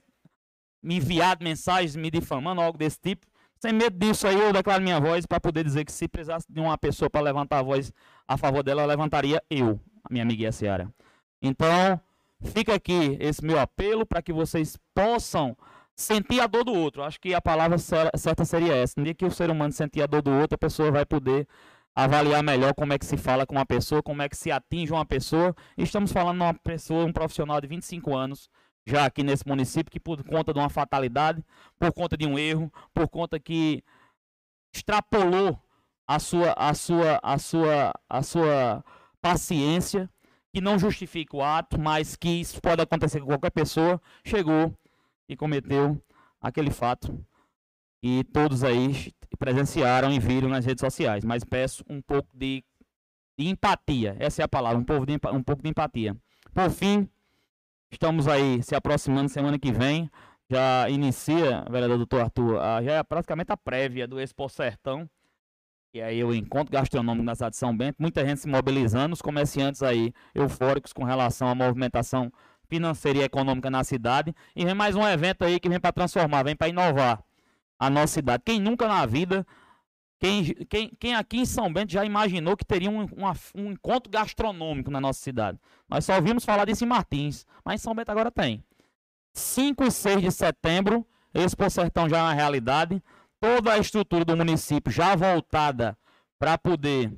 me 0.82 0.96
enviado 0.98 1.44
mensagens 1.44 1.96
me 1.96 2.12
difamando, 2.12 2.62
algo 2.62 2.78
desse 2.78 3.00
tipo. 3.00 3.26
Sem 3.64 3.72
medo 3.72 3.98
disso 3.98 4.28
aí, 4.28 4.38
eu 4.38 4.52
declaro 4.52 4.84
minha 4.84 5.00
voz 5.00 5.26
para 5.26 5.40
poder 5.40 5.64
dizer 5.64 5.86
que 5.86 5.92
se 5.94 6.06
precisasse 6.06 6.46
de 6.50 6.60
uma 6.60 6.78
pessoa 6.78 7.10
para 7.10 7.22
levantar 7.22 7.60
a 7.60 7.62
voz 7.62 7.94
a 8.28 8.36
favor 8.36 8.62
dela, 8.62 8.82
eu 8.82 8.88
levantaria 8.88 9.42
eu, 9.50 9.80
a 10.04 10.12
minha 10.12 10.22
amiga 10.22 10.52
Seara. 10.52 10.94
Então, 11.42 11.98
fica 12.42 12.76
aqui 12.76 13.16
esse 13.22 13.42
meu 13.42 13.58
apelo 13.58 14.06
para 14.06 14.22
que 14.22 14.34
vocês 14.34 14.78
possam 14.94 15.56
sentir 15.96 16.42
a 16.42 16.48
dor 16.48 16.66
do 16.66 16.74
outro. 16.74 17.04
Acho 17.04 17.18
que 17.22 17.34
a 17.34 17.40
palavra 17.40 17.78
cer- 17.78 18.12
certa 18.18 18.44
seria 18.44 18.76
essa. 18.76 18.96
No 18.98 19.06
dia 19.06 19.14
que 19.14 19.24
o 19.24 19.32
ser 19.32 19.50
humano 19.50 19.72
sentir 19.72 20.02
a 20.02 20.08
dor 20.08 20.22
do 20.22 20.32
outro, 20.32 20.56
a 20.56 20.58
pessoa 20.58 20.92
vai 20.92 21.06
poder 21.06 21.48
avaliar 21.96 22.44
melhor 22.44 22.74
como 22.74 22.92
é 22.92 23.00
que 23.00 23.06
se 23.06 23.16
fala 23.16 23.46
com 23.46 23.56
uma 23.56 23.66
pessoa, 23.66 24.04
como 24.04 24.22
é 24.22 24.28
que 24.28 24.36
se 24.36 24.52
atinge 24.52 24.92
uma 24.92 25.06
pessoa. 25.06 25.56
Estamos 25.78 26.12
falando 26.12 26.40
de 26.40 26.44
uma 26.44 26.54
pessoa, 26.54 27.06
um 27.06 27.14
profissional 27.14 27.62
de 27.62 27.68
25 27.68 28.14
anos, 28.14 28.50
já 28.86 29.06
aqui 29.06 29.24
nesse 29.24 29.48
município, 29.48 29.92
que 29.92 30.00
por 30.00 30.24
conta 30.24 30.54
de 30.54 30.60
uma 30.60 30.70
fatalidade, 30.70 31.44
por 31.80 31.92
conta 31.94 32.18
de 32.18 32.26
um 32.26 32.38
erro, 32.38 32.72
por 32.94 33.08
conta 33.08 33.40
que 33.40 33.84
extrapolou 34.74 35.60
a 36.08 36.20
sua, 36.20 36.54
a 36.58 36.74
sua, 36.74 37.20
a 37.24 37.38
sua, 37.38 37.94
a 38.10 38.24
sua 38.24 38.86
paciência, 39.22 40.10
que 40.54 40.62
não 40.62 40.78
justifica 40.78 41.36
o 41.36 41.42
ato, 41.42 41.80
mas 41.80 42.16
que 42.16 42.30
isso 42.30 42.62
pode 42.62 42.82
acontecer 42.82 43.20
com 43.20 43.28
qualquer 43.28 43.52
pessoa, 43.52 44.02
chegou 44.24 44.74
e 45.28 45.36
cometeu 45.36 46.02
aquele 46.42 46.70
fato. 46.70 47.26
E 48.04 48.24
todos 48.26 48.64
aí 48.64 49.14
presenciaram 49.40 50.12
e 50.12 50.20
viram 50.20 50.50
nas 50.50 50.66
redes 50.66 50.82
sociais. 50.82 51.24
Mas 51.24 51.44
peço 51.44 51.84
um 51.90 52.02
pouco 52.02 52.30
de, 52.34 52.64
de 53.40 53.48
empatia. 53.48 54.16
Essa 54.20 54.42
é 54.42 54.46
a 54.46 54.48
palavra, 54.48 54.78
um 54.78 55.06
de, 55.06 55.20
um 55.34 55.42
pouco 55.42 55.64
de 55.64 55.70
empatia. 55.70 56.16
Por 56.54 56.70
fim, 56.70 57.10
estamos 57.96 58.28
aí 58.28 58.62
se 58.64 58.76
aproximando 58.76 59.30
semana 59.30 59.58
que 59.58 59.72
vem. 59.72 60.10
Já 60.50 60.90
inicia, 60.90 61.66
vereador 61.70 61.98
doutor 61.98 62.22
Arthur, 62.22 62.60
a- 62.60 62.84
já 62.84 62.94
é 62.94 63.04
praticamente 63.04 63.52
a 63.52 63.58
prévia 63.58 64.08
do 64.08 64.20
Expo 64.20 64.48
Sertão. 64.50 65.10
E 65.94 66.02
aí 66.02 66.24
o 66.24 66.34
encontro 66.34 66.72
gastronômico 66.72 67.24
na 67.24 67.36
cidade 67.36 67.52
de 67.52 67.58
São 67.58 67.76
Bento, 67.76 67.98
muita 68.00 68.26
gente 68.26 68.42
se 68.42 68.48
mobilizando, 68.48 69.14
os 69.14 69.22
comerciantes 69.22 69.84
aí 69.84 70.12
eufóricos 70.34 70.92
com 70.92 71.04
relação 71.04 71.48
à 71.48 71.56
movimentação 71.56 72.32
financeira 72.68 73.20
e 73.20 73.24
econômica 73.24 73.70
na 73.70 73.84
cidade. 73.84 74.34
E 74.56 74.66
vem 74.66 74.74
mais 74.74 74.96
um 74.96 75.08
evento 75.08 75.44
aí 75.44 75.60
que 75.60 75.70
vem 75.70 75.80
para 75.80 75.92
transformar, 75.92 76.44
vem 76.44 76.56
para 76.56 76.68
inovar 76.68 77.24
a 77.80 77.90
nossa 77.90 78.08
cidade. 78.14 78.42
Quem 78.46 78.60
nunca 78.60 78.88
na 78.88 79.06
vida, 79.06 79.46
quem, 80.24 80.46
quem, 80.70 80.90
quem 80.98 81.16
aqui 81.16 81.40
em 81.40 81.46
São 81.46 81.72
Bento 81.72 81.92
já 81.92 82.06
imaginou 82.06 82.56
que 82.56 82.64
teria 82.64 82.90
um, 82.90 83.04
uma- 83.14 83.36
um 83.54 83.74
encontro 83.74 84.10
gastronômico 84.10 84.90
na 84.90 85.02
nossa 85.02 85.20
cidade? 85.20 85.60
Nós 85.90 86.06
só 86.06 86.16
ouvimos 86.16 86.46
falar 86.46 86.64
disso 86.64 86.86
em 86.86 86.88
Martins, 86.88 87.46
mas 87.66 87.82
em 87.82 87.84
São 87.84 87.94
Bento 87.94 88.10
agora 88.10 88.32
tem. 88.32 88.64
5 89.34 89.84
e 89.84 89.92
6 89.92 90.22
de 90.22 90.32
setembro, 90.32 91.06
Expo 91.34 91.70
Sertão 91.70 92.08
já 92.08 92.20
é 92.20 92.22
uma 92.22 92.34
realidade. 92.34 93.04
Toda 93.38 93.74
a 93.74 93.78
estrutura 93.78 94.24
do 94.24 94.38
município 94.38 94.90
já 94.94 95.14
voltada 95.14 95.98
para 96.40 96.58
poder 96.58 97.12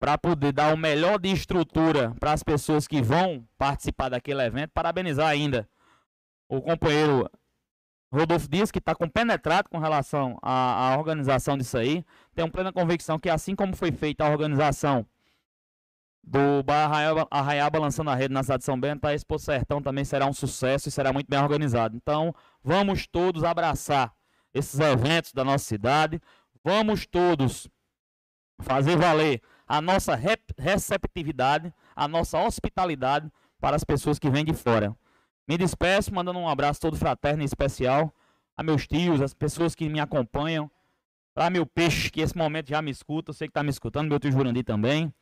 para 0.00 0.18
poder 0.18 0.50
dar 0.52 0.74
o 0.74 0.76
melhor 0.76 1.20
de 1.20 1.28
estrutura 1.28 2.16
para 2.18 2.32
as 2.32 2.42
pessoas 2.42 2.88
que 2.88 3.00
vão 3.00 3.46
participar 3.56 4.08
daquele 4.08 4.42
evento. 4.42 4.70
Parabenizar 4.72 5.28
ainda 5.28 5.68
o 6.48 6.60
companheiro 6.60 7.30
Rodolfo 8.12 8.48
Dias, 8.48 8.70
que 8.70 8.78
está 8.78 8.94
compenetrado 8.94 9.68
com 9.68 9.78
relação 9.78 10.38
à, 10.42 10.92
à 10.92 10.98
organização 10.98 11.58
disso 11.58 11.76
aí. 11.76 12.04
Tenho 12.34 12.50
plena 12.50 12.72
convicção 12.72 13.18
que, 13.18 13.28
assim 13.28 13.54
como 13.54 13.76
foi 13.76 13.92
feita 13.92 14.24
a 14.24 14.30
organização 14.30 15.06
do 16.24 16.64
Arraiaba, 16.70 17.26
Arraiaba 17.30 17.78
lançando 17.78 18.10
a 18.10 18.14
rede 18.14 18.34
na 18.34 18.42
cidade 18.42 18.60
de 18.60 18.64
São 18.66 18.78
Bento, 18.78 19.04
a 19.04 19.14
Expo 19.14 19.38
Sertão 19.38 19.80
também 19.80 20.04
será 20.04 20.26
um 20.26 20.32
sucesso 20.32 20.88
e 20.88 20.92
será 20.92 21.12
muito 21.12 21.28
bem 21.28 21.40
organizado. 21.40 21.96
Então, 21.96 22.34
vamos 22.62 23.06
todos 23.06 23.44
abraçar 23.44 24.12
esses 24.52 24.78
eventos 24.80 25.32
da 25.32 25.44
nossa 25.44 25.64
cidade. 25.64 26.20
Vamos 26.64 27.06
todos 27.06 27.68
fazer 28.60 28.96
valer 28.96 29.40
a 29.66 29.80
nossa 29.80 30.18
receptividade, 30.58 31.72
a 31.94 32.08
nossa 32.08 32.38
hospitalidade 32.38 33.30
para 33.60 33.76
as 33.76 33.84
pessoas 33.84 34.18
que 34.18 34.30
vêm 34.30 34.44
de 34.44 34.54
fora. 34.54 34.96
Me 35.48 35.56
despeço, 35.56 36.14
mandando 36.14 36.38
um 36.38 36.46
abraço 36.46 36.78
todo 36.78 36.94
fraterno 36.94 37.42
e 37.42 37.46
especial 37.46 38.12
a 38.54 38.62
meus 38.62 38.86
tios, 38.86 39.22
as 39.22 39.32
pessoas 39.32 39.74
que 39.74 39.88
me 39.88 39.98
acompanham, 39.98 40.70
para 41.32 41.48
meu 41.48 41.64
peixe, 41.64 42.10
que 42.10 42.20
esse 42.20 42.36
momento 42.36 42.68
já 42.68 42.82
me 42.82 42.90
escuta, 42.90 43.30
eu 43.30 43.34
sei 43.34 43.48
que 43.48 43.52
está 43.52 43.62
me 43.62 43.70
escutando, 43.70 44.08
meu 44.08 44.20
tio 44.20 44.30
Jurandir 44.30 44.64
também. 44.64 45.14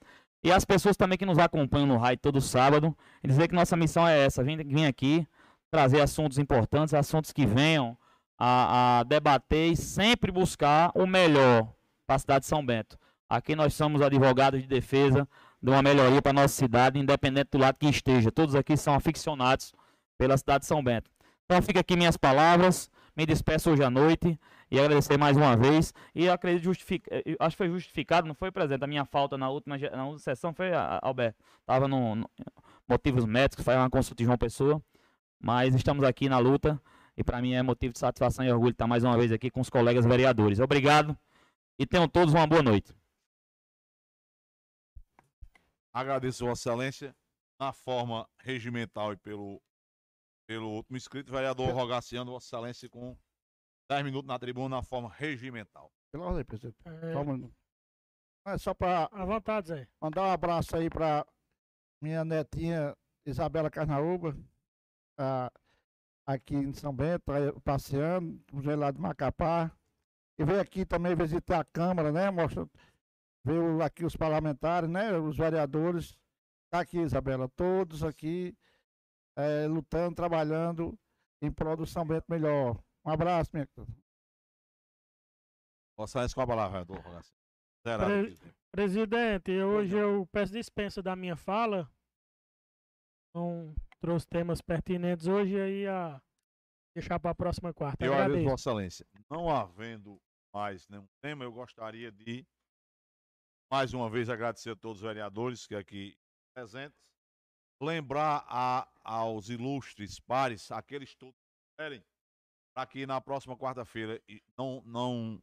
E 0.43 0.51
as 0.51 0.65
pessoas 0.65 0.97
também 0.97 1.17
que 1.17 1.27
nos 1.27 1.39
acompanham 1.39 1.87
no 1.87 1.97
raio 1.97 2.19
todo 2.19 2.41
sábado, 2.41 2.97
e 3.23 3.29
dizer 3.29 3.47
que 3.47 3.55
nossa 3.55 3.77
missão 3.77 4.09
é 4.09 4.25
essa, 4.25 4.43
vir, 4.43 4.67
vir 4.67 4.87
aqui, 4.87 5.29
trazer 5.71 6.01
assuntos 6.01 6.39
importantes, 6.39 6.93
assuntos 6.93 7.31
que 7.31 7.47
venham 7.47 7.97
a, 8.37 9.01
a 9.01 9.03
debater 9.05 9.73
e 9.73 9.77
sempre 9.77 10.33
buscar 10.33 10.91
o 10.95 11.07
melhor 11.07 11.71
para 12.05 12.17
a 12.17 12.19
cidade 12.19 12.41
de 12.41 12.47
São 12.47 12.65
Bento. 12.65 12.99
Aqui 13.29 13.55
nós 13.55 13.75
somos 13.75 14.01
advogados 14.03 14.61
de 14.61 14.67
defesa 14.67 15.29
de 15.63 15.71
uma 15.71 15.83
melhoria 15.83 16.23
para 16.23 16.31
a 16.31 16.43
nossa 16.43 16.55
cidade, 16.55 16.99
independente 16.99 17.51
do 17.53 17.59
lado 17.59 17.79
que 17.79 17.89
esteja. 17.89 18.33
Todos 18.33 18.55
aqui 18.55 18.77
são 18.77 18.95
aficionados 18.95 19.73
pela 20.19 20.37
cidade 20.37 20.61
de 20.61 20.67
São 20.67 20.83
Bento. 20.83 21.11
Então 21.45 21.63
fica 21.63 21.81
aqui 21.81 21.97
minhas 21.97 22.17
palavras, 22.17 22.91
me 23.17 23.25
despeço 23.25 23.71
hoje 23.71 23.83
à 23.83 23.91
noite 23.91 24.39
e 24.71 24.81
agradecer 24.81 25.17
mais 25.17 25.37
uma 25.37 25.57
vez. 25.57 25.95
E 26.15 26.29
acredito 26.29 26.65
justific... 26.65 27.07
eu 27.25 27.37
acho 27.39 27.57
que 27.57 27.59
foi 27.59 27.69
justificado, 27.69 28.27
não 28.27 28.35
foi 28.35 28.51
presente 28.51 28.83
a 28.83 28.87
minha 28.87 29.05
falta 29.05 29.39
na 29.39 29.49
última, 29.49 29.79
na 29.79 30.05
última 30.05 30.19
sessão, 30.19 30.53
foi, 30.53 30.71
Alberto? 31.03 31.43
Estava 31.61 31.87
no, 31.87 32.17
no 32.17 32.31
motivos 32.89 33.25
médicos, 33.25 33.65
foi 33.65 33.75
uma 33.77 33.91
consulta 33.91 34.17
de 34.17 34.25
João 34.25 34.39
Pessoa. 34.39 34.83
Mas 35.39 35.75
estamos 35.75 36.03
aqui 36.05 36.29
na 36.29 36.39
luta 36.39 36.81
E 37.17 37.25
para 37.25 37.41
mim 37.41 37.55
é 37.55 37.63
motivo 37.63 37.95
de 37.95 37.99
satisfação 37.99 38.45
e 38.45 38.53
orgulho 38.53 38.73
estar 38.73 38.87
mais 38.87 39.03
uma 39.03 39.17
vez 39.17 39.33
aqui 39.33 39.51
com 39.51 39.61
os 39.61 39.71
colegas 39.71 40.05
vereadores. 40.05 40.61
Obrigado 40.61 41.17
e 41.79 41.87
tenham 41.87 42.07
todos 42.07 42.35
uma 42.35 42.47
boa 42.47 42.63
noite. 42.63 42.95
Agradeço, 45.93 46.45
Vossa 46.45 46.69
Excelência, 46.69 47.17
na 47.59 47.73
forma 47.73 48.29
regimental 48.39 49.15
e 49.15 49.17
pelo, 49.17 49.63
pelo 50.47 50.71
último 50.71 50.97
inscrito, 50.97 51.33
vereador 51.33 51.71
Rogaciano, 51.75 52.31
Vossa 52.31 52.47
Excelência, 52.47 52.89
com 52.89 53.17
10 53.91 54.05
minutos 54.05 54.29
na 54.29 54.39
tribuna, 54.39 54.77
na 54.77 54.83
forma 54.83 55.11
regimental. 55.11 55.93
Pela 56.13 56.27
ordem, 56.27 56.45
presidente. 56.45 56.77
É, 56.85 57.13
Só 57.13 57.23
um. 57.23 57.53
É 58.47 58.59
só 58.59 58.75
para 58.75 59.09
à 59.13 59.25
vontade, 59.25 59.69
Zé. 59.69 59.89
mandar 60.01 60.23
um 60.23 60.31
abraço 60.31 60.77
aí 60.77 60.89
para 60.89 61.27
minha 62.01 62.25
netinha 62.25 62.97
Isabela 63.27 63.69
Carnaúba, 63.69 64.37
tá 65.17 65.51
aqui 66.25 66.55
em 66.55 66.73
São 66.73 66.95
Bento, 66.95 67.25
tá 67.25 67.33
passeando, 67.65 68.41
veio 68.53 68.79
lá 68.79 68.93
de 68.93 69.01
Macapá. 69.01 69.73
E 70.39 70.45
veio 70.45 70.61
aqui 70.61 70.85
também 70.85 71.17
visitar 71.17 71.61
a 71.61 71.65
Câmara, 71.65 72.13
né? 72.13 72.31
Mostra, 72.31 72.69
veio 73.43 73.83
aqui 73.83 74.05
os 74.05 74.15
parlamentares, 74.15 74.89
né? 74.89 75.17
Os 75.19 75.37
vereadores. 75.37 76.17
Tá 76.71 76.81
aqui, 76.81 76.99
Isabela, 76.99 77.49
todos 77.49 78.05
aqui 78.05 78.55
eh, 79.37 79.67
lutando, 79.67 80.15
trabalhando 80.15 80.99
em 81.43 81.53
prol 81.53 81.77
do 81.77 81.87
São 81.87 82.07
Bento 82.07 82.27
melhor. 82.29 82.83
Um 83.05 83.11
abraço, 83.11 83.51
minha. 83.53 83.69
Vossa 85.97 86.19
Excelência, 86.19 86.35
com 86.35 86.41
a 86.43 86.47
palavra, 86.47 86.87
Pre-. 88.05 88.37
Presidente, 88.73 89.53
hoje 89.53 89.97
eu 89.97 90.27
peço 90.27 90.53
dispensa 90.53 91.03
da 91.03 91.15
minha 91.15 91.37
fala. 91.37 91.91
Não 93.35 93.75
trouxe 94.01 94.27
temas 94.27 94.61
pertinentes 94.61 95.27
hoje 95.27 95.55
e 95.55 95.61
aí 95.61 95.87
a 95.87 96.21
deixar 96.95 97.19
para 97.19 97.31
a 97.31 97.35
próxima 97.35 97.73
quarta. 97.73 98.05
Eu 98.05 98.13
agradeço, 98.13 98.33
Agradeço. 98.33 98.51
Vossa 98.51 98.71
Excelência. 98.71 99.07
Não 99.31 99.49
havendo 99.49 100.21
mais 100.53 100.89
nenhum 100.89 101.07
tema, 101.23 101.45
eu 101.45 101.53
gostaria 101.53 102.11
de, 102.11 102.47
mais 103.71 103.95
uma 103.95 104.11
vez, 104.11 104.29
agradecer 104.29 104.71
a 104.71 104.77
todos 104.77 104.99
os 104.99 105.03
vereadores 105.03 105.67
que 105.67 105.75
aqui 105.75 106.19
presentes. 106.55 106.99
Lembrar 107.81 108.45
a- 108.49 108.89
aos 109.05 109.49
ilustres 109.49 110.19
pares, 110.19 110.71
aqueles 110.71 111.15
todos 111.15 111.35
que 111.35 111.83
querem, 111.83 112.05
para 112.75 112.87
que 112.87 113.07
na 113.07 113.21
próxima 113.21 113.57
quarta-feira 113.57 114.23
não, 114.57 114.83
não, 114.85 115.43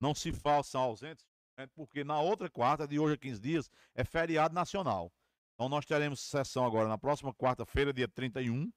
não 0.00 0.14
se 0.14 0.32
façam 0.32 0.80
ausentes, 0.80 1.26
né, 1.58 1.66
porque 1.74 2.04
na 2.04 2.20
outra 2.20 2.48
quarta, 2.48 2.86
de 2.86 2.98
hoje 2.98 3.14
a 3.14 3.18
15 3.18 3.40
dias, 3.40 3.70
é 3.94 4.04
feriado 4.04 4.54
nacional. 4.54 5.12
Então 5.54 5.68
nós 5.68 5.84
teremos 5.84 6.20
sessão 6.20 6.64
agora 6.64 6.88
na 6.88 6.96
próxima 6.96 7.34
quarta-feira, 7.34 7.92
dia 7.92 8.08
31, 8.08 8.72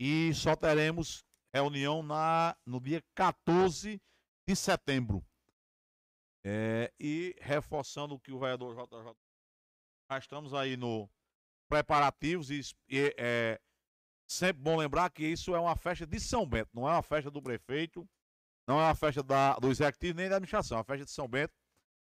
e 0.00 0.32
só 0.34 0.56
teremos 0.56 1.24
reunião 1.54 2.02
na, 2.02 2.56
no 2.66 2.80
dia 2.80 3.02
14 3.14 4.00
de 4.46 4.56
setembro. 4.56 5.24
É, 6.44 6.92
e 6.98 7.34
reforçando 7.40 8.14
o 8.14 8.20
que 8.20 8.32
o 8.32 8.38
vereador 8.38 8.74
JJ. 8.74 9.16
Já 10.10 10.18
estamos 10.18 10.54
aí 10.54 10.76
no 10.76 11.08
preparativos 11.68 12.50
e, 12.50 12.60
e 12.88 13.14
é 13.16 13.60
sempre 14.26 14.62
bom 14.62 14.76
lembrar 14.76 15.10
que 15.10 15.24
isso 15.24 15.54
é 15.54 15.60
uma 15.60 15.76
festa 15.76 16.06
de 16.06 16.18
São 16.18 16.46
Bento, 16.46 16.70
não 16.74 16.88
é 16.88 16.92
uma 16.92 17.02
festa 17.02 17.30
do 17.30 17.40
prefeito, 17.40 18.08
não 18.66 18.80
é 18.80 18.84
uma 18.84 18.94
festa 18.94 19.22
da, 19.22 19.54
do 19.54 19.70
executivo 19.70 20.16
nem 20.16 20.28
da 20.28 20.36
administração, 20.36 20.76
é 20.76 20.78
uma 20.78 20.84
festa 20.84 21.04
de 21.04 21.10
São 21.10 21.28
Bento. 21.28 21.54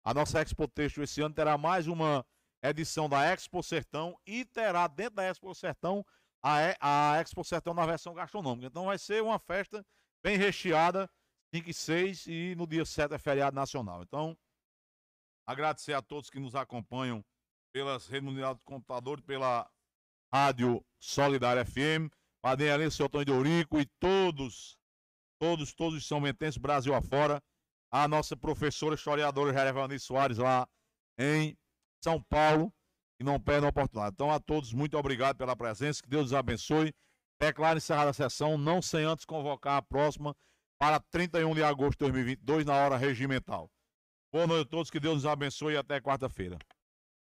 A 0.03 0.13
nossa 0.13 0.41
Expo 0.41 0.67
Texto 0.67 1.01
esse 1.01 1.21
ano 1.21 1.33
terá 1.33 1.57
mais 1.57 1.87
uma 1.87 2.25
edição 2.61 3.09
da 3.09 3.25
Expo 3.25 3.61
Sertão 3.61 4.17
e 4.25 4.45
terá 4.45 4.87
dentro 4.87 5.15
da 5.15 5.23
Expo 5.23 5.53
Sertão 5.53 6.05
a, 6.41 7.15
a 7.15 7.21
Expo 7.21 7.43
Sertão 7.43 7.73
na 7.73 7.85
versão 7.85 8.13
gastronômica. 8.13 8.67
Então 8.67 8.85
vai 8.85 8.97
ser 8.97 9.21
uma 9.21 9.39
festa 9.39 9.85
bem 10.23 10.37
recheada, 10.37 11.09
5 11.53 11.69
e 11.69 11.73
6 11.73 12.27
e 12.27 12.55
no 12.55 12.67
dia 12.67 12.85
7 12.85 13.13
é 13.13 13.17
feriado 13.17 13.55
nacional. 13.55 14.03
Então, 14.03 14.37
agradecer 15.45 15.93
a 15.93 16.01
todos 16.01 16.29
que 16.29 16.39
nos 16.39 16.55
acompanham 16.55 17.23
pelas 17.75 18.07
mundiais 18.21 18.55
do 18.55 18.63
computador, 18.63 19.21
pela 19.21 19.69
Rádio 20.33 20.81
Solidária 20.97 21.65
FM, 21.65 22.09
Padre 22.41 22.67
Helena, 22.67 22.89
seu 22.89 23.07
Antônio 23.07 23.25
de 23.25 23.31
Eurico 23.33 23.77
e 23.77 23.85
todos, 23.99 24.77
todos, 25.37 25.73
todos 25.73 25.97
os 25.97 26.07
São 26.07 26.21
Bentenses, 26.21 26.57
Brasil 26.57 26.95
afora, 26.95 27.43
a 27.91 28.07
nossa 28.07 28.37
professora 28.37 28.95
historiadora 28.95 29.51
Gerevani 29.51 29.99
Soares 29.99 30.37
lá 30.37 30.65
em 31.19 31.57
São 32.01 32.23
Paulo, 32.29 32.73
e 33.19 33.25
não 33.25 33.37
perdem 33.37 33.65
a 33.65 33.71
oportunidade. 33.71 34.13
Então, 34.13 34.31
a 34.31 34.39
todos, 34.39 34.71
muito 34.71 34.97
obrigado 34.97 35.35
pela 35.35 35.53
presença, 35.53 36.01
que 36.01 36.07
Deus 36.07 36.27
os 36.27 36.33
abençoe. 36.33 36.93
Declaro 37.41 37.77
encerrada 37.77 38.11
a 38.11 38.13
sessão, 38.13 38.57
não 38.57 38.81
sem 38.81 39.03
antes 39.03 39.25
convocar 39.25 39.75
a 39.75 39.81
próxima 39.81 40.33
para 40.79 40.97
31 41.11 41.53
de 41.53 41.61
agosto 41.61 41.99
de 41.99 42.05
2022, 42.05 42.65
na 42.65 42.73
hora 42.73 42.95
regimental. 42.95 43.69
Boa 44.31 44.47
noite 44.47 44.65
a 44.65 44.69
todos, 44.69 44.89
que 44.89 44.99
Deus 44.99 45.15
nos 45.15 45.25
abençoe 45.25 45.73
e 45.73 45.77
até 45.77 45.99
quarta-feira. 45.99 46.57